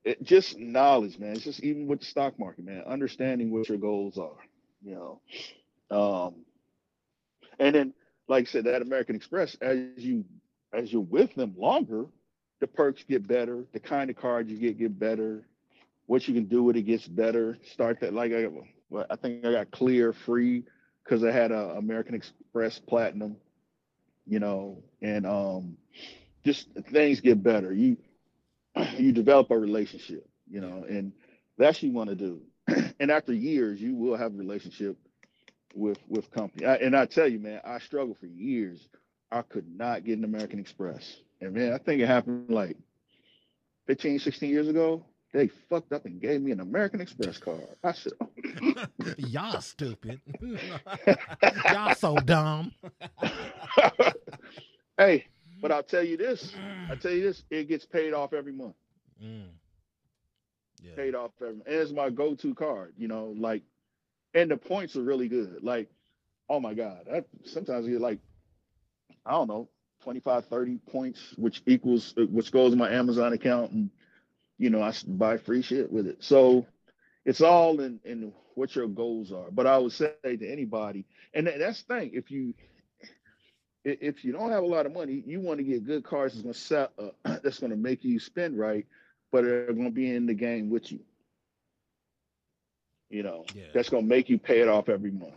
[0.03, 1.33] it just knowledge, man.
[1.33, 2.83] It's just even with the stock market, man.
[2.85, 4.37] Understanding what your goals are,
[4.83, 5.21] you know.
[5.95, 6.35] Um,
[7.59, 7.93] and then,
[8.27, 10.25] like I said, that American Express, as you
[10.73, 12.05] as you're with them longer,
[12.59, 13.63] the perks get better.
[13.73, 15.45] The kind of cards you get get better.
[16.05, 17.57] What you can do with it gets better.
[17.71, 18.47] Start that like I,
[18.89, 20.63] well, I think I got clear free
[21.03, 23.37] because I had a American Express Platinum,
[24.25, 25.77] you know, and um,
[26.45, 27.73] just things get better.
[27.73, 27.97] You
[28.97, 31.13] you develop a relationship, you know, and
[31.57, 32.41] that's what you want to do.
[33.03, 34.97] And after years, you will have a relationship
[35.75, 36.65] with with company.
[36.65, 38.87] I, and I tell you, man, I struggled for years.
[39.29, 41.17] I could not get an American Express.
[41.41, 42.77] And man, I think it happened like
[43.87, 45.03] 15, 16 years ago.
[45.33, 47.67] They fucked up and gave me an American Express card.
[47.83, 48.13] I said,
[49.17, 50.21] Y'all stupid.
[51.73, 52.71] Y'all so dumb.
[54.97, 55.25] hey,
[55.61, 56.55] but I'll tell you this.
[56.89, 58.75] I tell you this, it gets paid off every month.
[59.21, 59.49] Mm.
[60.83, 60.91] Yeah.
[60.95, 61.53] Paid off every.
[61.53, 63.63] And it's my go-to card, you know, like
[64.33, 65.59] and the points are really good.
[65.63, 65.89] Like,
[66.49, 67.07] oh my God.
[67.13, 68.19] I sometimes you get like,
[69.25, 69.69] I don't know,
[70.03, 73.89] 25, 30 points, which equals which goes in my Amazon account and
[74.59, 76.23] you know, i buy free shit with it.
[76.23, 76.65] So
[77.25, 79.51] it's all in in what your goals are.
[79.51, 82.53] But I would say to anybody, and tha- that's the thing, if you
[83.85, 86.43] if you don't have a lot of money, you want to get good cars that's
[86.43, 88.85] gonna set, uh, that's gonna make you spend right,
[89.33, 90.99] but are gonna be in the game with you.
[93.09, 93.63] You know, Yeah.
[93.73, 95.33] that's gonna make you pay it off every month.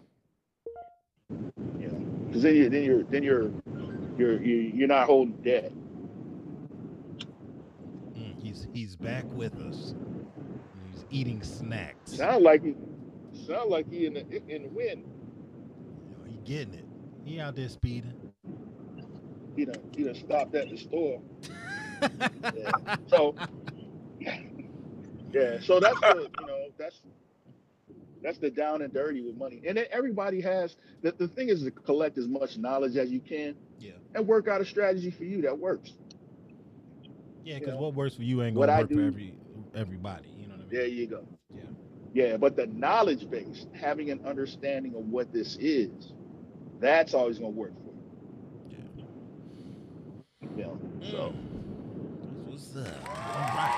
[1.81, 3.51] You know, because then you then you're then you're
[4.19, 5.73] you're you- you're not holding debt.
[8.15, 9.95] Mm, he's he's back with us.
[10.93, 12.13] He's eating snacks.
[12.13, 12.75] Sound like he
[13.47, 15.05] sound like he in the in the wind.
[16.29, 16.85] He getting it.
[17.25, 18.13] He out there speeding.
[19.57, 21.23] He done he done stopped at the store.
[22.55, 22.71] Yeah.
[23.07, 23.35] So
[25.33, 27.01] yeah, so that's the you know that's
[28.23, 29.63] that's the down and dirty with money.
[29.67, 33.21] And then everybody has the, the thing is to collect as much knowledge as you
[33.21, 33.93] can Yeah.
[34.15, 35.93] and work out a strategy for you that works.
[37.45, 39.35] Yeah, because what works for you ain't gonna I work for do- every
[39.75, 40.29] everybody.
[40.37, 40.71] You know what I mean?
[40.71, 41.27] There you go.
[41.55, 41.63] Yeah.
[42.13, 46.13] Yeah, but the knowledge base, having an understanding of what this is,
[46.81, 48.79] that's always gonna work for you.
[48.79, 49.03] Yeah.
[50.57, 51.35] You know, so Mm.
[51.55, 51.56] That's
[52.57, 53.09] what's up.
[53.09, 53.73] All right.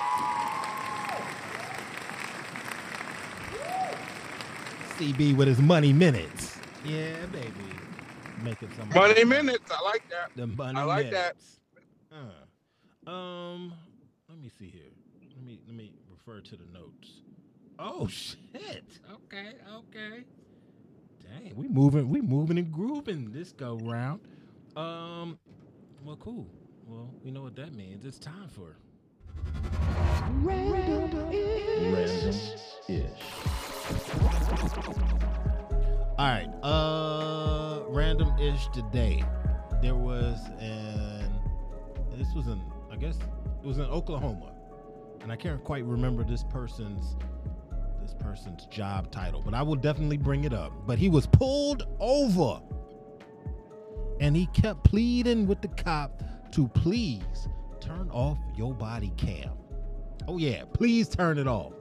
[4.97, 6.57] CB with his money minutes.
[6.85, 7.51] Yeah, baby.
[8.41, 9.69] Making some Money minutes.
[9.69, 10.31] I like that.
[10.35, 11.35] The money I like that.
[12.11, 12.39] minutes.
[13.05, 13.73] Uh, um,
[14.29, 14.91] let me see here.
[15.35, 17.21] Let me let me refer to the notes.
[17.77, 18.83] Oh shit.
[19.11, 20.23] Okay, okay.
[21.21, 24.21] Dang, we moving, we moving and grooving this go round.
[24.75, 25.37] Um,
[26.03, 26.47] well, cool.
[26.89, 28.03] Well, we know what that means.
[28.03, 28.75] It's time for
[30.41, 32.55] random ish.
[36.17, 36.49] All right.
[36.63, 39.23] Uh, random ish today.
[39.83, 41.31] There was an.
[42.17, 42.59] This was in.
[42.91, 43.19] I guess
[43.61, 44.51] it was in Oklahoma,
[45.21, 47.15] and I can't quite remember this person's
[48.01, 50.71] this person's job title, but I will definitely bring it up.
[50.87, 52.59] But he was pulled over,
[54.19, 57.47] and he kept pleading with the cop to please
[57.79, 59.51] turn off your body cam.
[60.27, 61.73] Oh yeah, please turn it off.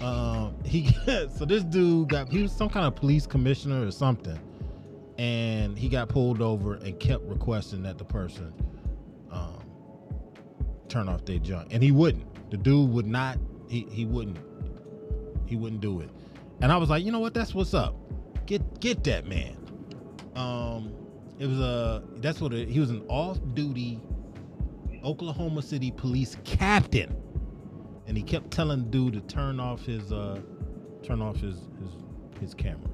[0.00, 0.92] Um, he
[1.36, 4.38] so this dude got he was some kind of police commissioner or something,
[5.18, 8.52] and he got pulled over and kept requesting that the person
[9.30, 9.62] um
[10.88, 12.50] turn off their junk, and he wouldn't.
[12.50, 13.38] The dude would not.
[13.68, 14.38] He he wouldn't.
[15.46, 16.10] He wouldn't do it,
[16.60, 17.34] and I was like, you know what?
[17.34, 17.94] That's what's up.
[18.46, 19.56] Get get that man.
[20.34, 20.92] Um,
[21.38, 24.00] it was a that's what it, he was an off-duty
[25.04, 27.14] Oklahoma City police captain
[28.06, 30.40] and he kept telling dude to turn off his uh
[31.02, 31.90] turn off his his
[32.40, 32.90] his camera.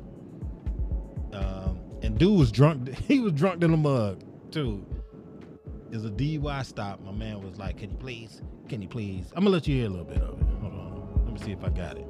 [1.33, 2.89] Um, and dude was drunk.
[3.09, 4.85] He was drunk in the mug too.
[5.93, 7.01] Is a DUI stop.
[7.05, 8.43] My man was like, "Can you please?
[8.69, 9.27] Can you please?
[9.35, 10.47] I'm gonna let you hear a little bit of it.
[10.61, 11.25] Hold on.
[11.25, 12.07] Let me see if I got it.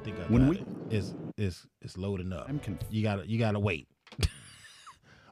[0.00, 0.66] I think I When got we- it.
[0.90, 2.46] It's it's it's loading up.
[2.48, 2.60] I'm
[2.90, 3.88] You gotta you gotta wait.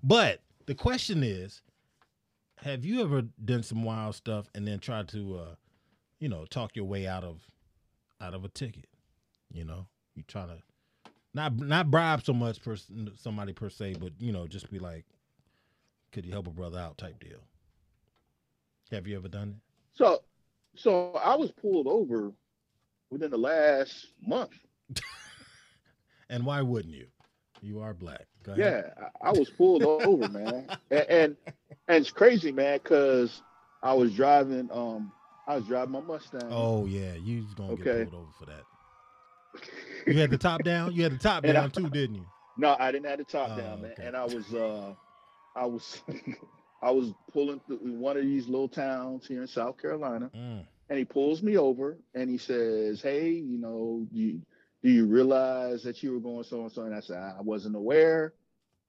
[0.02, 1.62] But the question is,
[2.56, 5.54] have you ever done some wild stuff and then tried to uh,
[6.18, 7.40] you know, talk your way out of
[8.20, 8.88] out of a ticket?
[9.50, 10.58] You know, you try to
[11.34, 12.76] not not bribe so much per
[13.16, 15.04] somebody per se, but you know, just be like,
[16.12, 17.38] could you help a brother out type deal.
[18.90, 19.56] Have you ever done it?
[19.94, 20.22] So,
[20.74, 22.32] so I was pulled over
[23.10, 24.52] within the last month.
[26.30, 27.06] And why wouldn't you?
[27.62, 28.26] You are black.
[28.44, 28.92] Go ahead.
[28.98, 31.36] Yeah, I, I was pulled over, man, and, and
[31.88, 33.42] and it's crazy, man, because
[33.82, 34.68] I was driving.
[34.72, 35.12] Um,
[35.46, 36.42] I was driving my Mustang.
[36.50, 37.84] Oh yeah, you was gonna Okay.
[37.84, 38.64] get pulled over for that.
[40.06, 40.92] You had the top down.
[40.92, 42.26] You had the top And I- down too, didn't you?
[42.56, 43.92] No, I didn't have the top Oh, down, man.
[43.92, 44.06] okay.
[44.06, 44.94] And I was uh
[45.54, 46.02] I was
[46.82, 50.64] I was pulling through one of these little towns here in South Carolina, Mm.
[50.90, 54.40] and he pulls me over and he says, Hey, you know, you,
[54.88, 56.80] do you realize that you were going so and so?
[56.84, 58.32] And I said, I wasn't aware.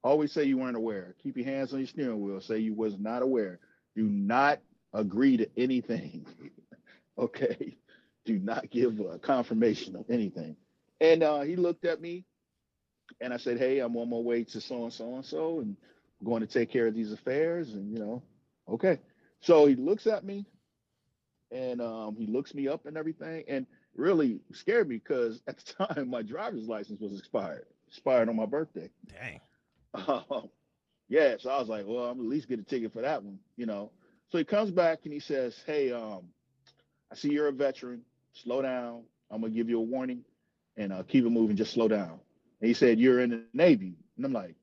[0.02, 1.14] Always say you weren't aware.
[1.22, 2.40] Keep your hands on your steering wheel.
[2.40, 3.60] Say you was not aware.
[3.94, 4.60] Do not
[4.94, 6.24] agree to anything.
[7.18, 7.76] okay.
[8.24, 10.56] Do not give a confirmation of anything.
[11.02, 12.24] And uh, he looked at me
[13.20, 15.76] and I said, Hey, I'm on my way to so and so and so and
[16.18, 17.74] I'm going to take care of these affairs.
[17.74, 18.22] And, you know,
[18.70, 19.00] okay.
[19.42, 20.46] So he looks at me
[21.50, 23.66] and um, he looks me up and everything and
[24.00, 28.46] really scared me because at the time my driver's license was expired, expired on my
[28.46, 28.90] birthday.
[29.06, 29.40] Dang.
[29.94, 30.48] Um,
[31.08, 33.38] yeah, so I was like, well, I'm at least get a ticket for that one,
[33.56, 33.90] you know.
[34.30, 36.22] So he comes back and he says, Hey, um,
[37.10, 38.02] I see you're a veteran.
[38.32, 39.02] Slow down.
[39.30, 40.24] I'm gonna give you a warning
[40.76, 41.56] and uh, keep it moving.
[41.56, 42.20] Just slow down.
[42.60, 43.96] And he said, You're in the Navy.
[44.16, 44.54] And I'm like,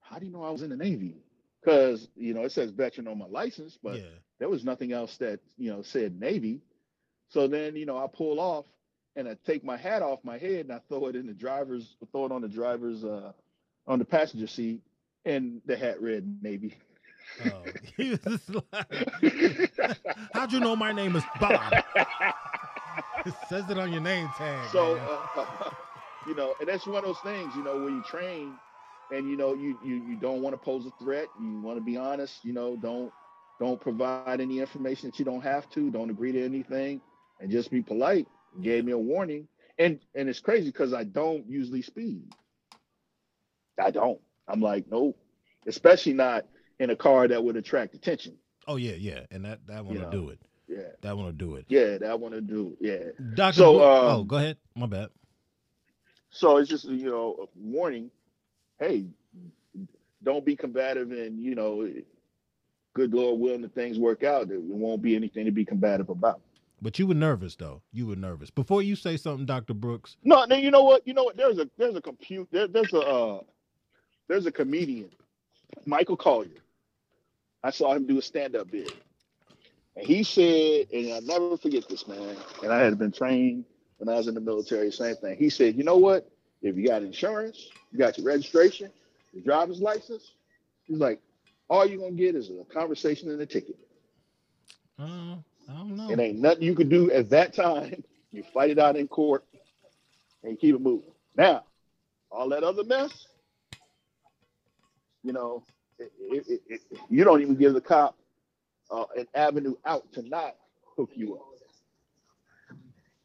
[0.00, 1.16] How do you know I was in the Navy?
[1.60, 4.02] Because you know, it says veteran on my license, but yeah.
[4.38, 6.60] there was nothing else that you know said Navy.
[7.28, 8.66] So then, you know, I pull off
[9.16, 11.96] and I take my hat off my head and I throw it in the driver's,
[12.12, 13.32] throw it on the driver's, uh,
[13.86, 14.80] on the passenger seat,
[15.24, 16.76] and the hat read Navy.
[17.44, 17.62] Oh,
[17.96, 19.92] he was just like,
[20.32, 21.72] how'd you know my name is Bob?
[23.26, 24.68] it says it on your name tag.
[24.70, 24.96] so,
[25.36, 25.70] uh,
[26.26, 28.54] you know, and that's one of those things, you know, when you train
[29.10, 31.84] and you know you you you don't want to pose a threat, you want to
[31.84, 33.12] be honest, you know, don't
[33.60, 37.00] don't provide any information that you don't have to, don't agree to anything,
[37.40, 38.26] and just be polite.
[38.62, 39.48] Gave me a warning,
[39.78, 42.32] and and it's crazy because I don't usually speed.
[43.80, 44.18] I don't.
[44.48, 45.18] I'm like, nope,
[45.66, 46.46] especially not
[46.78, 48.36] in a car that would attract attention.
[48.66, 50.10] oh yeah, yeah, and that that one you know.
[50.10, 50.38] do it.
[50.68, 51.66] Yeah, That one will do it.
[51.68, 52.76] yeah, that want to do.
[52.80, 53.10] Yeah.
[53.34, 53.58] Doctor.
[53.60, 54.56] So, Bro- oh, um, go ahead.
[54.74, 55.10] My bad.
[56.30, 58.10] So it's just you know a warning.
[58.80, 59.06] Hey,
[60.24, 61.88] don't be combative, and you know,
[62.94, 64.48] good Lord willing, the things work out.
[64.48, 66.40] There won't be anything to be combative about.
[66.82, 67.82] But you were nervous though.
[67.92, 70.16] You were nervous before you say something, Doctor Brooks.
[70.22, 71.06] No, no, you know what?
[71.06, 71.36] You know what?
[71.36, 73.40] There's a there's a compute there, there's a uh,
[74.28, 75.10] there's a comedian,
[75.86, 76.50] Michael Colyar.
[77.62, 78.92] I saw him do a stand up bit,
[79.96, 82.36] and he said, and I'll never forget this man.
[82.62, 83.64] And I had been trained
[83.96, 84.92] when I was in the military.
[84.92, 85.38] Same thing.
[85.38, 86.30] He said, you know what?
[86.62, 88.90] If you got insurance, you got your registration,
[89.32, 90.32] your driver's license.
[90.84, 91.20] He's like,
[91.68, 93.78] all you're gonna get is a conversation and a ticket.
[94.98, 95.36] Uh,
[95.68, 96.10] I don't know.
[96.10, 98.02] It ain't nothing you can do at that time.
[98.32, 99.46] You fight it out in court
[100.42, 101.10] and keep it moving.
[101.36, 101.64] Now,
[102.30, 103.28] all that other mess,
[105.22, 105.62] you know,
[105.98, 108.18] it, it, it, you don't even give the cop
[108.90, 110.56] uh, an avenue out to not
[110.96, 111.46] hook you up.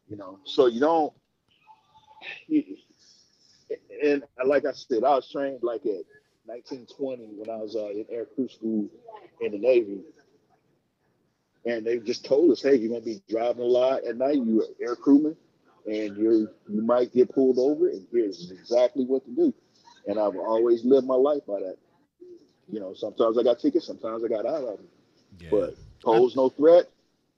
[0.08, 1.12] You know, so you don't.
[4.02, 6.04] and like I said, I was trained like at
[6.46, 8.88] 1920 when I was uh, in air crew school
[9.42, 10.00] in the Navy
[11.64, 14.36] and they just told us, hey, you're gonna be driving a lot at night.
[14.36, 15.36] You're an air crewman,
[15.86, 19.54] and you you might get pulled over, and here's exactly what to do.
[20.06, 21.76] And I've always lived my life by that.
[22.68, 24.88] You know, sometimes I got tickets, sometimes I got out of them,
[25.40, 25.50] Yeah.
[25.50, 26.90] but pose no threat.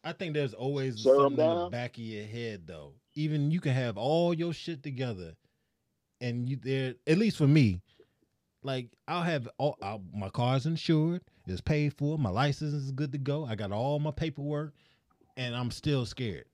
[0.02, 2.92] I think there's always something in the back of your head though.
[3.14, 5.34] Even you can have all your shit together,
[6.20, 6.94] and you there.
[7.06, 7.80] At least for me,
[8.62, 13.12] like I'll have all I'll, my car's insured, it's paid for, my license is good
[13.12, 13.44] to go.
[13.44, 14.72] I got all my paperwork,
[15.36, 16.46] and I'm still scared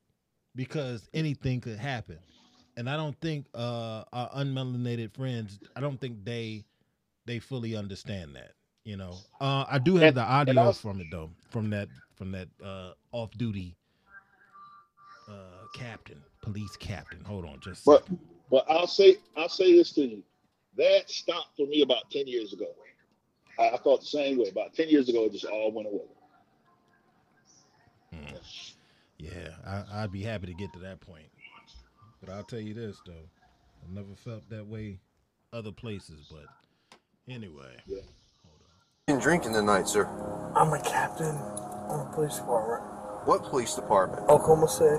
[0.56, 2.18] because anything could happen.
[2.76, 5.58] And I don't think uh, our unmelanated friends.
[5.76, 6.64] I don't think they
[7.26, 8.52] they fully understand that.
[8.84, 11.88] You know, uh, I do have And- the audio also- from it though, from that
[12.16, 13.76] from that uh, off duty
[15.28, 15.32] uh,
[15.74, 17.22] captain, police captain.
[17.24, 18.06] Hold on, just But
[18.50, 20.22] but I'll say I'll say this to you.
[20.76, 22.66] That stopped for me about 10 years ago.
[23.60, 24.48] I, I felt the same way.
[24.48, 26.00] About 10 years ago, it just all went away.
[28.12, 28.36] Hmm.
[29.18, 31.26] yeah, I, I'd be happy to get to that point.
[32.20, 34.98] But I'll tell you this though, I never felt that way
[35.52, 36.30] other places.
[36.30, 36.46] But
[37.32, 37.76] anyway,
[39.06, 40.06] been drinking tonight, sir?
[40.56, 42.82] I'm a captain on the police department.
[43.26, 44.22] What police department?
[44.28, 44.96] Oklahoma City.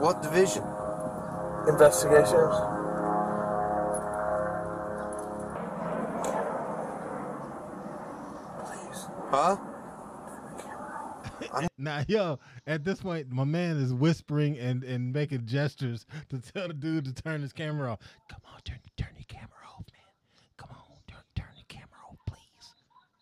[0.00, 0.64] What division?
[1.68, 2.83] Investigations.
[9.34, 9.56] Huh?
[11.78, 12.38] now yo,
[12.68, 17.04] at this point, my man is whispering and and making gestures to tell the dude
[17.06, 17.98] to turn his camera off.
[18.28, 20.02] Come on, turn turn your camera off, man.
[20.56, 22.74] Come on, turn turn your camera off, please,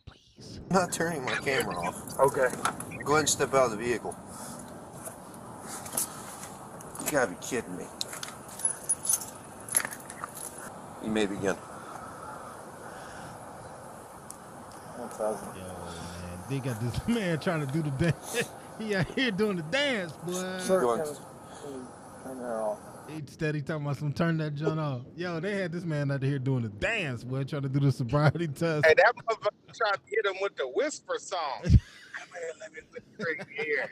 [0.06, 0.60] please.
[0.68, 2.20] I'm not turning my camera off.
[2.20, 2.48] Okay.
[3.04, 4.14] Go ahead and step out of the vehicle.
[7.06, 7.84] You gotta be kidding me.
[11.02, 11.56] You may begin.
[15.18, 18.42] Yo, man, they got this man trying to do the dance.
[18.78, 20.58] he out here doing the dance, boy.
[20.58, 21.16] Sir, Go can on.
[22.24, 22.78] Turn that off.
[23.08, 25.02] He steady talking about some turn that joint off.
[25.16, 27.92] Yo, they had this man out here doing the dance, boy, trying to do the
[27.92, 28.86] sobriety test.
[28.86, 31.62] Hey, that motherfucker tried to hit him with the whisper song.
[31.62, 33.90] Come here, let me whisper in your ear.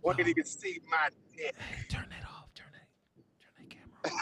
[0.00, 1.54] Where do you see my dick?
[1.88, 2.48] Turn that off.
[2.54, 2.88] Turn that.
[3.40, 4.16] Turn that camera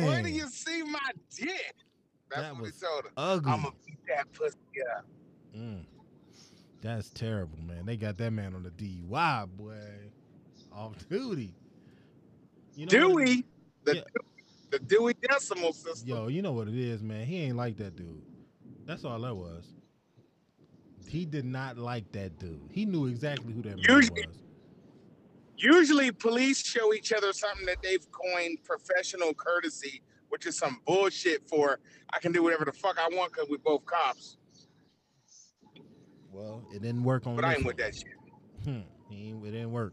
[0.00, 0.08] off.
[0.08, 1.74] Where do you see my dick?
[2.34, 3.12] That's That what was he told him.
[3.16, 3.52] ugly.
[3.52, 4.56] I'm gonna beat that pussy
[4.96, 5.04] up.
[5.56, 5.84] Mm.
[6.80, 7.86] That's terrible, man.
[7.86, 9.76] They got that man on the DUI, boy.
[10.72, 11.54] Off duty.
[12.74, 13.44] You know what it- Dewey,
[13.84, 14.02] the, Yeah.
[14.70, 16.08] the Dewey Decimal System.
[16.08, 17.26] Yo, you know what it is, man.
[17.26, 18.22] He ain't like that dude.
[18.86, 19.64] That's all that was.
[21.06, 22.70] He did not like that dude.
[22.70, 24.10] He knew exactly who that man was.
[25.58, 30.02] Usually, police show each other something that they've coined professional courtesy,
[30.32, 31.78] which is some bullshit for
[32.10, 34.38] I can do whatever the fuck I want because we're both cops.
[36.32, 37.66] Well, it didn't work on But I ain't one.
[37.66, 38.06] with that shit.
[38.64, 38.80] Hmm,
[39.44, 39.92] it didn't work.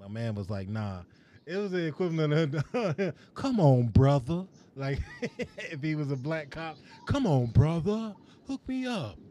[0.00, 1.02] My man was like, nah.
[1.44, 4.46] It was the equivalent of, come on, brother.
[4.74, 5.00] Like,
[5.58, 8.14] if he was a black cop, come on, brother,
[8.46, 9.18] hook me up.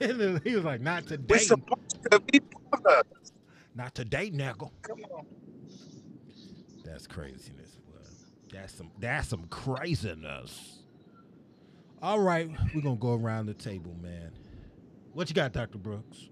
[0.00, 2.40] And then he was like, not today." We're supposed to be
[2.82, 3.32] brothers.
[3.74, 4.70] not today, nigga.
[4.82, 5.26] Come on.
[6.84, 7.76] That's craziness.
[8.50, 8.58] Boy.
[8.58, 10.78] That's some, that's some craziness.
[12.02, 14.32] All right, we're gonna go around the table, man.
[15.12, 15.78] What you got, Dr.
[15.78, 16.28] Brooks?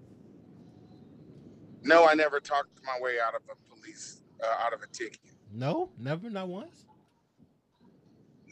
[1.83, 5.19] No, I never talked my way out of a police, uh, out of a ticket.
[5.53, 6.85] No, never, not once.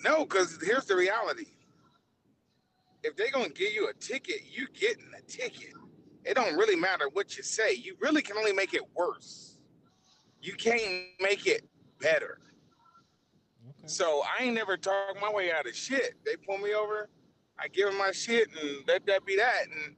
[0.04, 1.48] No, because here's the reality.
[3.04, 5.74] If they're gonna give you a ticket, you getting a ticket.
[6.24, 7.74] It don't really matter what you say.
[7.74, 9.58] You really can only make it worse.
[10.42, 11.68] You can't make it
[12.00, 12.40] better.
[13.88, 16.16] So I ain't never talked my way out of shit.
[16.26, 17.10] They pull me over,
[17.58, 19.64] I give them my shit, and let that be that.
[19.64, 19.96] And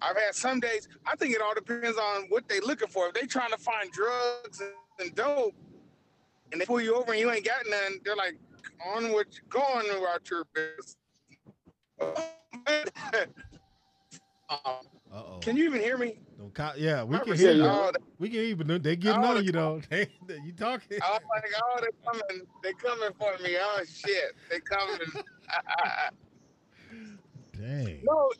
[0.00, 0.88] I've had some days.
[1.06, 3.08] I think it all depends on what they looking for.
[3.08, 4.62] If they trying to find drugs
[4.98, 5.54] and dope,
[6.52, 8.38] and they pull you over and you ain't got none, they're like,
[8.94, 10.96] "On with go going about your business."
[14.48, 15.38] um, Uh oh.
[15.40, 16.18] can you even hear me?
[16.38, 17.64] Don't yeah, we can hear you.
[17.64, 19.80] oh, We can but they getting Oh, on you though.
[19.90, 20.08] They,
[20.44, 20.98] you talking?
[21.02, 22.46] I was like, "Oh, they coming!
[22.62, 23.56] They coming for me!
[23.58, 24.98] Oh shit, they coming!"
[27.58, 28.00] Dang.
[28.04, 28.30] No,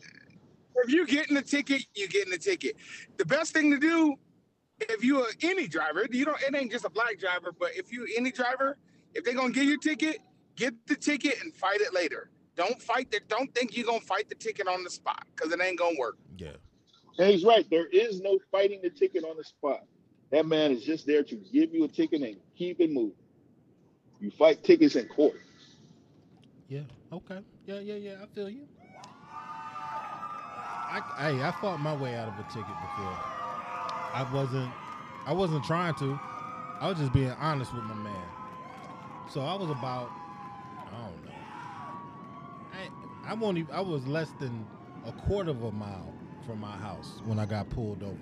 [0.76, 2.76] if you're getting a ticket, you're getting a ticket.
[3.16, 4.14] The best thing to do,
[4.80, 6.40] if you are any driver, you don't.
[6.42, 8.76] It ain't just a black driver, but if you any driver,
[9.14, 10.18] if they're gonna give you a ticket,
[10.56, 12.30] get the ticket and fight it later.
[12.56, 13.20] Don't fight the.
[13.28, 16.16] Don't think you're gonna fight the ticket on the spot because it ain't gonna work.
[16.38, 16.52] Yeah.
[17.18, 17.68] And he's right.
[17.70, 19.84] There is no fighting the ticket on the spot.
[20.30, 23.12] That man is just there to give you a ticket and keep it moving.
[24.20, 25.36] You fight tickets in court.
[26.68, 26.80] Yeah.
[27.12, 27.40] Okay.
[27.66, 27.80] Yeah.
[27.80, 27.94] Yeah.
[27.94, 28.14] Yeah.
[28.22, 28.66] I feel you.
[30.88, 33.18] I hey, I fought my way out of a ticket before.
[34.14, 34.70] I wasn't.
[35.26, 36.18] I wasn't trying to.
[36.80, 38.28] I was just being honest with my man.
[39.30, 40.10] So I was about.
[40.86, 41.35] I don't know.
[43.26, 43.74] I won't even.
[43.74, 44.66] I was less than
[45.04, 46.14] a quarter of a mile
[46.46, 48.16] from my house when I got pulled over.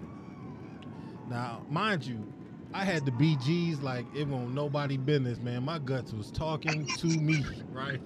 [1.28, 2.26] Now, mind you,
[2.72, 5.62] I had the BGs like it won't nobody business, man.
[5.64, 8.01] My guts was talking to me, right?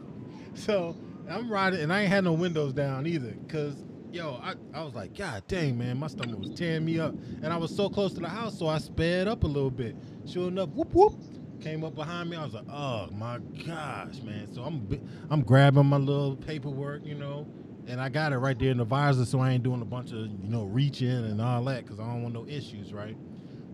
[0.54, 0.96] So
[1.28, 4.94] I'm riding, and I ain't had no windows down either, cause yo, I, I was
[4.94, 8.12] like, God dang, man, my stomach was tearing me up, and I was so close
[8.14, 9.96] to the house, so I sped up a little bit.
[10.26, 11.14] Sure enough, whoop whoop,
[11.60, 12.36] came up behind me.
[12.36, 14.52] I was like, oh my gosh, man.
[14.54, 17.46] So I'm I'm grabbing my little paperwork, you know,
[17.88, 20.12] and I got it right there in the visor, so I ain't doing a bunch
[20.12, 23.16] of you know reaching and all that, cause I don't want no issues, right?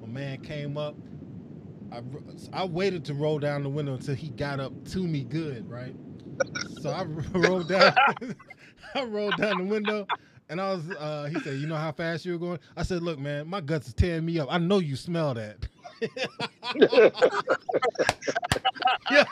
[0.01, 0.97] My man came up.
[1.93, 2.03] I,
[2.53, 5.97] I waited to roll down the window until he got up to me good, right?
[6.81, 7.05] So I
[7.39, 7.95] rolled down,
[8.95, 10.07] I rolled down the window,
[10.49, 13.03] And I was, uh, he said, "You know how fast you were going?" I said,
[13.03, 14.49] "Look, man, my guts is tearing me up.
[14.51, 15.59] I know you smell that."
[19.11, 19.25] Yeah.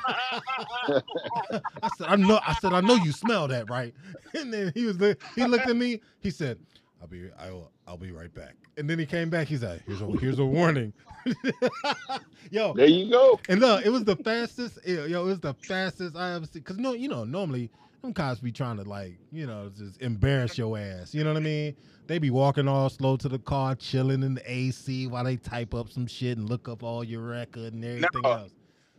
[1.82, 3.94] I said, "I know." I said, "I know you smell that, right?"
[4.35, 4.97] And then he was,
[5.35, 6.01] he looked at me.
[6.20, 6.59] He said,
[7.01, 9.49] "I'll be, I'll, I'll be right back." And then he came back.
[9.49, 10.93] He's like, "Here's a, here's a warning."
[12.51, 13.39] yo, there you go.
[13.49, 14.78] And look, it was the fastest.
[14.86, 16.62] Yo, it was the fastest I ever seen.
[16.62, 17.70] Cause no, you know, normally
[18.02, 21.14] them cops be trying to like, you know, just embarrass your ass.
[21.14, 21.76] You know what I mean?
[22.06, 25.72] They be walking all slow to the car, chilling in the AC while they type
[25.74, 28.30] up some shit and look up all your record and everything No.
[28.32, 28.52] else.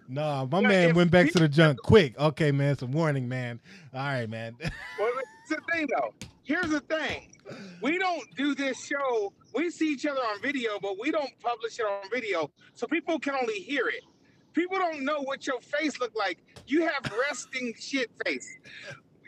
[0.10, 2.18] No, my man went back to the junk quick.
[2.20, 3.60] Okay, man, some warning, man.
[3.94, 4.56] All right, man.
[5.00, 5.12] Well,
[5.48, 6.14] here's the thing, though.
[6.44, 7.30] Here's the thing.
[7.82, 9.32] We don't do this show.
[9.56, 13.18] We see each other on video, but we don't publish it on video, so people
[13.20, 14.04] can only hear it.
[14.54, 16.44] People don't know what your face look like.
[16.68, 18.58] You have resting shit face.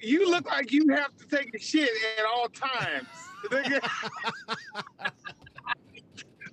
[0.01, 1.89] You look like you have to take a shit
[2.19, 3.07] at all times.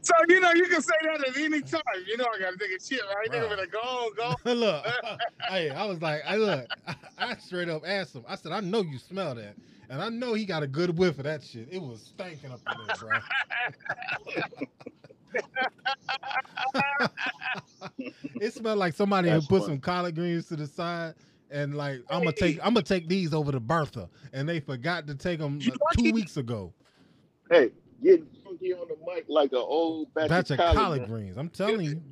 [0.03, 1.83] so you know you can say that at any time.
[2.07, 3.31] You know I gotta take a shit, right?
[3.31, 4.35] They're gonna be like, go on, go.
[4.55, 4.87] look,
[5.49, 8.25] hey, I was like, I look, I, I straight up asked him.
[8.29, 9.55] I said, I know you smell that,
[9.91, 11.69] and I know he got a good whiff of that shit.
[11.71, 13.19] It was stinking up in there, bro.
[18.41, 19.75] It smelled like somebody That's had put funny.
[19.75, 21.15] some collard greens to the side.
[21.51, 25.07] And like I'm gonna take, I'm gonna take these over to Bertha, and they forgot
[25.09, 26.73] to take them uh, two weeks ago.
[27.51, 27.71] Hey,
[28.03, 31.11] getting funky on the mic like an old batch, Batch of of collard collard greens.
[31.11, 31.37] greens.
[31.37, 32.03] I'm telling you.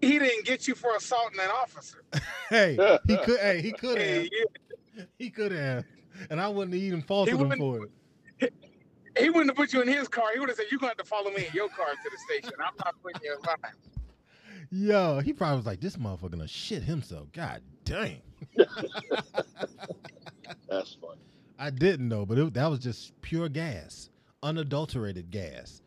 [0.00, 2.02] He didn't get you for assaulting an officer.
[2.48, 3.38] Hey, he could.
[3.40, 4.06] Hey, he could have.
[4.22, 4.30] Hey,
[4.96, 5.04] yeah.
[5.18, 5.84] He could have,
[6.30, 7.88] and I wouldn't have even faulted him for
[8.40, 8.54] it.
[9.18, 10.26] He wouldn't have put you in his car.
[10.32, 12.10] He would have said, "You're going to have to follow me in your car to
[12.10, 12.52] the station.
[12.64, 13.72] I'm not putting you in mine."
[14.70, 18.22] Yo, he probably was like, "This motherfucker gonna shit himself." God dang.
[20.68, 21.20] That's funny.
[21.58, 24.10] I didn't know, but it, that was just pure gas,
[24.42, 25.82] unadulterated gas,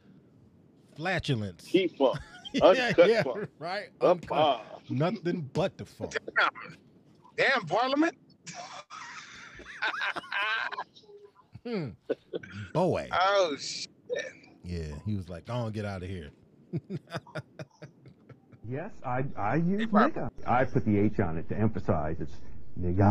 [0.98, 1.66] flatulence.
[1.66, 2.20] He funk.
[2.54, 3.48] yeah, Uncut yeah, funk.
[3.58, 3.90] right.
[4.02, 4.38] Up Uncut.
[4.38, 4.62] high.
[4.90, 6.16] Nothing but the funk.
[6.38, 6.50] Damn,
[7.38, 8.16] damn Parliament.
[11.65, 11.90] Hmm.
[12.73, 13.07] Boy.
[13.11, 13.88] Oh shit.
[14.64, 16.31] Yeah, he was like, "I don't get out of here."
[18.69, 20.30] Yes, I I use nigga.
[20.48, 22.31] I put the H on it to emphasize it's
[22.80, 23.10] nigga.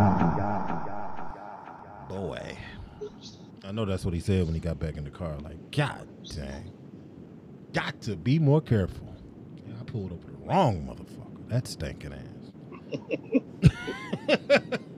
[2.08, 2.56] Boy.
[3.64, 5.36] I know that's what he said when he got back in the car.
[5.42, 6.72] Like, God dang.
[7.72, 9.14] Got to be more careful.
[9.56, 11.48] Yeah, I pulled over the wrong motherfucker.
[11.48, 12.42] That stinking ass.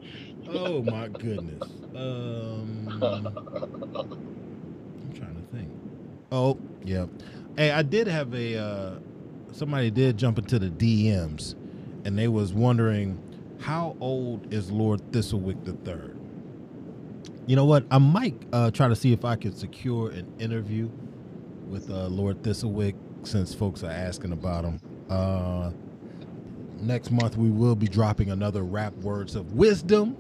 [0.55, 1.63] oh my goodness.
[1.95, 5.71] Um I'm trying to think.
[6.33, 7.07] Oh, yeah.
[7.57, 8.95] Hey, I did have a uh
[9.53, 11.55] somebody did jump into the DMs
[12.05, 13.19] and they was wondering
[13.61, 16.19] how old is Lord Thistlewick the third?
[17.47, 17.85] You know what?
[17.91, 20.91] I might uh, try to see if I could secure an interview
[21.69, 22.95] with uh, Lord Thistlewick
[23.27, 24.81] since folks are asking about him.
[25.09, 25.71] Uh,
[26.81, 30.17] next month we will be dropping another rap words of wisdom,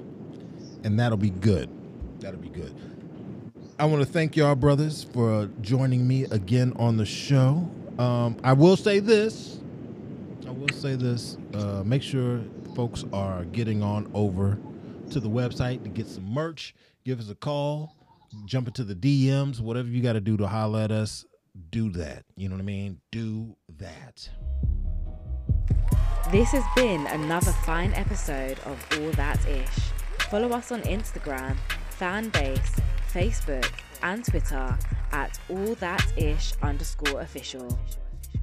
[0.85, 1.69] and that'll be good.
[2.21, 2.75] That'll be good.
[3.79, 7.69] I want to thank y'all brothers for joining me again on the show.
[7.99, 9.59] Um, I will say this.
[10.47, 11.39] I will say this.
[11.53, 12.41] Uh, make sure
[12.77, 14.59] folks are getting on over
[15.11, 16.75] to the website to get some merch.
[17.05, 17.97] Give us a call.
[18.47, 19.61] Jump into the DMs.
[19.61, 21.25] Whatever you got to do to holler at us,
[21.71, 22.25] do that.
[22.37, 23.01] You know what I mean?
[23.11, 24.29] Do that.
[26.31, 30.04] This has been another fine episode of All That Ish.
[30.31, 31.57] Follow us on Instagram,
[31.99, 32.81] Fanbase,
[33.13, 33.71] Facebook,
[34.03, 34.77] and Twitter
[35.13, 37.79] at All That Ish underscore official.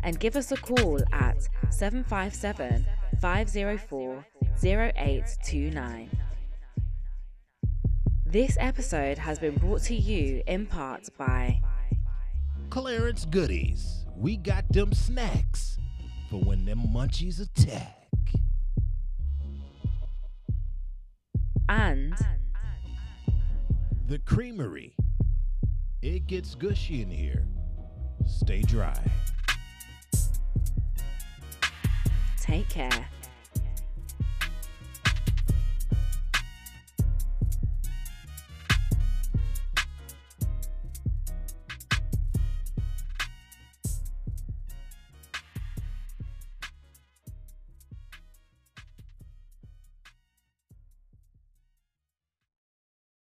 [0.04, 2.86] And give us a call at 757
[3.20, 4.26] 504
[4.64, 6.10] 0829.
[8.26, 11.60] This episode has been brought to you in part by
[12.70, 14.06] Clarence Goodies.
[14.16, 15.78] We got them snacks
[16.30, 18.01] for when them munchies attack.
[21.72, 22.14] And
[24.08, 24.94] The Creamery.
[26.02, 27.48] It gets gushy in here.
[28.28, 29.00] Stay dry.
[32.42, 33.08] Take Care.